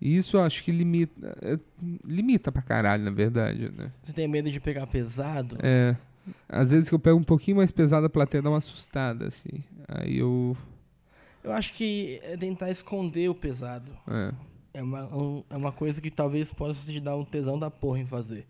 E 0.00 0.16
isso 0.16 0.38
acho 0.38 0.62
que 0.62 0.70
limita, 0.72 1.38
é, 1.40 1.58
limita 2.04 2.52
pra 2.52 2.60
caralho, 2.60 3.04
na 3.04 3.10
verdade, 3.10 3.70
né? 3.70 3.90
Você 4.02 4.12
tem 4.12 4.28
medo 4.28 4.50
de 4.50 4.60
pegar 4.60 4.86
pesado? 4.86 5.56
É, 5.62 5.96
às 6.48 6.70
vezes 6.72 6.88
que 6.88 6.94
eu 6.94 6.98
pego 6.98 7.18
um 7.18 7.22
pouquinho 7.24 7.56
mais 7.58 7.70
pesado 7.70 8.06
a 8.06 8.10
plateia 8.10 8.42
dá 8.42 8.50
uma 8.50 8.58
assustada 8.58 9.26
assim. 9.28 9.62
Aí 9.88 10.18
eu, 10.18 10.56
Eu 11.42 11.52
acho 11.52 11.72
que 11.74 12.20
é 12.22 12.36
tentar 12.36 12.70
esconder 12.70 13.28
o 13.30 13.34
pesado. 13.34 13.92
é, 14.08 14.32
É 14.74 14.82
uma, 14.82 15.04
um- 15.16 15.44
é 15.48 15.56
uma 15.56 15.70
coisa 15.72 16.00
que 16.02 16.10
talvez 16.10 16.52
possa 16.52 16.90
te 16.90 16.98
dar 17.00 17.16
um 17.16 17.24
tesão 17.24 17.58
da 17.58 17.70
porra 17.70 18.00
em 18.00 18.06
fazer. 18.06 18.44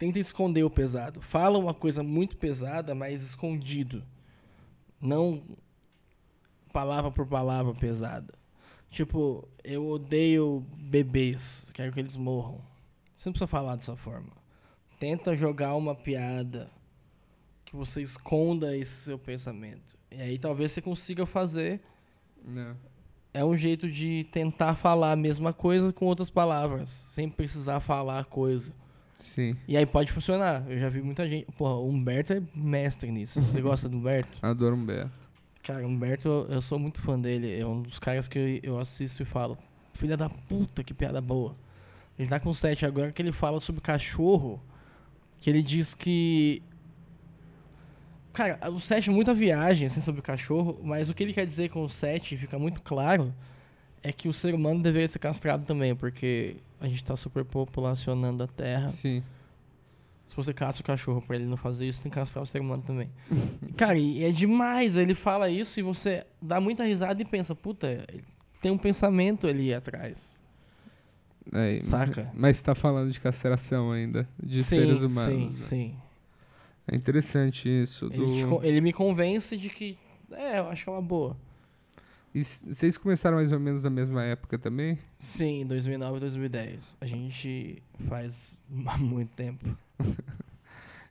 Tenta 0.00 0.18
esconder 0.18 0.64
o 0.64 0.70
pesado. 0.70 1.20
Fala 1.20 1.58
uma 1.58 1.74
coisa 1.74 2.02
muito 2.02 2.34
pesada, 2.38 2.94
mas 2.94 3.22
escondido. 3.22 4.02
Não 4.98 5.42
palavra 6.72 7.10
por 7.10 7.26
palavra 7.26 7.74
pesada. 7.74 8.32
Tipo, 8.88 9.46
eu 9.62 9.86
odeio 9.86 10.64
bebês, 10.78 11.68
quero 11.74 11.92
que 11.92 12.00
eles 12.00 12.16
morram. 12.16 12.62
Você 13.14 13.28
não 13.28 13.34
precisa 13.34 13.46
falar 13.46 13.76
dessa 13.76 13.94
forma. 13.94 14.32
Tenta 14.98 15.34
jogar 15.34 15.74
uma 15.74 15.94
piada 15.94 16.70
que 17.66 17.76
você 17.76 18.00
esconda 18.00 18.74
esse 18.74 19.02
seu 19.02 19.18
pensamento. 19.18 19.98
E 20.10 20.18
aí 20.18 20.38
talvez 20.38 20.72
você 20.72 20.80
consiga 20.80 21.26
fazer. 21.26 21.78
Não. 22.42 22.74
É 23.34 23.44
um 23.44 23.54
jeito 23.54 23.86
de 23.86 24.24
tentar 24.32 24.76
falar 24.76 25.12
a 25.12 25.16
mesma 25.16 25.52
coisa 25.52 25.92
com 25.92 26.06
outras 26.06 26.30
palavras, 26.30 26.88
sem 26.88 27.28
precisar 27.28 27.80
falar 27.80 28.20
a 28.20 28.24
coisa. 28.24 28.79
Sim. 29.20 29.56
E 29.68 29.76
aí 29.76 29.86
pode 29.86 30.10
funcionar. 30.12 30.64
Eu 30.68 30.78
já 30.78 30.88
vi 30.88 31.02
muita 31.02 31.28
gente. 31.28 31.46
Porra, 31.52 31.74
o 31.74 31.88
Humberto 31.88 32.32
é 32.32 32.42
mestre 32.54 33.10
nisso. 33.10 33.40
Você 33.40 33.60
gosta 33.62 33.88
do 33.88 33.96
Humberto? 33.96 34.38
Adoro 34.42 34.74
Humberto. 34.74 35.12
Cara, 35.62 35.84
o 35.86 35.88
Humberto, 35.90 36.46
eu- 36.48 36.60
sou 36.60 36.78
muito 36.78 37.00
fã 37.00 37.18
dele. 37.18 37.58
É 37.58 37.66
um 37.66 37.82
dos 37.82 37.98
caras 37.98 38.26
que 38.26 38.60
eu, 38.62 38.78
assisto 38.78 39.22
e 39.22 39.26
falo: 39.26 39.58
Filha 39.92 40.16
da 40.16 40.28
puta, 40.28 40.82
que 40.82 40.94
piada 40.94 41.20
boa. 41.20 41.54
Ele 42.18 42.28
tá 42.28 42.40
com 42.40 42.52
sete 42.52 42.84
agora 42.86 43.12
que 43.12 43.20
ele 43.22 43.32
fala 43.32 43.60
sobre 43.60 43.80
cachorro. 43.80 44.60
Que 45.38 45.48
ele 45.50 45.62
diz 45.62 45.94
que. 45.94 46.62
Cara, 48.32 48.70
o 48.70 48.78
sete 48.80 49.10
é 49.10 49.12
muita 49.12 49.34
viagem 49.34 49.86
assim, 49.86 50.00
sobre 50.00 50.20
o 50.20 50.22
cachorro, 50.24 50.78
mas 50.82 51.08
o 51.10 51.14
que 51.14 51.22
ele 51.22 51.32
quer 51.32 51.46
dizer 51.46 51.68
com 51.68 51.82
o 51.82 51.88
sete 51.88 52.36
fica 52.36 52.58
muito 52.58 52.80
claro 52.80 53.34
é 54.02 54.12
que 54.12 54.28
o 54.28 54.32
ser 54.32 54.54
humano 54.54 54.80
deveria 54.80 55.08
ser 55.08 55.18
castrado 55.18 55.64
também, 55.66 55.94
porque 55.96 56.56
a 56.80 56.88
gente 56.88 57.04
tá 57.04 57.14
superpopulacionando 57.16 58.42
a 58.42 58.46
Terra. 58.46 58.90
Sim. 58.90 59.22
Se 60.26 60.36
você 60.36 60.54
caça 60.54 60.80
o 60.80 60.84
cachorro 60.84 61.20
pra 61.20 61.36
ele 61.36 61.44
não 61.44 61.56
fazer 61.56 61.86
isso, 61.88 62.02
tem 62.02 62.10
que 62.10 62.14
castrar 62.14 62.42
o 62.42 62.46
ser 62.46 62.60
humano 62.60 62.82
também. 62.84 63.10
Cara, 63.76 63.98
e 63.98 64.22
é 64.24 64.30
demais. 64.30 64.96
Ele 64.96 65.14
fala 65.14 65.50
isso 65.50 65.78
e 65.80 65.82
você 65.82 66.24
dá 66.40 66.60
muita 66.60 66.84
risada 66.84 67.20
e 67.20 67.24
pensa, 67.24 67.54
puta, 67.54 68.06
tem 68.62 68.70
um 68.70 68.78
pensamento 68.78 69.46
ali 69.46 69.74
atrás. 69.74 70.36
É, 71.52 71.80
Saca? 71.80 72.30
Mas 72.32 72.58
você 72.58 72.62
tá 72.64 72.74
falando 72.76 73.10
de 73.10 73.18
castração 73.18 73.90
ainda, 73.90 74.28
de 74.40 74.62
Sim, 74.62 74.76
seres 74.76 75.00
humanos. 75.02 75.24
Sim, 75.24 75.48
né? 75.48 75.56
sim. 75.66 75.94
É 76.86 76.94
interessante 76.96 77.68
isso. 77.68 78.06
Ele, 78.12 78.26
te 78.26 78.42
do- 78.44 78.48
con- 78.48 78.62
ele 78.62 78.80
me 78.80 78.92
convence 78.92 79.56
de 79.56 79.68
que, 79.68 79.98
é, 80.32 80.58
eu 80.60 80.68
acho 80.68 80.84
que 80.84 80.90
é 80.90 80.92
uma 80.92 81.02
boa. 81.02 81.36
E 82.32 82.44
vocês 82.44 82.96
começaram 82.96 83.38
mais 83.38 83.50
ou 83.50 83.58
menos 83.58 83.82
na 83.82 83.90
mesma 83.90 84.22
época 84.22 84.56
também? 84.56 84.98
Sim, 85.18 85.66
2009 85.66 86.18
e 86.18 86.20
2010. 86.20 86.96
A 87.00 87.06
gente 87.06 87.82
faz 88.08 88.58
há 88.86 88.98
muito 88.98 89.30
tempo. 89.34 89.76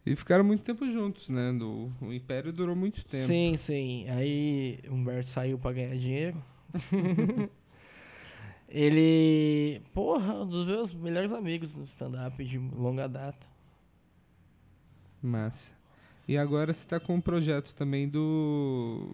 E 0.06 0.16
ficaram 0.16 0.46
muito 0.46 0.64
tempo 0.64 0.90
juntos, 0.90 1.28
né? 1.30 1.52
Do, 1.52 1.92
o 2.02 2.14
Império 2.14 2.54
durou 2.54 2.76
muito 2.76 3.06
tempo. 3.06 3.26
Sim, 3.26 3.58
sim. 3.58 4.10
Aí 4.10 4.80
o 4.88 4.94
Humberto 4.94 5.30
saiu 5.30 5.60
pra 5.60 5.74
ganhar 5.74 5.96
dinheiro. 5.98 6.42
ele, 8.70 9.82
porra, 9.94 10.36
um 10.36 10.48
dos 10.48 10.66
meus 10.66 10.94
melhores 10.94 11.34
amigos 11.34 11.76
no 11.76 11.84
stand-up 11.84 12.44
de 12.46 12.58
longa 12.58 13.10
data. 13.10 13.46
Massa. 15.22 15.79
E 16.30 16.38
agora 16.38 16.72
você 16.72 16.88
tá 16.88 17.00
com 17.00 17.16
um 17.16 17.22
projeto 17.22 17.74
também 17.74 18.08
do 18.08 19.10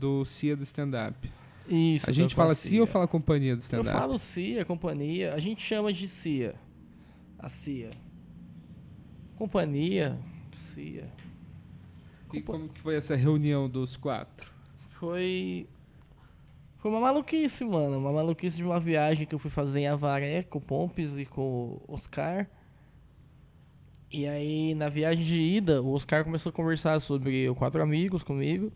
do 0.00 0.24
CIA 0.24 0.56
do 0.56 0.62
stand-up. 0.62 1.30
Isso. 1.68 2.08
A 2.08 2.12
gente 2.14 2.34
fala 2.34 2.54
CIA 2.54 2.80
ou 2.80 2.86
fala 2.86 3.06
companhia 3.06 3.54
do 3.54 3.58
Eu 3.58 3.62
stand-up? 3.62 3.98
falo 3.98 4.18
CIA, 4.18 4.64
companhia. 4.64 5.34
A 5.34 5.38
gente 5.38 5.60
chama 5.60 5.92
de 5.92 6.08
CIA. 6.08 6.54
A 7.38 7.50
CIA. 7.50 7.90
Companhia, 9.36 10.18
CIA. 10.54 11.12
E 12.32 12.40
como 12.40 12.70
que 12.70 12.78
foi 12.78 12.96
essa 12.96 13.14
reunião 13.14 13.68
dos 13.68 13.94
quatro? 13.94 14.50
Foi. 14.92 15.68
Foi 16.78 16.90
uma 16.90 17.00
maluquice, 17.00 17.66
mano. 17.66 17.98
Uma 17.98 18.12
maluquice 18.12 18.56
de 18.56 18.64
uma 18.64 18.80
viagem 18.80 19.26
que 19.26 19.34
eu 19.34 19.38
fui 19.38 19.50
fazer 19.50 19.80
em 19.80 19.88
Avaré 19.88 20.42
com 20.42 20.56
o 20.56 20.62
Pompes 20.62 21.18
e 21.18 21.26
com 21.26 21.42
o 21.42 21.82
Oscar. 21.86 22.48
E 24.10 24.26
aí, 24.26 24.74
na 24.74 24.88
viagem 24.88 25.24
de 25.24 25.40
ida, 25.40 25.82
o 25.82 25.92
Oscar 25.92 26.24
começou 26.24 26.50
a 26.50 26.52
conversar 26.52 27.00
sobre 27.00 27.48
o 27.48 27.54
Quatro 27.54 27.82
Amigos 27.82 28.22
comigo. 28.22 28.72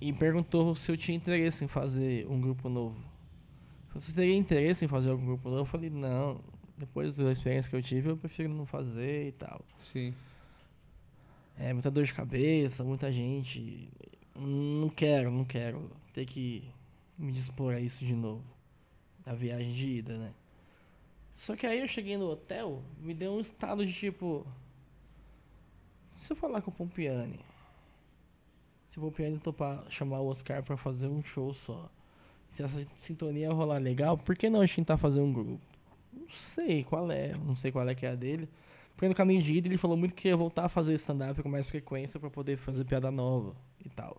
E 0.00 0.12
perguntou 0.12 0.74
se 0.74 0.90
eu 0.90 0.96
tinha 0.96 1.16
interesse 1.16 1.64
em 1.64 1.68
fazer 1.68 2.26
um 2.28 2.40
grupo 2.40 2.68
novo. 2.68 2.96
Você 3.94 4.12
teria 4.12 4.36
interesse 4.36 4.84
em 4.84 4.88
fazer 4.88 5.10
algum 5.10 5.24
grupo 5.24 5.48
novo? 5.48 5.62
Eu 5.62 5.66
falei, 5.66 5.88
não. 5.88 6.40
Depois 6.76 7.16
da 7.16 7.30
experiência 7.30 7.70
que 7.70 7.76
eu 7.76 7.82
tive, 7.82 8.10
eu 8.10 8.16
prefiro 8.16 8.52
não 8.52 8.66
fazer 8.66 9.28
e 9.28 9.32
tal. 9.32 9.64
Sim. 9.78 10.12
É, 11.56 11.72
muita 11.72 11.90
dor 11.90 12.04
de 12.04 12.12
cabeça, 12.12 12.82
muita 12.82 13.12
gente. 13.12 13.88
Não 14.36 14.88
quero, 14.88 15.30
não 15.30 15.44
quero 15.44 15.88
ter 16.12 16.26
que 16.26 16.68
me 17.16 17.30
dispor 17.30 17.74
a 17.74 17.80
isso 17.80 18.04
de 18.04 18.14
novo. 18.14 18.42
A 19.24 19.32
viagem 19.32 19.72
de 19.72 19.88
ida, 19.98 20.18
né? 20.18 20.32
Só 21.34 21.56
que 21.56 21.66
aí 21.66 21.80
eu 21.80 21.88
cheguei 21.88 22.16
no 22.16 22.30
hotel, 22.30 22.82
me 22.98 23.12
deu 23.12 23.32
um 23.32 23.40
estado 23.40 23.84
de 23.84 23.92
tipo. 23.92 24.46
Se 26.12 26.32
eu 26.32 26.36
falar 26.36 26.62
com 26.62 26.70
o 26.70 26.74
Pompiani, 26.74 27.40
se 28.88 28.98
o 28.98 29.02
Pompiani 29.02 29.38
topar 29.38 29.84
chamar 29.90 30.20
o 30.20 30.28
Oscar 30.28 30.62
pra 30.62 30.76
fazer 30.76 31.08
um 31.08 31.22
show 31.22 31.52
só, 31.52 31.90
se 32.52 32.62
essa 32.62 32.86
sintonia 32.94 33.52
rolar 33.52 33.78
legal, 33.78 34.16
por 34.16 34.36
que 34.36 34.48
não 34.48 34.60
a 34.60 34.66
gente 34.66 34.76
tentar 34.76 34.96
fazer 34.96 35.20
um 35.20 35.32
grupo? 35.32 35.60
Não 36.12 36.30
sei 36.30 36.84
qual 36.84 37.10
é, 37.10 37.34
não 37.34 37.56
sei 37.56 37.72
qual 37.72 37.88
é 37.88 37.94
que 37.94 38.06
é 38.06 38.10
a 38.10 38.14
dele. 38.14 38.48
Porque 38.94 39.08
no 39.08 39.14
caminho 39.14 39.42
de 39.42 39.54
ida 39.54 39.66
ele 39.66 39.76
falou 39.76 39.96
muito 39.96 40.14
que 40.14 40.28
ia 40.28 40.36
voltar 40.36 40.66
a 40.66 40.68
fazer 40.68 40.94
stand-up 40.94 41.42
com 41.42 41.48
mais 41.48 41.68
frequência 41.68 42.20
pra 42.20 42.30
poder 42.30 42.56
fazer 42.56 42.84
piada 42.84 43.10
nova 43.10 43.56
e 43.84 43.88
tal. 43.88 44.16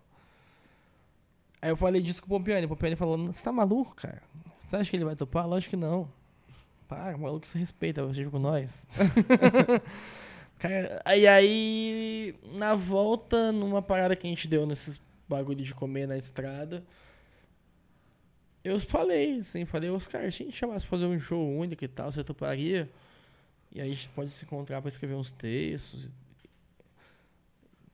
Aí 1.61 1.69
eu 1.69 1.77
falei 1.77 2.01
disso 2.01 2.21
com 2.21 2.27
o 2.27 2.37
Pompiani. 2.37 2.65
O 2.65 2.69
Pompiani 2.69 2.97
falou: 2.97 3.17
Você 3.27 3.41
tá 3.41 3.53
maluco, 3.53 3.95
cara? 3.95 4.21
Você 4.59 4.75
acha 4.75 4.89
que 4.89 4.97
ele 4.97 5.05
vai 5.05 5.15
topar? 5.15 5.47
Lógico 5.47 5.71
que 5.71 5.77
não. 5.77 6.09
Para, 6.87 7.17
maluco, 7.17 7.47
você 7.47 7.57
respeita, 7.57 8.05
você 8.05 8.25
com 8.25 8.39
nós. 8.39 8.87
cara, 10.59 11.01
aí, 11.03 11.27
aí, 11.27 12.35
na 12.53 12.75
volta, 12.75 13.51
numa 13.51 13.81
parada 13.81 14.15
que 14.15 14.27
a 14.27 14.29
gente 14.29 14.47
deu 14.47 14.65
nesses 14.65 14.99
bagulho 15.27 15.63
de 15.63 15.73
comer 15.73 16.07
na 16.07 16.17
estrada, 16.17 16.83
eu 18.63 18.79
falei, 18.79 19.39
assim, 19.39 19.65
falei, 19.65 19.89
Oscar, 19.89 20.21
se 20.21 20.43
a 20.43 20.45
gente 20.45 20.57
chamasse 20.57 20.85
pra 20.85 20.97
fazer 20.97 21.05
um 21.05 21.19
show 21.19 21.47
único 21.55 21.83
e 21.83 21.87
tal, 21.87 22.11
você 22.11 22.23
toparia? 22.23 22.89
E 23.71 23.81
aí 23.81 23.91
a 23.91 23.93
gente 23.93 24.09
pode 24.09 24.31
se 24.31 24.45
encontrar 24.45 24.81
pra 24.81 24.89
escrever 24.89 25.15
uns 25.15 25.31
textos. 25.31 26.09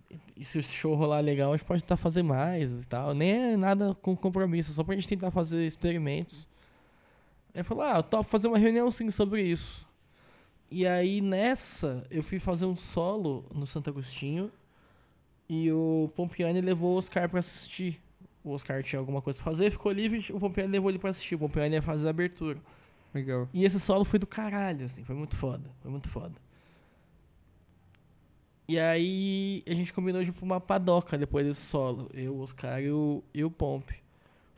E, 0.10 0.20
e 0.38 0.46
se 0.46 0.60
esse 0.60 0.74
show 0.74 0.96
rolar 0.96 1.20
legal, 1.20 1.52
a 1.52 1.58
gente 1.58 1.66
pode 1.66 1.84
tentar 1.84 1.98
fazer 1.98 2.24
mais 2.24 2.84
e 2.84 2.88
tal. 2.88 3.14
Nem 3.14 3.32
é 3.32 3.58
nada 3.58 3.94
com 3.96 4.16
compromisso, 4.16 4.72
só 4.72 4.84
pra 4.84 4.96
gente 4.96 5.08
tentar 5.08 5.32
fazer 5.32 5.66
experimentos. 5.66 6.48
Aí 7.54 7.60
ele 7.60 7.64
falou, 7.64 7.84
ah, 7.84 7.98
eu 7.98 8.04
topo 8.04 8.30
fazer 8.30 8.48
uma 8.48 8.58
reunião 8.58 8.90
sim 8.90 9.10
sobre 9.12 9.44
isso. 9.44 9.88
E 10.70 10.88
aí 10.88 11.20
nessa, 11.20 12.06
eu 12.10 12.24
fui 12.24 12.40
fazer 12.40 12.66
um 12.66 12.76
solo 12.76 13.46
no 13.54 13.68
Santo 13.68 13.90
Agostinho. 13.90 14.52
E 15.50 15.70
o 15.72 16.10
Pompiani 16.16 16.62
levou 16.62 16.96
o 16.96 16.98
Oscar 16.98 17.30
pra 17.30 17.40
assistir. 17.40 18.02
O 18.42 18.52
Oscar 18.52 18.82
tinha 18.82 19.00
alguma 19.00 19.22
coisa 19.22 19.38
pra 19.38 19.52
fazer, 19.52 19.70
ficou 19.70 19.92
livre, 19.92 20.26
o 20.32 20.40
Pompiani 20.40 20.72
levou 20.72 20.90
ele 20.90 20.98
pra 20.98 21.10
assistir. 21.10 21.36
O 21.36 21.40
Pompiani 21.40 21.76
ia 21.76 21.82
fazer 21.82 22.08
a 22.08 22.10
abertura. 22.10 22.58
Legal. 23.14 23.50
E 23.54 23.66
esse 23.66 23.80
solo 23.80 24.06
foi 24.06 24.18
do 24.18 24.26
caralho, 24.26 24.86
assim, 24.86 25.04
foi 25.04 25.16
muito 25.16 25.36
foda, 25.36 25.70
foi 25.82 25.92
muito 25.92 26.08
foda. 26.08 26.34
E 28.68 28.80
aí 28.80 29.64
a 29.68 29.74
gente 29.74 29.92
combinou 29.92 30.24
de 30.24 30.30
ir 30.30 30.32
pra 30.32 30.46
uma 30.46 30.62
padoca 30.62 31.18
depois 31.18 31.46
desse 31.46 31.62
solo, 31.62 32.10
eu, 32.14 32.34
o 32.34 32.40
Oscar 32.40 32.82
e 32.82 32.90
o, 32.90 33.22
e 33.34 33.44
o 33.44 33.52
Pompe. 33.52 34.02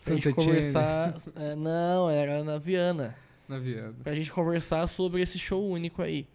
Pra 0.04 0.16
gente 0.16 0.24
Santa 0.24 0.36
conversar. 0.36 1.16
é, 1.36 1.56
não, 1.56 2.10
era 2.10 2.44
na 2.44 2.58
Viana. 2.58 3.16
Na 3.48 3.58
Viana. 3.58 3.96
Pra 4.04 4.14
gente 4.14 4.32
conversar 4.32 4.88
sobre 4.88 5.22
esse 5.22 5.40
show 5.40 5.68
único 5.70 6.02
aí. 6.02 6.28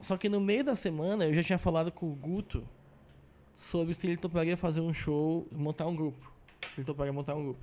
Só 0.00 0.16
que 0.16 0.28
no 0.28 0.40
meio 0.40 0.64
da 0.64 0.74
semana 0.74 1.24
eu 1.24 1.34
já 1.34 1.42
tinha 1.42 1.58
falado 1.58 1.92
com 1.92 2.10
o 2.10 2.14
Guto 2.14 2.66
sobre 3.54 3.94
se 3.94 4.06
ele 4.06 4.16
toparia 4.16 4.56
fazer 4.56 4.80
um 4.80 4.92
show, 4.92 5.46
montar 5.52 5.86
um 5.86 5.94
grupo. 5.94 6.32
Se 6.68 6.80
ele 6.80 6.86
toparia 6.86 7.12
montar 7.12 7.34
um 7.34 7.44
grupo. 7.44 7.60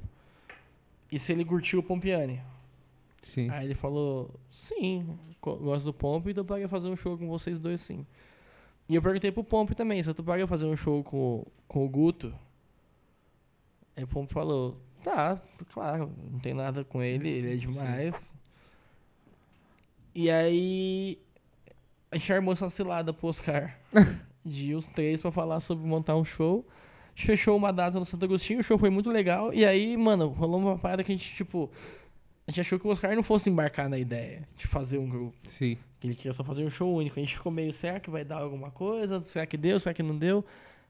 E 1.11 1.19
se 1.19 1.31
ele 1.31 1.43
curtiu 1.43 1.79
o 1.79 1.83
Pompiani. 1.83 2.41
Sim. 3.21 3.49
Aí 3.49 3.65
ele 3.65 3.75
falou, 3.75 4.31
sim, 4.49 5.17
gosto 5.41 5.85
do 5.85 5.93
Pomp 5.93 6.27
e 6.27 6.33
toparia 6.33 6.67
fazer 6.67 6.87
um 6.87 6.95
show 6.95 7.17
com 7.17 7.27
vocês 7.27 7.59
dois 7.59 7.81
sim. 7.81 8.05
E 8.87 8.95
eu 8.95 9.01
perguntei 9.01 9.31
pro 9.31 9.43
Pomp 9.43 9.71
também, 9.71 10.01
se 10.01 10.09
eu 10.09 10.13
toparia 10.13 10.47
fazer 10.47 10.65
um 10.65 10.75
show 10.75 11.03
com, 11.03 11.45
com 11.67 11.85
o 11.85 11.89
Guto. 11.89 12.33
Aí 13.95 14.03
o 14.03 14.07
Pomp 14.07 14.31
falou, 14.31 14.77
tá, 15.03 15.41
claro, 15.73 16.11
não 16.31 16.39
tem 16.39 16.53
nada 16.53 16.83
com 16.83 17.01
ele, 17.01 17.29
ele 17.29 17.53
é 17.53 17.55
demais. 17.55 18.33
E 20.13 20.29
aí 20.29 21.17
a 22.11 22.17
gente 22.17 22.33
armou 22.33 22.53
essa 22.53 22.69
cilada 22.69 23.13
pro 23.13 23.27
Oscar. 23.27 23.77
de 24.43 24.73
os 24.73 24.87
três 24.87 25.21
pra 25.21 25.31
falar 25.31 25.59
sobre 25.59 25.85
montar 25.85 26.15
um 26.15 26.25
show. 26.25 26.65
A 26.67 27.09
gente 27.15 27.25
fechou 27.27 27.57
uma 27.57 27.71
data 27.71 27.99
no 27.99 28.05
Santo 28.05 28.25
Agostinho, 28.25 28.59
o 28.59 28.63
show 28.63 28.77
foi 28.77 28.89
muito 28.89 29.11
legal. 29.11 29.53
E 29.53 29.65
aí, 29.65 29.97
mano, 29.97 30.29
rolou 30.29 30.59
uma 30.59 30.77
parada 30.77 31.03
que 31.03 31.11
a 31.11 31.15
gente, 31.15 31.35
tipo. 31.35 31.69
A 32.47 32.51
gente 32.51 32.61
achou 32.61 32.79
que 32.79 32.87
o 32.87 32.89
Oscar 32.89 33.15
não 33.15 33.21
fosse 33.21 33.47
embarcar 33.47 33.87
na 33.87 33.99
ideia 33.99 34.47
de 34.55 34.65
fazer 34.65 34.97
um 34.97 35.07
grupo. 35.07 35.37
Sim. 35.47 35.77
Que 35.99 36.07
ele 36.07 36.15
queria 36.15 36.33
só 36.33 36.43
fazer 36.43 36.65
um 36.65 36.69
show 36.69 36.95
único. 36.95 37.19
A 37.19 37.23
gente 37.23 37.35
ficou 37.35 37.51
meio, 37.51 37.71
será 37.71 37.99
que 37.99 38.09
vai 38.09 38.25
dar 38.25 38.37
alguma 38.37 38.71
coisa? 38.71 39.23
Será 39.23 39.45
que 39.45 39.55
deu? 39.55 39.79
Será 39.79 39.93
que 39.93 40.01
não 40.01 40.17
deu? 40.17 40.43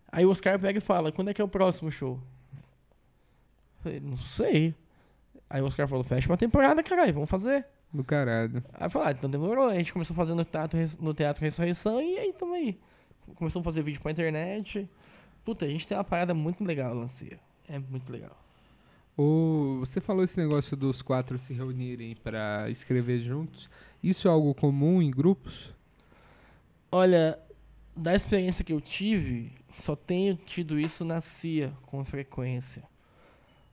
Aí 0.10 0.26
o 0.26 0.30
Oscar 0.30 0.58
pega 0.58 0.78
e 0.78 0.82
fala, 0.82 1.12
quando 1.12 1.30
é 1.30 1.34
que 1.34 1.42
é 1.42 1.44
o 1.44 1.50
próximo 1.50 1.92
show? 1.92 2.18
Falei, 3.82 4.00
não 4.00 4.18
sei. 4.18 4.76
Aí 5.50 5.62
o 5.62 5.66
Oscar 5.66 5.88
falou, 5.88 6.04
fecha 6.04 6.30
uma 6.30 6.38
temporada, 6.38 6.84
caralho, 6.84 7.14
vamos 7.14 7.30
fazer. 7.30 7.66
Do 7.92 8.04
caralho. 8.04 8.64
Aí 8.74 8.86
eu 8.86 8.90
falei, 8.90 9.08
ah, 9.10 9.12
então 9.12 9.30
demorou. 9.30 9.68
A 9.68 9.76
gente 9.76 9.92
começou 9.92 10.14
a 10.14 10.18
fazer 10.18 10.36
no 10.36 10.46
teatro, 10.46 10.80
no 11.00 11.14
teatro 11.14 11.44
Ressurreição 11.44 12.02
e 12.02 12.18
aí 12.20 12.34
tamo 12.34 12.54
aí. 12.54 12.80
Começamos 13.36 13.66
a 13.66 13.70
fazer 13.70 13.82
vídeo 13.82 14.02
pra 14.02 14.12
internet. 14.12 14.88
Puta, 15.44 15.66
a 15.66 15.70
gente 15.70 15.88
tem 15.88 15.98
uma 15.98 16.04
parada 16.04 16.34
muito 16.34 16.64
legal, 16.64 16.94
Lancia. 16.94 17.40
É 17.68 17.80
muito 17.80 18.12
legal. 18.12 18.38
O, 19.18 19.80
você 19.80 20.00
falou 20.00 20.24
esse 20.24 20.40
negócio 20.40 20.78
dos 20.78 21.02
quatro 21.02 21.38
se 21.40 21.54
reunirem 21.54 22.16
pra 22.16 22.70
escrever 22.70 23.20
juntos. 23.20 23.70
Isso 24.02 24.28
é 24.28 24.32
algo 24.32 24.54
comum 24.54 25.02
em 25.02 25.12
grupos? 25.12 25.74
Olha, 26.92 27.38
da 27.96 28.16
experiência 28.16 28.64
que 28.64 28.72
eu 28.72 28.80
tive, 28.80 29.52
só 29.72 29.96
tenho 29.96 30.36
tido 30.36 30.80
isso 30.80 31.04
na 31.04 31.20
CIA 31.20 31.74
com 31.88 32.04
frequência. 32.06 32.84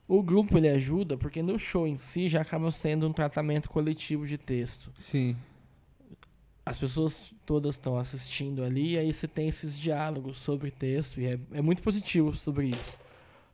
O 0.09 0.23
grupo 0.23 0.57
ele 0.57 0.69
ajuda 0.69 1.17
porque 1.17 1.43
no 1.43 1.59
show 1.59 1.87
em 1.87 1.97
si 1.97 2.29
já 2.29 2.41
acaba 2.41 2.71
sendo 2.71 3.09
um 3.09 3.13
tratamento 3.13 3.69
coletivo 3.69 4.27
de 4.27 4.39
texto. 4.39 4.93
Sim. 4.97 5.37
As 6.65 6.79
pessoas 6.79 7.33
todas 7.45 7.75
estão 7.75 7.97
assistindo 7.97 8.63
ali 8.63 8.93
e 8.93 8.99
aí 8.99 9.13
você 9.13 9.27
tem 9.27 9.49
esses 9.49 9.79
diálogos 9.79 10.39
sobre 10.39 10.71
texto 10.71 11.21
e 11.21 11.27
é, 11.27 11.39
é 11.53 11.61
muito 11.61 11.83
positivo 11.83 12.37
sobre 12.37 12.69
isso. 12.69 12.99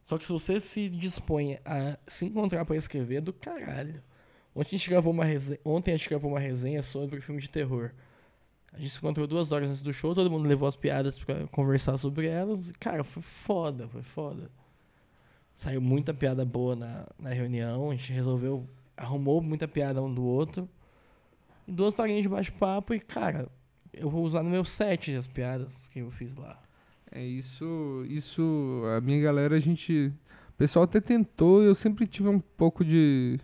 Só 0.04 0.18
que 0.18 0.26
se 0.26 0.32
você 0.32 0.60
se 0.60 0.88
dispõe 0.88 1.58
a 1.64 1.96
se 2.06 2.26
encontrar 2.26 2.64
para 2.64 2.76
escrever, 2.76 3.16
é 3.16 3.20
do 3.20 3.32
caralho. 3.32 4.02
Ontem 4.54 4.74
a 4.74 4.78
gente 4.78 4.90
gravou 4.90 5.12
uma 5.12 5.24
resenha, 5.24 5.60
ontem 5.64 5.92
a 5.92 5.96
gente 5.96 6.08
gravou 6.08 6.30
uma 6.30 6.40
resenha 6.40 6.82
sobre 6.82 7.20
filme 7.20 7.40
de 7.40 7.48
terror. 7.48 7.92
A 8.72 8.78
gente 8.78 8.90
se 8.90 8.98
encontrou 8.98 9.26
duas 9.26 9.52
horas 9.52 9.70
antes 9.70 9.82
do 9.82 9.92
show, 9.92 10.14
todo 10.14 10.30
mundo 10.30 10.48
levou 10.48 10.66
as 10.66 10.76
piadas 10.76 11.18
pra 11.18 11.46
conversar 11.48 11.96
sobre 11.98 12.26
elas. 12.26 12.70
E, 12.70 12.72
cara, 12.74 13.04
foi 13.04 13.22
foda, 13.22 13.88
foi 13.88 14.02
foda. 14.02 14.50
Saiu 15.62 15.80
muita 15.80 16.12
piada 16.12 16.44
boa 16.44 16.74
na, 16.74 17.06
na 17.16 17.30
reunião, 17.30 17.92
a 17.92 17.94
gente 17.94 18.12
resolveu, 18.12 18.66
arrumou 18.96 19.40
muita 19.40 19.68
piada 19.68 20.02
um 20.02 20.12
do 20.12 20.24
outro. 20.24 20.68
E 21.68 21.70
duas 21.70 21.96
horinhas 21.96 22.22
de 22.22 22.28
bate-papo 22.28 22.92
e, 22.92 22.98
cara, 22.98 23.48
eu 23.92 24.10
vou 24.10 24.24
usar 24.24 24.42
no 24.42 24.50
meu 24.50 24.64
set 24.64 25.14
as 25.14 25.28
piadas 25.28 25.86
que 25.86 26.00
eu 26.00 26.10
fiz 26.10 26.34
lá. 26.34 26.60
É 27.12 27.24
isso, 27.24 28.04
isso, 28.08 28.82
a 28.96 29.00
minha 29.00 29.22
galera, 29.22 29.54
a 29.54 29.60
gente, 29.60 30.12
o 30.48 30.52
pessoal 30.58 30.84
até 30.84 31.00
tentou, 31.00 31.62
eu 31.62 31.76
sempre 31.76 32.08
tive 32.08 32.26
um 32.28 32.40
pouco 32.40 32.84
de 32.84 33.38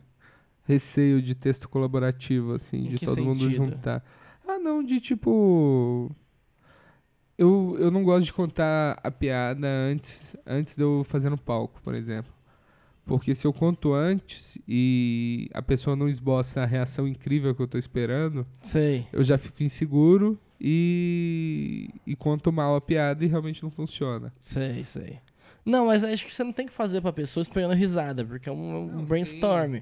receio 0.65 1.23
de 1.23 1.37
texto 1.37 1.69
colaborativo, 1.69 2.55
assim, 2.55 2.79
Em 2.79 2.89
de 2.97 3.07
todo 3.07 3.23
mundo 3.23 3.45
sentido? 3.45 3.65
juntar. 3.65 4.05
Ah, 4.45 4.59
não, 4.59 4.83
de 4.83 5.01
tipo, 5.01 6.11
eu, 7.39 7.77
eu 7.79 7.91
não 7.91 8.03
gosto 8.03 8.25
de 8.25 8.33
contar 8.33 8.99
a 9.03 9.11
piada 9.11 9.67
antes, 9.67 10.37
antes 10.45 10.75
de 10.75 10.83
eu 10.83 11.05
fazer 11.05 11.31
no 11.31 11.39
palco, 11.39 11.81
por 11.83 11.95
exemplo. 11.95 12.33
Porque 13.07 13.35
se 13.35 13.47
eu 13.47 13.53
conto 13.55 13.95
antes 13.95 14.59
e 14.69 15.49
a 15.55 15.63
pessoa 15.63 15.97
não 15.97 16.09
esboça 16.09 16.61
a 16.61 16.67
reação 16.67 17.09
incrível 17.09 17.55
que 17.55 17.63
eu 17.63 17.69
tô 17.69 17.79
esperando, 17.79 18.47
Sei. 18.61 19.07
eu 19.11 19.23
já 19.23 19.39
fico 19.39 19.63
inseguro 19.63 20.39
e, 20.61 21.89
e 22.07 22.15
conto 22.15 22.53
mal 22.53 22.77
a 22.77 22.81
piada 22.83 23.25
e 23.25 23.29
realmente 23.29 23.63
não 23.63 23.71
funciona. 23.71 24.31
Sei, 24.41 24.85
sei. 24.85 25.21
Não, 25.65 25.87
mas 25.87 26.05
acho 26.05 26.27
que 26.27 26.35
você 26.35 26.45
não 26.45 26.53
tem 26.53 26.67
que 26.67 26.73
fazer 26.73 27.01
pra 27.01 27.13
pessoa 27.13 27.41
esperando 27.43 27.73
risada, 27.73 28.25
porque 28.25 28.49
é 28.49 28.53
um, 28.53 28.77
um 28.77 28.87
Não, 28.97 29.05
brainstorm. 29.05 29.81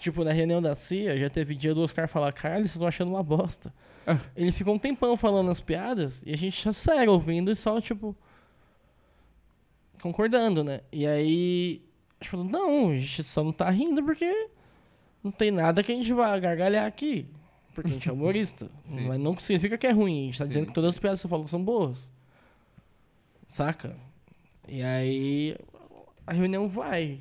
Tipo, 0.00 0.24
na 0.24 0.32
reunião 0.32 0.62
da 0.62 0.74
CIA, 0.74 1.16
já 1.16 1.28
teve 1.28 1.54
dia 1.54 1.74
do 1.74 1.82
Oscar 1.82 2.08
falar, 2.08 2.32
caralho, 2.32 2.62
vocês 2.62 2.74
estão 2.74 2.86
achando 2.88 3.10
uma 3.10 3.22
bosta. 3.22 3.72
Ah. 4.10 4.18
Ele 4.34 4.50
ficou 4.52 4.74
um 4.74 4.78
tempão 4.78 5.16
falando 5.16 5.50
as 5.50 5.60
piadas 5.60 6.22
e 6.24 6.32
a 6.32 6.36
gente 6.36 6.60
só 6.62 6.72
sério 6.72 7.12
ouvindo 7.12 7.50
e 7.50 7.56
só, 7.56 7.78
tipo, 7.80 8.16
concordando, 10.00 10.62
né? 10.64 10.80
E 10.92 11.06
aí, 11.06 11.82
a 12.20 12.24
gente 12.24 12.30
falou, 12.30 12.46
não, 12.46 12.90
a 12.90 12.98
gente 12.98 13.22
só 13.24 13.42
não 13.44 13.52
tá 13.52 13.68
rindo 13.68 14.02
porque 14.02 14.48
não 15.22 15.30
tem 15.30 15.50
nada 15.50 15.82
que 15.82 15.92
a 15.92 15.94
gente 15.94 16.12
vá 16.12 16.38
gargalhar 16.38 16.86
aqui. 16.86 17.26
Porque 17.74 17.90
a 17.90 17.92
gente 17.92 18.08
é 18.08 18.12
humorista. 18.12 18.70
Mas 19.06 19.20
não 19.20 19.38
significa 19.38 19.76
que 19.76 19.86
é 19.86 19.92
ruim. 19.92 20.22
A 20.22 20.24
gente 20.26 20.38
tá 20.38 20.44
Sim, 20.44 20.48
dizendo 20.48 20.66
que 20.68 20.74
todas 20.74 20.94
as 20.94 20.98
piadas 20.98 21.18
que 21.20 21.22
você 21.22 21.28
falou 21.28 21.46
são 21.46 21.62
boas. 21.62 22.10
Saca? 23.46 23.96
E 24.66 24.82
aí 24.82 25.56
a 26.26 26.32
reunião 26.32 26.68
vai. 26.68 27.20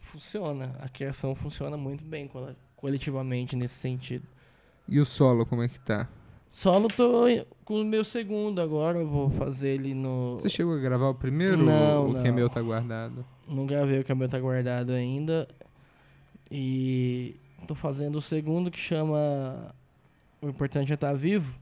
Funciona. 0.00 0.74
A 0.80 0.88
criação 0.88 1.34
funciona 1.34 1.76
muito 1.76 2.04
bem 2.04 2.28
cole- 2.28 2.56
coletivamente 2.76 3.56
nesse 3.56 3.74
sentido. 3.74 4.26
E 4.88 5.00
o 5.00 5.04
solo, 5.06 5.44
como 5.44 5.62
é 5.62 5.68
que 5.68 5.80
tá? 5.80 6.08
Solo 6.56 6.88
tô 6.88 7.24
com 7.66 7.82
o 7.82 7.84
meu 7.84 8.02
segundo 8.02 8.62
agora, 8.62 8.96
eu 8.98 9.06
vou 9.06 9.28
fazer 9.28 9.74
ele 9.74 9.92
no. 9.92 10.38
Você 10.38 10.48
chegou 10.48 10.72
a 10.72 10.78
gravar 10.78 11.10
o 11.10 11.14
primeiro 11.14 11.58
Não, 11.58 12.06
ou 12.06 12.10
o 12.12 12.14
que 12.14 12.20
é 12.20 12.30
não. 12.30 12.34
meu 12.34 12.48
tá 12.48 12.62
guardado? 12.62 13.26
Não 13.46 13.66
gravei 13.66 14.00
o 14.00 14.04
cabelo 14.04 14.30
tá 14.30 14.40
guardado 14.40 14.92
ainda. 14.92 15.46
E 16.50 17.36
tô 17.68 17.74
fazendo 17.74 18.16
o 18.16 18.22
segundo 18.22 18.70
que 18.70 18.78
chama 18.78 19.70
O 20.40 20.48
Importante 20.48 20.90
é 20.92 20.94
Estar 20.94 21.12
Vivo. 21.12 21.54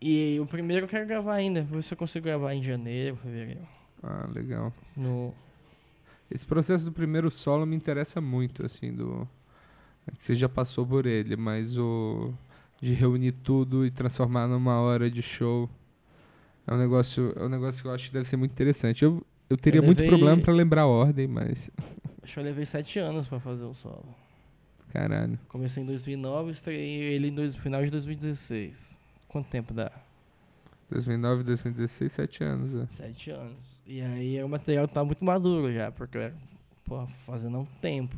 E 0.00 0.38
o 0.38 0.46
primeiro 0.46 0.84
eu 0.84 0.88
quero 0.88 1.04
gravar 1.04 1.34
ainda. 1.34 1.62
Vou 1.62 1.78
ver 1.78 1.82
se 1.82 1.92
eu 1.92 1.98
consigo 1.98 2.24
gravar 2.24 2.54
em 2.54 2.62
janeiro, 2.62 3.16
fevereiro. 3.16 3.66
Ah, 4.00 4.28
legal. 4.32 4.72
No... 4.96 5.34
Esse 6.30 6.46
processo 6.46 6.84
do 6.84 6.92
primeiro 6.92 7.28
solo 7.32 7.66
me 7.66 7.74
interessa 7.74 8.20
muito, 8.20 8.64
assim, 8.64 8.94
do... 8.94 9.28
é 10.06 10.12
que 10.14 10.22
você 10.22 10.36
já 10.36 10.48
passou 10.48 10.86
por 10.86 11.04
ele, 11.04 11.34
mas 11.34 11.76
o... 11.76 12.32
De 12.80 12.92
reunir 12.92 13.32
tudo 13.32 13.86
e 13.86 13.90
transformar 13.90 14.46
numa 14.46 14.80
hora 14.80 15.10
de 15.10 15.22
show 15.22 15.68
é 16.66 16.74
um 16.74 16.76
negócio, 16.78 17.32
é 17.36 17.44
um 17.44 17.48
negócio 17.48 17.80
que 17.82 17.88
eu 17.88 17.92
acho 17.92 18.08
que 18.08 18.12
deve 18.12 18.26
ser 18.28 18.36
muito 18.36 18.52
interessante. 18.52 19.04
Eu, 19.04 19.24
eu 19.48 19.56
teria 19.56 19.80
muito 19.80 19.98
levei- 20.00 20.10
problema 20.18 20.42
pra 20.42 20.52
lembrar 20.52 20.82
a 20.82 20.86
ordem, 20.86 21.26
mas... 21.26 21.70
Acho 22.22 22.34
que 22.34 22.40
eu 22.40 22.44
levei 22.44 22.64
sete 22.64 22.98
anos 22.98 23.28
pra 23.28 23.38
fazer 23.38 23.64
o 23.64 23.72
solo. 23.72 24.04
Caralho. 24.92 25.38
Comecei 25.48 25.80
em 25.82 25.86
2009 25.86 26.48
e 26.48 26.52
estreiei 26.52 27.14
ele 27.14 27.30
no 27.30 27.48
final 27.52 27.84
de 27.84 27.90
2016. 27.90 28.98
Quanto 29.28 29.48
tempo 29.48 29.72
dá? 29.72 29.92
2009, 30.90 31.44
2016, 31.44 32.12
sete 32.12 32.42
anos, 32.42 32.72
né? 32.72 32.88
Sete 32.90 33.30
anos. 33.30 33.80
E 33.86 34.00
aí 34.02 34.42
o 34.42 34.48
material 34.48 34.88
tá 34.88 35.04
muito 35.04 35.24
maduro 35.24 35.72
já, 35.72 35.92
porque 35.92 36.16
eu 36.18 36.22
era, 36.22 36.34
porra, 36.84 37.06
fazendo 37.24 37.56
há 37.58 37.60
um 37.60 37.66
tempo. 37.80 38.16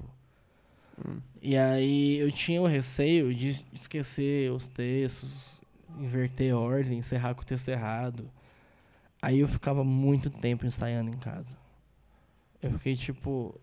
Hum. 1.07 1.19
E 1.41 1.57
aí 1.57 2.17
eu 2.19 2.31
tinha 2.33 2.61
o 2.61 2.67
receio 2.67 3.35
de 3.35 3.49
esquecer 3.73 4.51
os 4.53 4.67
textos, 4.69 5.61
inverter 5.99 6.55
ordem, 6.57 6.99
encerrar 6.99 7.35
com 7.35 7.43
o 7.43 7.45
texto 7.47 7.69
errado. 7.69 8.31
Aí 9.23 9.41
eu 9.41 9.49
ficava 9.49 9.83
muito 9.85 10.31
tempo 10.31 10.67
ensaiando 10.67 11.11
em 11.11 11.19
casa. 11.19 11.57
Eu 12.63 12.73
fiquei 12.73 12.95
tipo. 12.97 13.59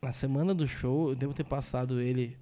Na 0.00 0.10
semana 0.10 0.52
do 0.52 0.66
show, 0.66 1.10
eu 1.10 1.14
devo 1.14 1.32
ter 1.32 1.44
passado 1.44 2.00
ele 2.00 2.36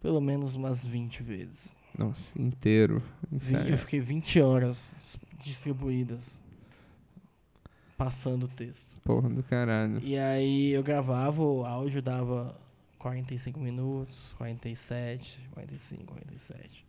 pelo 0.00 0.20
menos 0.20 0.54
umas 0.54 0.84
20 0.84 1.22
vezes. 1.22 1.74
Nossa, 1.96 2.38
inteiro. 2.40 3.02
Vi- 3.30 3.36
ensaio. 3.54 3.68
Eu 3.70 3.78
fiquei 3.78 4.00
20 4.00 4.40
horas 4.42 4.94
distribuídas 5.42 6.38
passando 7.96 8.44
o 8.44 8.48
texto. 8.48 8.88
Porra 9.02 9.30
do 9.30 9.42
caralho. 9.42 9.98
E 10.02 10.18
aí 10.18 10.70
eu 10.72 10.82
gravava, 10.82 11.42
o 11.42 11.64
áudio 11.64 12.02
dava 12.02 12.54
45 13.04 13.60
minutos, 13.60 14.32
47, 14.38 15.50
45, 15.52 16.06
47. 16.06 16.86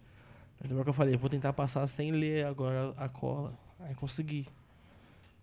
Mas 0.57 0.69
lembra 0.69 0.85
que 0.85 0.89
eu 0.89 0.93
falei, 0.93 1.17
vou 1.17 1.29
tentar 1.29 1.51
passar 1.51 1.85
sem 1.87 2.09
ler 2.11 2.45
agora 2.45 2.93
a 2.95 3.09
cola. 3.09 3.53
Aí 3.81 3.93
consegui. 3.95 4.47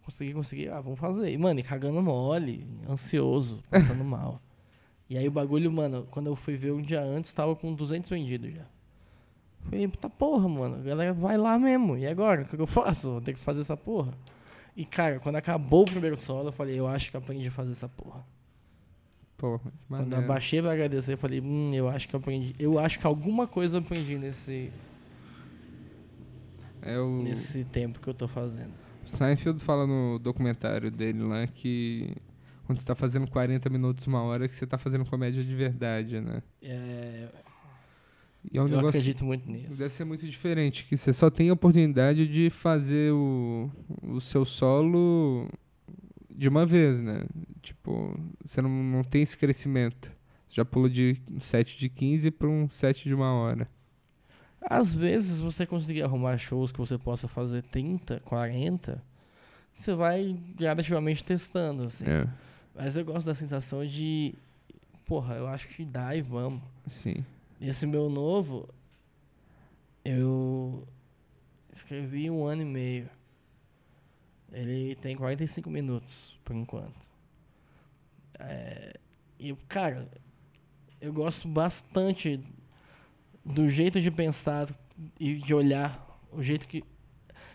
Consegui, 0.02 0.32
consegui. 0.32 0.68
Ah, 0.70 0.80
vamos 0.80 0.98
fazer. 0.98 1.30
E, 1.30 1.36
mano, 1.36 1.60
e 1.60 1.62
cagando 1.62 2.00
mole, 2.00 2.66
ansioso, 2.88 3.62
passando 3.68 4.02
mal. 4.02 4.40
E 5.10 5.18
aí 5.18 5.28
o 5.28 5.30
bagulho, 5.30 5.70
mano, 5.70 6.08
quando 6.10 6.28
eu 6.28 6.34
fui 6.34 6.56
ver 6.56 6.72
um 6.72 6.80
dia 6.80 7.02
antes, 7.02 7.34
tava 7.34 7.54
com 7.54 7.74
200 7.74 8.08
vendidos 8.08 8.54
já. 8.54 8.64
Falei, 9.64 9.86
puta 9.86 10.08
porra, 10.08 10.48
mano, 10.48 10.76
a 10.76 10.82
galera 10.82 11.12
vai 11.12 11.36
lá 11.36 11.58
mesmo. 11.58 11.98
E 11.98 12.06
agora? 12.06 12.42
O 12.42 12.44
que 12.46 12.58
eu 12.58 12.66
faço? 12.66 13.10
Vou 13.10 13.20
ter 13.20 13.34
que 13.34 13.40
fazer 13.40 13.60
essa 13.60 13.76
porra. 13.76 14.14
E, 14.74 14.86
cara, 14.86 15.20
quando 15.20 15.36
acabou 15.36 15.82
o 15.82 15.84
primeiro 15.84 16.16
solo, 16.16 16.48
eu 16.48 16.52
falei, 16.52 16.80
eu 16.80 16.88
acho 16.88 17.10
que 17.10 17.16
aprendi 17.18 17.48
a 17.48 17.50
fazer 17.50 17.72
essa 17.72 17.90
porra. 17.90 18.24
Que 19.58 19.68
Quando 19.88 20.12
eu 20.12 20.18
abaixei 20.18 20.62
pra 20.62 20.72
agradecer, 20.72 21.14
eu 21.14 21.18
falei, 21.18 21.40
hum, 21.40 21.74
eu 21.74 21.88
acho 21.88 22.08
que 22.08 22.14
eu 22.14 22.20
aprendi. 22.20 22.54
Eu 22.58 22.78
acho 22.78 22.98
que 22.98 23.06
alguma 23.06 23.46
coisa 23.46 23.76
eu 23.76 23.80
aprendi 23.80 24.16
nesse, 24.16 24.70
É 26.80 26.98
o 26.98 27.22
nesse 27.22 27.64
tempo 27.64 28.00
que 28.00 28.08
eu 28.08 28.14
tô 28.14 28.28
fazendo. 28.28 28.72
Seinfeld 29.06 29.60
fala 29.60 29.86
no 29.86 30.18
documentário 30.18 30.90
dele 30.90 31.22
lá 31.22 31.46
que 31.46 32.14
quando 32.66 32.78
você 32.78 32.86
tá 32.86 32.94
fazendo 32.94 33.28
40 33.30 33.68
minutos, 33.68 34.06
uma 34.06 34.22
hora, 34.22 34.48
que 34.48 34.54
você 34.54 34.66
tá 34.66 34.78
fazendo 34.78 35.04
comédia 35.04 35.42
de 35.44 35.54
verdade, 35.54 36.20
né? 36.20 36.42
É, 36.62 37.28
E 38.50 38.56
é 38.56 38.60
um 38.60 38.64
eu 38.64 38.68
negócio 38.76 38.88
acredito 38.88 39.24
muito 39.24 39.50
nisso. 39.50 39.76
deve 39.76 39.90
ser 39.92 40.04
muito 40.04 40.26
diferente, 40.26 40.84
que 40.84 40.96
você 40.96 41.12
só 41.12 41.28
tem 41.30 41.50
a 41.50 41.52
oportunidade 41.52 42.26
de 42.26 42.48
fazer 42.50 43.12
o, 43.12 43.70
o 44.02 44.20
seu 44.20 44.44
solo 44.44 45.48
de 46.30 46.48
uma 46.48 46.64
vez, 46.64 47.00
né? 47.00 47.24
Tipo, 47.62 48.18
você 48.44 48.60
não, 48.60 48.68
não 48.68 49.02
tem 49.02 49.22
esse 49.22 49.36
crescimento. 49.38 50.10
Você 50.48 50.56
já 50.56 50.64
pula 50.64 50.90
de 50.90 51.22
um 51.30 51.40
set 51.40 51.78
de 51.78 51.88
15 51.88 52.30
para 52.32 52.48
um 52.48 52.68
set 52.68 53.04
de 53.04 53.14
uma 53.14 53.32
hora. 53.32 53.68
Às 54.60 54.92
vezes, 54.92 55.40
você 55.40 55.64
conseguir 55.66 56.02
arrumar 56.02 56.36
shows 56.38 56.70
que 56.70 56.78
você 56.78 56.98
possa 56.98 57.26
fazer 57.26 57.62
30, 57.62 58.20
40, 58.20 59.02
você 59.74 59.94
vai 59.94 60.38
gradativamente 60.56 61.24
testando, 61.24 61.84
assim. 61.84 62.04
É, 62.04 62.26
Mas 62.74 62.96
eu 62.96 63.04
gosto 63.04 63.26
da 63.26 63.34
sensação 63.34 63.84
de, 63.86 64.34
porra, 65.06 65.34
eu 65.36 65.46
acho 65.48 65.68
que 65.68 65.84
dá 65.84 66.14
e 66.14 66.20
vamos. 66.20 66.60
sim. 66.86 67.24
Esse 67.60 67.86
meu 67.86 68.10
novo, 68.10 68.68
eu 70.04 70.86
escrevi 71.72 72.28
um 72.28 72.44
ano 72.44 72.62
e 72.62 72.64
meio. 72.64 73.08
Ele 74.52 74.96
tem 74.96 75.16
45 75.16 75.70
minutos, 75.70 76.38
por 76.44 76.54
enquanto. 76.56 76.92
É, 78.48 78.94
e, 79.38 79.54
cara, 79.68 80.08
eu 81.00 81.12
gosto 81.12 81.48
bastante 81.48 82.40
do 83.44 83.68
jeito 83.68 84.00
de 84.00 84.10
pensar 84.10 84.68
e 85.18 85.34
de 85.34 85.54
olhar. 85.54 86.20
O 86.30 86.42
jeito 86.42 86.66
que. 86.66 86.84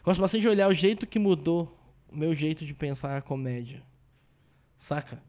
Gosto 0.04 0.22
bastante 0.22 0.42
de 0.42 0.50
olhar 0.50 0.68
o 0.68 0.74
jeito 0.74 1.08
que 1.08 1.20
mudou 1.20 1.78
o 2.10 2.16
meu 2.16 2.34
jeito 2.34 2.66
de 2.66 2.74
pensar 2.74 3.18
a 3.18 3.22
comédia. 3.22 3.82
Saca? 4.78 5.22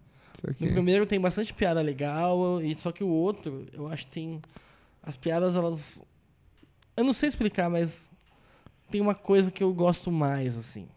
No 0.61 0.69
primeiro 0.73 1.07
tem 1.07 1.21
bastante 1.21 1.53
piada 1.53 1.81
legal, 1.81 2.63
e 2.63 2.75
só 2.77 2.93
que 2.93 3.03
o 3.03 3.09
outro, 3.09 3.67
eu 3.73 3.89
acho 3.89 4.07
que 4.07 4.13
tem. 4.13 4.41
As 5.03 5.17
piadas, 5.17 5.57
elas. 5.57 6.03
Eu 6.97 7.05
não 7.05 7.13
sei 7.13 7.29
explicar, 7.29 7.69
mas 7.69 8.09
tem 8.91 9.01
uma 9.01 9.15
coisa 9.15 9.51
que 9.51 9.63
eu 9.63 9.73
gosto 9.73 10.11
mais, 10.13 10.57
assim. 10.57 10.89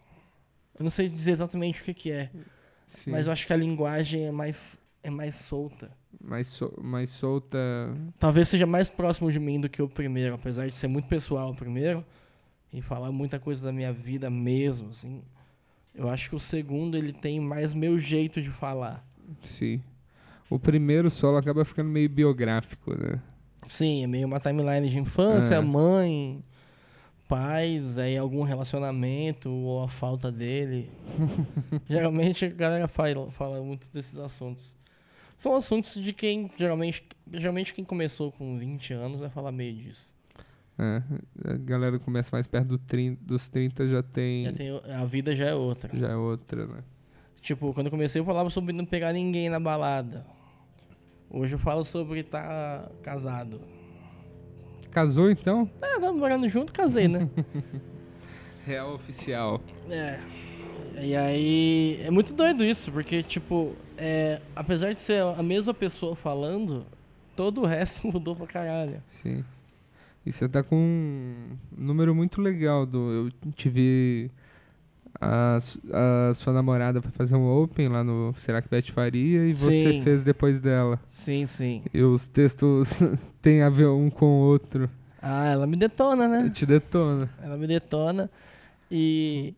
Eu 0.78 0.84
não 0.84 0.90
sei 0.90 1.08
dizer 1.08 1.32
exatamente 1.32 1.80
o 1.80 1.84
que, 1.84 1.94
que 1.94 2.10
é, 2.10 2.30
Sim. 2.92 3.10
mas 3.10 3.26
eu 3.26 3.32
acho 3.32 3.46
que 3.46 3.52
a 3.52 3.56
linguagem 3.56 4.26
é 4.26 4.30
mais, 4.30 4.80
é 5.02 5.10
mais 5.10 5.34
solta. 5.36 5.90
mais, 6.20 6.48
sol- 6.48 6.74
mais 6.82 7.10
solta. 7.10 7.58
Talvez 8.18 8.48
seja 8.48 8.66
mais 8.66 8.88
próximo 8.90 9.30
de 9.32 9.38
mim 9.40 9.60
do 9.60 9.68
que 9.68 9.80
o 9.82 9.88
primeiro, 9.88 10.34
apesar 10.34 10.66
de 10.66 10.74
ser 10.74 10.88
muito 10.88 11.08
pessoal 11.08 11.50
o 11.50 11.54
primeiro 11.56 12.04
e 12.72 12.80
falar 12.80 13.10
muita 13.12 13.38
coisa 13.38 13.64
da 13.66 13.72
minha 13.72 13.92
vida 13.92 14.28
mesmo, 14.30 14.90
assim. 14.90 15.22
Eu 15.94 16.08
acho 16.08 16.30
que 16.30 16.36
o 16.36 16.40
segundo 16.40 16.96
ele 16.96 17.12
tem 17.12 17.38
mais 17.40 17.74
meu 17.74 17.98
jeito 17.98 18.40
de 18.40 18.50
falar. 18.50 19.04
Sim. 19.44 19.82
O 20.48 20.58
primeiro 20.58 21.10
solo 21.10 21.36
acaba 21.38 21.64
ficando 21.64 21.88
meio 21.90 22.08
biográfico, 22.08 22.94
né? 22.94 23.20
Sim, 23.66 24.04
é 24.04 24.06
meio 24.06 24.26
uma 24.26 24.40
timeline 24.40 24.88
de 24.88 24.98
infância, 24.98 25.54
É. 25.56 25.60
mãe, 25.60 26.42
pais, 27.32 27.96
aí 27.96 28.18
algum 28.18 28.42
relacionamento 28.42 29.48
ou 29.50 29.82
a 29.82 29.88
falta 29.88 30.30
dele. 30.30 30.90
geralmente 31.88 32.44
a 32.44 32.50
galera 32.50 32.86
fala, 32.86 33.30
fala 33.30 33.62
muito 33.62 33.86
desses 33.90 34.18
assuntos. 34.18 34.76
São 35.34 35.54
assuntos 35.54 35.94
de 35.94 36.12
quem, 36.12 36.50
geralmente, 36.58 37.02
geralmente 37.32 37.72
quem 37.72 37.86
começou 37.86 38.30
com 38.32 38.58
20 38.58 38.92
anos 38.92 39.20
vai 39.20 39.30
falar 39.30 39.50
meio 39.50 39.74
disso. 39.74 40.14
É, 40.78 41.02
a 41.44 41.56
galera 41.56 41.98
começa 41.98 42.36
mais 42.36 42.46
perto 42.46 42.68
do 42.68 42.78
30, 42.78 43.24
dos 43.24 43.48
30 43.48 43.88
já 43.88 44.02
tem. 44.02 44.44
Já 44.44 44.52
tem 44.52 44.80
a 44.94 45.04
vida 45.06 45.34
já 45.34 45.46
é 45.46 45.54
outra. 45.54 45.98
Já 45.98 46.10
é 46.10 46.16
outra, 46.16 46.66
né? 46.66 46.84
Tipo, 47.40 47.72
quando 47.72 47.86
eu 47.86 47.90
comecei 47.90 48.20
eu 48.20 48.26
falava 48.26 48.50
sobre 48.50 48.74
não 48.74 48.84
pegar 48.84 49.10
ninguém 49.10 49.48
na 49.48 49.58
balada. 49.58 50.26
Hoje 51.30 51.54
eu 51.54 51.58
falo 51.58 51.82
sobre 51.82 52.20
estar 52.20 52.90
casado. 53.02 53.58
Casou 54.92 55.30
então? 55.30 55.68
Ah, 55.80 55.98
tava 55.98 56.12
morando 56.12 56.48
junto, 56.48 56.72
casei, 56.72 57.08
né? 57.08 57.28
Real 58.64 58.94
oficial. 58.94 59.58
É. 59.90 60.18
E 61.00 61.16
aí. 61.16 62.00
É 62.04 62.10
muito 62.10 62.32
doido 62.32 62.64
isso, 62.64 62.92
porque, 62.92 63.22
tipo, 63.22 63.74
é, 63.96 64.40
apesar 64.54 64.92
de 64.92 65.00
ser 65.00 65.22
a 65.22 65.42
mesma 65.42 65.72
pessoa 65.72 66.14
falando, 66.14 66.84
todo 67.34 67.62
o 67.62 67.66
resto 67.66 68.06
mudou 68.12 68.36
pra 68.36 68.46
caralho. 68.46 69.02
Sim. 69.08 69.42
E 70.24 70.30
você 70.30 70.48
tá 70.48 70.62
com 70.62 70.76
um 70.76 71.56
número 71.76 72.14
muito 72.14 72.40
legal 72.40 72.86
do. 72.86 73.30
Eu 73.44 73.50
te 73.52 73.68
vi. 73.68 74.30
A, 75.24 75.58
a 76.30 76.34
sua 76.34 76.52
namorada 76.52 77.00
foi 77.00 77.12
fazer 77.12 77.36
um 77.36 77.48
open 77.48 77.86
lá 77.86 78.02
no 78.02 78.34
Será 78.38 78.60
que 78.60 78.68
Beth 78.68 78.90
faria 78.90 79.44
e 79.44 79.54
você 79.54 79.92
Sim. 79.92 80.02
fez 80.02 80.24
depois 80.24 80.58
dela. 80.58 80.98
Sim, 81.08 81.46
sim. 81.46 81.84
E 81.94 82.02
os 82.02 82.26
textos 82.26 83.00
têm 83.40 83.62
a 83.62 83.68
ver 83.68 83.86
um 83.86 84.10
com 84.10 84.26
o 84.26 84.40
outro. 84.40 84.90
Ah, 85.22 85.46
ela 85.46 85.64
me 85.64 85.76
detona, 85.76 86.26
né? 86.26 86.50
Te 86.50 86.66
detona. 86.66 87.30
Ela 87.40 87.56
me 87.56 87.68
detona. 87.68 88.28
E 88.90 89.54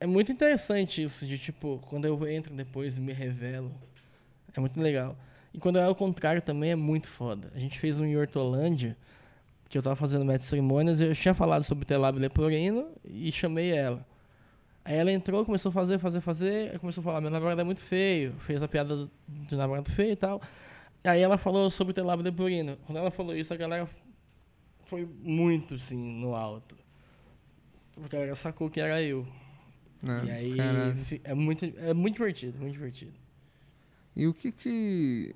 é 0.00 0.06
muito 0.06 0.32
interessante 0.32 1.02
isso, 1.02 1.26
de 1.26 1.36
tipo, 1.36 1.78
quando 1.90 2.06
eu 2.06 2.26
entro 2.26 2.54
depois 2.54 2.96
e 2.96 3.00
me 3.02 3.12
revelo. 3.12 3.72
É 4.56 4.58
muito 4.58 4.80
legal. 4.80 5.18
E 5.52 5.58
quando 5.58 5.78
é 5.78 5.86
o 5.86 5.94
contrário 5.94 6.40
também 6.40 6.70
é 6.70 6.76
muito 6.76 7.08
foda. 7.08 7.52
A 7.54 7.58
gente 7.58 7.78
fez 7.78 8.00
um 8.00 8.06
em 8.06 8.16
Hortolândia, 8.16 8.96
que 9.68 9.76
eu 9.76 9.82
tava 9.82 9.96
fazendo 9.96 10.24
mestre 10.24 10.48
cerimônias, 10.48 10.98
e 10.98 11.04
eu 11.04 11.14
tinha 11.14 11.34
falado 11.34 11.62
sobre 11.62 11.84
telábio 11.84 12.22
leporino 12.22 12.86
e 13.04 13.30
chamei 13.30 13.70
ela. 13.70 14.13
Aí 14.84 14.96
ela 14.96 15.10
entrou, 15.10 15.44
começou 15.46 15.70
a 15.70 15.72
fazer, 15.72 15.98
fazer, 15.98 16.20
fazer, 16.20 16.72
aí 16.72 16.78
começou 16.78 17.00
a 17.00 17.04
falar, 17.04 17.20
meu 17.20 17.30
namorado 17.30 17.60
é 17.60 17.64
muito 17.64 17.80
feio, 17.80 18.34
fez 18.40 18.62
a 18.62 18.68
piada 18.68 18.94
do, 18.94 19.10
do 19.26 19.56
namorado 19.56 19.90
feio 19.90 20.12
e 20.12 20.16
tal. 20.16 20.42
Aí 21.02 21.20
ela 21.20 21.38
falou 21.38 21.70
sobre 21.70 21.94
telábio 21.94 22.24
leporino. 22.24 22.76
Quando 22.86 22.98
ela 22.98 23.10
falou 23.10 23.34
isso, 23.34 23.52
a 23.52 23.56
galera 23.56 23.88
foi 24.86 25.08
muito, 25.22 25.74
assim, 25.74 25.96
no 25.96 26.34
alto. 26.34 26.76
Porque 27.94 28.16
a 28.16 28.18
galera 28.18 28.34
sacou 28.34 28.68
que 28.68 28.80
era 28.80 29.00
eu. 29.02 29.26
né? 30.02 30.22
e 30.26 30.30
aí 30.30 30.56
Caralho. 30.56 30.94
é 31.24 31.34
muito, 31.34 31.64
é 31.78 31.94
muito 31.94 32.14
divertido, 32.16 32.58
muito 32.58 32.72
divertido. 32.74 33.12
E 34.16 34.26
o 34.26 34.34
que 34.34 34.52
que. 34.52 35.34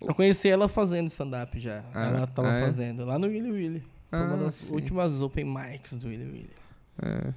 Eu 0.00 0.14
conheci 0.14 0.48
ela 0.48 0.68
fazendo 0.68 1.08
stand-up 1.08 1.58
já. 1.58 1.84
Ah, 1.94 2.06
ela 2.06 2.26
tava 2.26 2.48
ah, 2.50 2.58
é? 2.58 2.64
fazendo 2.64 3.04
lá 3.04 3.18
no 3.18 3.26
Willy 3.26 3.50
Willy. 3.50 3.84
Foi 4.10 4.18
uma 4.20 4.34
Ah, 4.34 4.36
das 4.36 4.54
sim. 4.56 4.72
últimas 4.74 5.20
open 5.20 5.44
mics 5.44 5.94
do 5.94 6.08
Willy 6.08 6.24
Willy. 6.24 6.50
É. 7.02 7.32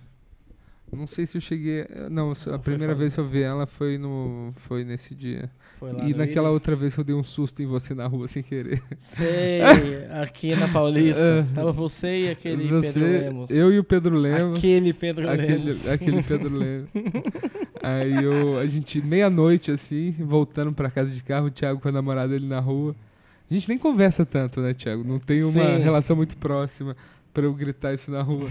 Não 0.92 1.08
sei 1.08 1.26
se 1.26 1.38
eu 1.38 1.42
cheguei. 1.42 1.86
Não, 2.10 2.34
a 2.54 2.60
primeira 2.60 2.94
vez 2.94 3.16
que 3.16 3.20
eu 3.20 3.28
vi 3.28 3.42
ela 3.42 3.66
foi 3.66 3.98
no. 3.98 4.54
Foi 4.58 4.84
nesse 4.84 5.16
dia. 5.16 5.50
Foi 5.80 5.94
lá 5.94 6.04
E 6.08 6.14
naquela 6.14 6.50
outra 6.50 6.76
vez 6.76 6.94
que 6.94 7.00
eu 7.00 7.04
dei 7.04 7.16
um 7.16 7.24
susto 7.24 7.62
em 7.62 7.66
você 7.66 7.94
na 7.94 8.06
rua 8.08 8.28
sem 8.28 8.44
querer. 8.44 8.84
Sei, 8.98 9.62
aqui 10.22 10.56
na 10.56 10.68
Paulista. 10.68 11.24
É. 11.24 11.56
Tava 11.56 11.72
você 11.72 12.26
e 12.26 12.30
aquele 12.30 12.68
você, 12.68 12.94
Pedro 12.94 13.10
Lemos. 13.10 13.50
Eu 13.50 13.72
e 13.72 13.80
o 13.80 13.84
Pedro 13.84 14.16
Lemos. 14.18 14.58
Aquele 14.60 14.94
Pedro 14.94 15.30
Aquele, 15.30 15.56
Lemos. 15.58 15.88
aquele 15.89 16.24
Pedro 16.24 16.58
Lemos. 16.58 16.89
Aí 17.82 18.24
eu, 18.24 18.60
a 18.60 18.68
gente, 18.68 19.02
meia-noite 19.02 19.72
assim, 19.72 20.12
voltando 20.20 20.72
pra 20.74 20.92
casa 20.92 21.10
de 21.12 21.24
carro, 21.24 21.48
o 21.48 21.52
Thiago 21.52 21.80
com 21.80 21.88
a 21.88 21.92
namorada 21.92 22.30
dele 22.30 22.48
na 22.48 22.60
rua. 22.60 22.96
A 23.50 23.54
gente 23.54 23.68
nem 23.68 23.78
conversa 23.78 24.26
tanto, 24.26 24.62
né, 24.62 24.74
Thiago? 24.74 25.04
Não 25.04 25.20
tem 25.20 25.44
uma 25.44 25.52
Sim. 25.52 25.82
relação 25.82 26.16
muito 26.16 26.38
próxima 26.38 26.96
pra 27.34 27.44
eu 27.44 27.54
gritar 27.54 27.94
isso 27.94 28.12
na 28.12 28.22
rua. 28.22 28.50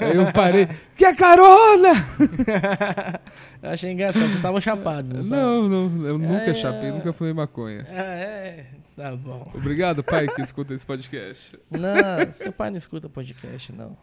Aí 0.00 0.16
eu 0.16 0.32
parei, 0.32 0.68
que 0.96 1.04
é 1.04 1.14
carona! 1.14 1.92
Eu 3.62 3.70
achei 3.70 3.92
engraçado, 3.92 4.22
vocês 4.22 4.34
estavam 4.36 4.60
chapados. 4.60 5.12
tá? 5.12 5.22
Não, 5.22 5.68
não, 5.68 6.06
eu 6.06 6.18
nunca 6.18 6.50
É. 6.50 6.54
chapei, 6.54 6.90
nunca 6.90 7.12
fumei 7.12 7.32
maconha. 7.32 7.86
Ah, 7.88 7.94
é, 8.14 8.66
tá 8.96 9.14
bom. 9.14 9.48
Obrigado, 9.54 10.02
pai, 10.02 10.26
que 10.26 10.40
escuta 10.42 10.74
esse 10.74 10.84
podcast. 10.84 11.56
Não, 11.70 12.32
seu 12.32 12.52
pai 12.52 12.70
não 12.70 12.76
escuta 12.78 13.08
podcast, 13.08 13.72
não. 13.72 13.96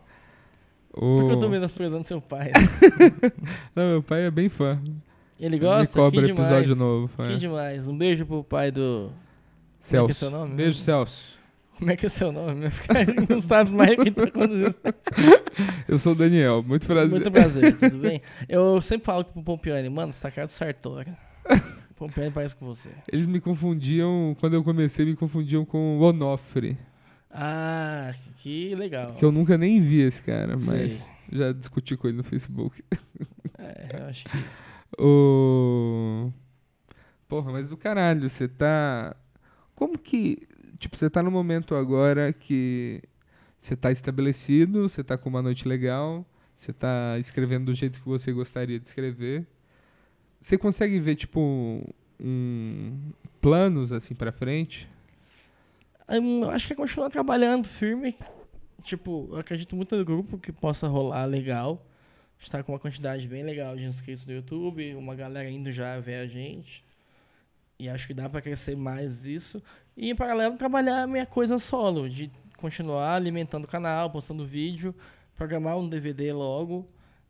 O... 0.94 1.00
Por 1.20 1.28
que 1.28 1.34
eu 1.36 1.40
tô 1.42 1.50
menosprezando 1.50 2.06
seu 2.06 2.22
pai? 2.22 2.48
né? 2.48 3.32
Não, 3.76 3.90
meu 3.92 4.02
pai 4.04 4.26
é 4.26 4.32
bem 4.32 4.50
fã. 4.50 4.82
Ele 5.40 5.60
gosta? 5.60 5.94
cobra 6.00 6.22
que 6.22 6.28
demais. 6.28 6.50
episódio 6.52 6.76
novo. 6.76 7.12
Que 7.24 7.34
é. 7.34 7.38
demais. 7.38 7.88
Um 7.88 7.96
beijo 7.98 8.26
pro 8.26 8.44
pai 8.44 8.72
do... 8.72 9.12
Celso. 9.80 10.06
que 10.08 10.12
é 10.12 10.16
seu 10.16 10.32
nome? 10.32 10.56
Beijo, 10.56 10.78
Celso. 10.80 11.38
Como 11.80 11.92
é 11.92 11.96
que 11.96 12.06
é 12.06 12.10
seu 12.10 12.32
nome? 12.32 12.66
Ele 12.66 13.26
não 13.28 13.42
sabe 13.42 13.72
mais 13.72 13.94
o 13.94 14.04
que 14.04 14.12
tá 14.12 14.26
acontecendo. 14.26 14.96
Eu 15.88 15.98
sou 15.98 16.12
o 16.12 16.16
Daniel, 16.16 16.62
muito 16.62 16.86
prazer. 16.86 17.10
Muito 17.10 17.32
prazer, 17.32 17.78
tudo 17.78 17.98
bem? 17.98 18.22
Eu 18.48 18.82
sempre 18.82 19.06
falo 19.06 19.24
pro 19.24 19.42
Pompiani, 19.42 19.90
mano, 19.90 20.12
você 20.12 20.22
tá 20.22 20.30
cara 20.30 20.46
do 20.46 20.52
Sartori. 20.52 21.12
O 21.92 21.94
Pompiani 21.96 22.32
parece 22.32 22.56
com 22.56 22.66
você. 22.66 22.90
Eles 23.12 23.26
me 23.26 23.40
confundiam, 23.40 24.36
quando 24.40 24.54
eu 24.54 24.64
comecei, 24.64 25.06
me 25.06 25.16
confundiam 25.16 25.66
com 25.66 25.98
o 25.98 26.02
Onofre. 26.02 26.78
Ah, 27.32 28.14
que 28.38 28.76
legal. 28.76 29.14
Que 29.14 29.24
eu 29.24 29.32
nunca 29.32 29.58
nem 29.58 29.80
vi 29.80 30.02
esse 30.02 30.22
cara, 30.22 30.58
Sei. 30.58 30.78
mas 30.78 31.08
já 31.32 31.52
discuti 31.54 31.96
com 31.96 32.08
ele 32.08 32.18
no 32.18 32.24
Facebook. 32.24 32.84
É, 33.58 34.00
eu 34.00 34.06
acho 34.06 34.26
que... 34.26 34.38
O... 34.98 36.32
Porra, 37.28 37.52
mas 37.52 37.70
do 37.70 37.78
caralho, 37.78 38.28
você 38.28 38.48
tá. 38.48 39.16
Como 39.76 40.00
que. 40.00 40.49
Tipo, 40.80 40.96
você 40.98 41.10
tá 41.10 41.22
no 41.22 41.30
momento 41.30 41.76
agora 41.76 42.32
que 42.32 43.02
você 43.60 43.76
tá 43.76 43.92
estabelecido, 43.92 44.88
você 44.88 45.04
tá 45.04 45.18
com 45.18 45.30
uma 45.30 45.42
noite 45.42 45.68
legal, 45.68 46.26
você 46.56 46.72
tá 46.72 47.18
escrevendo 47.20 47.66
do 47.66 47.76
jeito 47.76 48.00
que 48.00 48.08
você 48.08 48.32
gostaria 48.32 48.80
de 48.80 48.88
escrever. 48.88 49.46
Você 50.40 50.58
consegue 50.58 50.98
ver, 51.00 51.16
tipo, 51.16 51.84
um, 52.20 52.98
planos 53.42 53.92
assim 53.92 54.16
pra 54.16 54.32
frente? 54.32 54.88
Hum, 56.08 56.44
Eu 56.44 56.50
acho 56.50 56.66
que 56.68 56.74
é 56.74 56.76
continuar 56.76 57.10
trabalhando 57.10 57.68
firme. 57.68 58.18
Tipo, 58.82 59.28
eu 59.32 59.38
acredito 59.38 59.76
muito 59.76 59.96
no 59.96 60.06
grupo 60.06 60.38
que 60.38 60.52
possa 60.52 60.88
rolar 60.88 61.26
legal. 61.26 61.86
Está 62.40 62.64
com 62.64 62.72
uma 62.72 62.80
quantidade 62.80 63.28
bem 63.28 63.44
legal 63.44 63.76
de 63.76 63.84
inscritos 63.84 64.26
no 64.26 64.34
YouTube, 64.34 64.96
uma 64.96 65.14
galera 65.14 65.50
indo 65.50 65.74
já 65.74 66.00
ver 66.00 66.16
a 66.16 66.26
gente. 66.28 66.86
E 67.80 67.88
acho 67.88 68.08
que 68.08 68.14
dá 68.14 68.30
pra 68.30 68.42
crescer 68.42 68.76
mais 68.76 69.26
isso. 69.26 69.62
E 69.96 70.10
em 70.10 70.16
paralelo 70.16 70.58
trabalhar 70.58 71.04
a 71.04 71.08
minha 71.08 71.26
coisa 71.26 71.58
solo, 71.58 72.10
de 72.10 72.30
continuar 72.58 73.16
alimentando 73.16 73.64
o 73.64 73.68
canal, 73.68 74.10
postando 74.10 74.46
vídeo, 74.46 74.94
programar 75.36 75.78
um 75.78 75.88
DVD 75.88 76.34
logo 76.34 76.86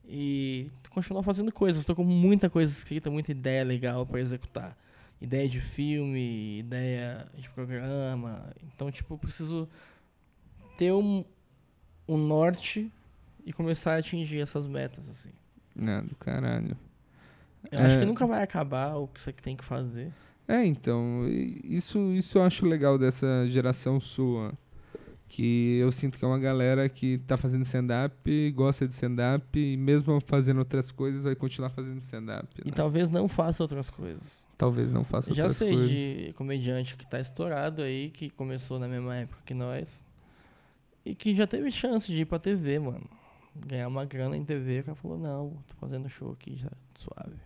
e 0.07 0.67
continuar 0.89 1.21
fazendo 1.21 1.51
coisas. 1.51 1.81
Estou 1.81 1.95
com 1.95 2.03
muita 2.03 2.49
coisa 2.49 2.71
escrita, 2.71 3.11
muita 3.11 3.31
ideia 3.31 3.63
legal 3.63 4.05
pra 4.05 4.19
executar. 4.19 4.75
ideia 5.21 5.47
de 5.49 5.59
filme, 5.59 6.59
ideia 6.59 7.27
de 7.35 7.49
programa. 7.49 8.51
Então, 8.63 8.89
tipo, 8.89 9.17
preciso 9.17 9.67
ter 10.77 10.93
um, 10.93 11.25
um 12.07 12.15
norte 12.17 12.89
e 13.45 13.51
começar 13.51 13.95
a 13.95 13.97
atingir 13.97 14.39
essas 14.39 14.65
metas, 14.65 15.09
assim. 15.09 15.29
Não, 15.75 16.05
do 16.05 16.15
caralho. 16.15 16.75
Eu 17.69 17.79
acho 17.79 17.95
É. 17.97 17.99
que 17.99 18.05
nunca 18.05 18.25
vai 18.25 18.41
acabar 18.41 18.95
o 18.95 19.07
que 19.09 19.19
você 19.19 19.33
tem 19.33 19.57
que 19.57 19.63
fazer. 19.65 20.09
É, 20.49 20.65
então, 20.65 21.27
isso, 21.63 22.11
isso 22.13 22.39
eu 22.39 22.41
acho 22.41 22.65
legal 22.65 22.97
dessa 22.97 23.47
geração 23.47 23.99
sua. 23.99 24.51
Que 25.27 25.77
eu 25.77 25.91
sinto 25.91 26.17
que 26.17 26.25
é 26.25 26.27
uma 26.27 26.39
galera 26.39 26.89
que 26.89 27.19
tá 27.19 27.37
fazendo 27.37 27.61
stand-up, 27.61 28.51
gosta 28.53 28.87
de 28.87 28.93
stand-up, 28.95 29.59
e 29.59 29.77
mesmo 29.77 30.19
fazendo 30.19 30.57
outras 30.57 30.89
coisas, 30.89 31.23
vai 31.23 31.35
continuar 31.35 31.69
fazendo 31.69 31.99
stand-up. 31.99 32.47
E 32.65 32.69
né? 32.69 32.73
talvez 32.75 33.11
não 33.11 33.27
faça 33.27 33.61
outras 33.61 33.91
coisas. 33.91 34.43
Talvez 34.57 34.91
não 34.91 35.03
faça 35.03 35.35
Já 35.35 35.43
outras 35.43 35.57
sei 35.57 35.71
coisas. 35.71 35.87
de 35.87 36.33
comediante 36.35 36.97
que 36.97 37.05
tá 37.05 37.19
estourado 37.19 37.83
aí, 37.83 38.09
que 38.09 38.31
começou 38.31 38.79
na 38.79 38.87
mesma 38.87 39.17
época 39.17 39.43
que 39.45 39.53
nós. 39.53 40.03
E 41.05 41.13
que 41.13 41.35
já 41.35 41.45
teve 41.45 41.69
chance 41.69 42.07
de 42.11 42.21
ir 42.21 42.25
pra 42.25 42.39
TV, 42.39 42.79
mano. 42.79 43.07
Ganhar 43.55 43.87
uma 43.87 44.03
grana 44.03 44.35
em 44.35 44.43
TV. 44.43 44.79
O 44.79 44.83
cara 44.85 44.95
falou, 44.95 45.19
não, 45.19 45.49
tô 45.67 45.75
fazendo 45.75 46.09
show 46.09 46.31
aqui 46.31 46.55
já, 46.55 46.71
suave. 46.95 47.37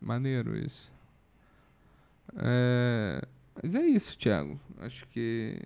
Maneiro 0.00 0.56
isso. 0.56 0.91
É, 2.36 3.22
Mas 3.62 3.74
é 3.74 3.82
isso, 3.82 4.16
Thiago. 4.16 4.58
Acho 4.78 5.06
que 5.08 5.60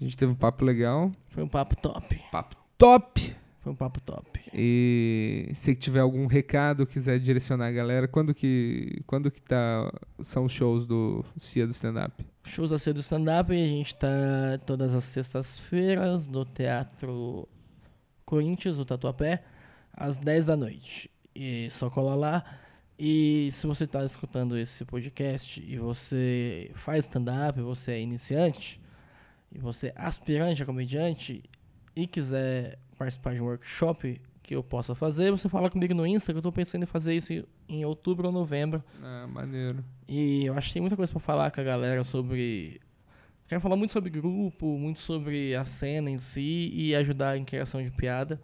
a 0.00 0.04
gente 0.04 0.16
teve 0.16 0.32
um 0.32 0.36
papo 0.36 0.64
legal. 0.64 1.12
Foi 1.28 1.42
um 1.42 1.48
papo 1.48 1.76
top. 1.76 2.22
Papo 2.30 2.56
top! 2.76 3.36
Foi 3.60 3.72
um 3.72 3.76
papo 3.76 4.00
top. 4.00 4.40
E 4.54 5.50
se 5.54 5.74
tiver 5.74 6.00
algum 6.00 6.26
recado, 6.26 6.86
quiser 6.86 7.18
direcionar 7.18 7.66
a 7.66 7.72
galera, 7.72 8.08
quando 8.08 8.34
que, 8.34 9.02
quando 9.06 9.30
que 9.30 9.42
tá, 9.42 9.92
são 10.22 10.46
os 10.46 10.52
shows 10.52 10.86
do 10.86 11.22
Cia 11.38 11.66
do 11.66 11.72
Stand 11.72 12.06
Up? 12.06 12.24
Shows 12.44 12.72
a 12.72 12.78
ser 12.78 12.94
do 12.94 13.00
stand-up, 13.00 13.52
a 13.52 13.54
gente 13.54 13.94
tá 13.94 14.08
todas 14.64 14.94
as 14.94 15.04
sextas-feiras 15.04 16.26
no 16.26 16.46
Teatro 16.46 17.46
Corinthians, 18.24 18.78
o 18.78 18.84
Tatuapé, 18.84 19.44
às 19.92 20.16
10 20.16 20.46
da 20.46 20.56
noite. 20.56 21.10
E 21.34 21.68
só 21.70 21.90
cola 21.90 22.14
lá. 22.14 22.44
E 23.02 23.48
se 23.52 23.66
você 23.66 23.86
tá 23.86 24.04
escutando 24.04 24.58
esse 24.58 24.84
podcast 24.84 25.64
e 25.66 25.78
você 25.78 26.70
faz 26.74 27.06
stand-up, 27.06 27.58
você 27.62 27.92
é 27.92 28.00
iniciante, 28.02 28.78
e 29.50 29.58
você 29.58 29.86
é 29.86 29.94
aspirante 29.96 30.62
a 30.62 30.66
comediante, 30.66 31.42
e 31.96 32.06
quiser 32.06 32.78
participar 32.98 33.32
de 33.32 33.40
um 33.40 33.46
workshop 33.46 34.20
que 34.42 34.54
eu 34.54 34.62
possa 34.62 34.94
fazer, 34.94 35.30
você 35.30 35.48
fala 35.48 35.70
comigo 35.70 35.94
no 35.94 36.06
Insta, 36.06 36.30
que 36.30 36.38
eu 36.40 36.42
tô 36.42 36.52
pensando 36.52 36.82
em 36.82 36.86
fazer 36.86 37.14
isso 37.14 37.42
em 37.66 37.86
outubro 37.86 38.26
ou 38.26 38.32
novembro. 38.34 38.84
Ah, 39.02 39.26
maneiro. 39.26 39.82
E 40.06 40.44
eu 40.44 40.52
acho 40.52 40.68
que 40.68 40.74
tem 40.74 40.82
muita 40.82 40.94
coisa 40.96 41.10
pra 41.10 41.20
falar 41.20 41.50
com 41.50 41.62
a 41.62 41.64
galera 41.64 42.04
sobre. 42.04 42.82
Quero 43.48 43.62
falar 43.62 43.76
muito 43.76 43.92
sobre 43.92 44.10
grupo, 44.10 44.76
muito 44.76 44.98
sobre 44.98 45.54
a 45.54 45.64
cena 45.64 46.10
em 46.10 46.18
si 46.18 46.70
e 46.74 46.94
ajudar 46.94 47.38
em 47.38 47.44
criação 47.44 47.82
de 47.82 47.90
piada. 47.90 48.38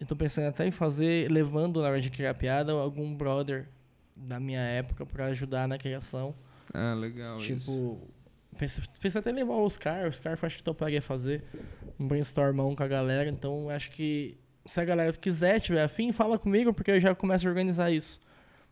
Eu 0.00 0.06
tô 0.06 0.16
pensando 0.16 0.46
até 0.46 0.66
em 0.66 0.70
fazer, 0.70 1.30
levando 1.30 1.82
na 1.82 1.88
hora 1.88 2.00
de 2.00 2.08
criar 2.08 2.32
piada, 2.32 2.72
algum 2.72 3.14
brother 3.14 3.68
da 4.16 4.38
minha 4.40 4.60
época 4.60 5.04
pra 5.06 5.26
ajudar 5.26 5.66
na 5.68 5.78
criação. 5.78 6.34
Ah, 6.72 6.94
legal 6.94 7.36
tipo, 7.38 7.98
pensei, 8.56 8.84
pensei 9.00 9.18
até 9.20 9.30
em 9.30 9.34
levar 9.34 9.54
o 9.54 9.64
Oscar, 9.64 10.04
o 10.04 10.08
Oscar 10.08 10.38
eu 10.40 10.46
acho 10.46 10.56
que 10.56 10.62
toparia 10.62 11.02
fazer 11.02 11.42
um 11.98 12.06
brainstormão 12.06 12.74
com 12.74 12.82
a 12.82 12.88
galera. 12.88 13.28
Então 13.28 13.68
acho 13.68 13.90
que 13.90 14.38
se 14.64 14.80
a 14.80 14.84
galera 14.84 15.12
quiser, 15.12 15.60
tiver 15.60 15.82
afim, 15.82 16.12
fala 16.12 16.38
comigo, 16.38 16.72
porque 16.72 16.92
eu 16.92 17.00
já 17.00 17.14
começo 17.14 17.46
a 17.46 17.50
organizar 17.50 17.90
isso. 17.90 18.20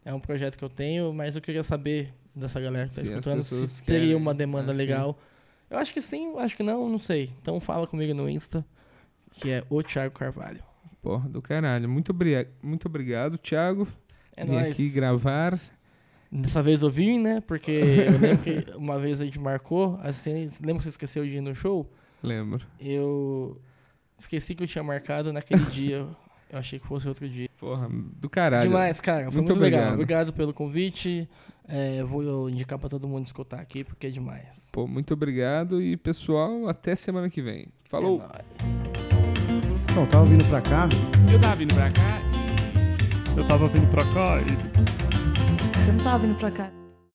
É 0.05 0.14
um 0.14 0.20
projeto 0.20 0.57
que 0.57 0.64
eu 0.64 0.70
tenho, 0.70 1.12
mas 1.12 1.36
eu 1.36 1.43
queria 1.43 1.62
saber 1.62 2.14
dessa 2.34 2.61
galera 2.61 2.88
que 2.88 2.95
tá 2.95 3.05
Se 3.05 3.12
as 3.12 3.18
escutando 3.18 3.43
se 3.43 3.82
teria 3.82 4.01
querem, 4.01 4.14
uma 4.14 4.32
demanda 4.32 4.70
assim. 4.70 4.78
legal. 4.78 5.18
Eu 5.68 5.78
acho 5.78 5.93
que 5.93 6.01
sim, 6.01 6.32
acho 6.38 6.57
que 6.57 6.62
não, 6.62 6.88
não 6.88 6.99
sei. 6.99 7.30
Então 7.41 7.61
fala 7.61 7.86
comigo 7.86 8.14
no 8.14 8.28
Insta, 8.28 8.64
que 9.32 9.51
é 9.51 9.64
o 9.68 9.82
Thiago 9.82 10.14
Carvalho. 10.18 10.62
Porra, 11.03 11.28
do 11.28 11.41
caralho. 11.41 11.88
Muito, 11.88 12.14
muito 12.62 12.86
obrigado, 12.86 13.38
Thiago. 13.38 13.86
É 14.37 14.45
Vim 14.45 14.53
nóis. 14.53 14.70
aqui 14.72 14.89
gravar. 14.91 15.59
Dessa 16.33 16.62
vez 16.62 16.83
eu 16.83 16.91
vim, 16.91 17.18
né? 17.18 17.41
Porque 17.47 17.70
eu 18.07 18.18
lembro 18.18 18.39
que 18.39 18.64
uma 18.76 18.99
vez 18.99 19.20
a 19.20 19.24
gente 19.24 19.39
marcou, 19.39 19.99
assim, 20.03 20.47
lembra 20.61 20.78
que 20.78 20.85
você 20.85 20.89
esqueceu 20.91 21.24
de 21.24 21.37
ir 21.37 21.41
no 21.41 21.55
show? 21.55 21.91
Lembro. 22.22 22.64
Eu 22.78 23.61
esqueci 24.18 24.55
que 24.55 24.62
eu 24.62 24.66
tinha 24.68 24.85
marcado 24.85 25.33
naquele 25.33 25.64
dia. 25.70 26.07
Eu 26.53 26.59
achei 26.59 26.78
que 26.78 26.87
fosse 26.87 27.09
outro 27.09 27.28
dia. 27.28 27.49
Porra, 27.59 27.89
do 27.91 28.28
caralho. 28.28 28.68
Demais, 28.68 29.01
cara. 29.01 29.31
Foi 29.31 29.37
Muito 29.41 29.51
muito, 29.51 29.61
legal. 29.62 29.81
obrigado. 29.81 29.95
Obrigado 29.95 30.33
pelo 30.33 30.53
convite. 30.55 31.28
É, 31.68 32.03
vou 32.03 32.51
indicar 32.51 32.78
pra 32.78 32.89
todo 32.89 33.07
mundo 33.07 33.24
escutar 33.24 33.61
aqui, 33.61 33.85
porque 33.85 34.09
é 34.09 34.11
demais. 34.11 34.68
Pô, 34.72 34.89
muito 34.89 35.14
obrigado 35.14 35.81
e 35.81 35.97
pessoal, 35.97 36.68
até 36.68 36.97
semana 36.97 37.31
que 37.31 37.41
vem. 37.41 37.68
Falou. 37.89 38.16
É 38.16 38.22
nóis. 38.26 38.74
Então, 39.93 40.07
tava 40.07 40.24
vindo 40.24 40.45
pra 40.47 40.61
cá, 40.61 40.89
Eu 41.33 41.41
tava 41.41 41.57
vindo 41.57 41.74
pra 41.74 41.91
cá 41.93 42.30
Eu 43.37 43.45
tava 43.47 43.68
vindo 43.68 43.89
pra 43.91 44.05
cá 44.12 44.39
e 44.41 45.89
Eu 45.89 45.93
não 45.95 46.05
tava 46.05 46.18
vindo 46.18 46.37
pra 46.39 46.51
cá. 46.51 46.80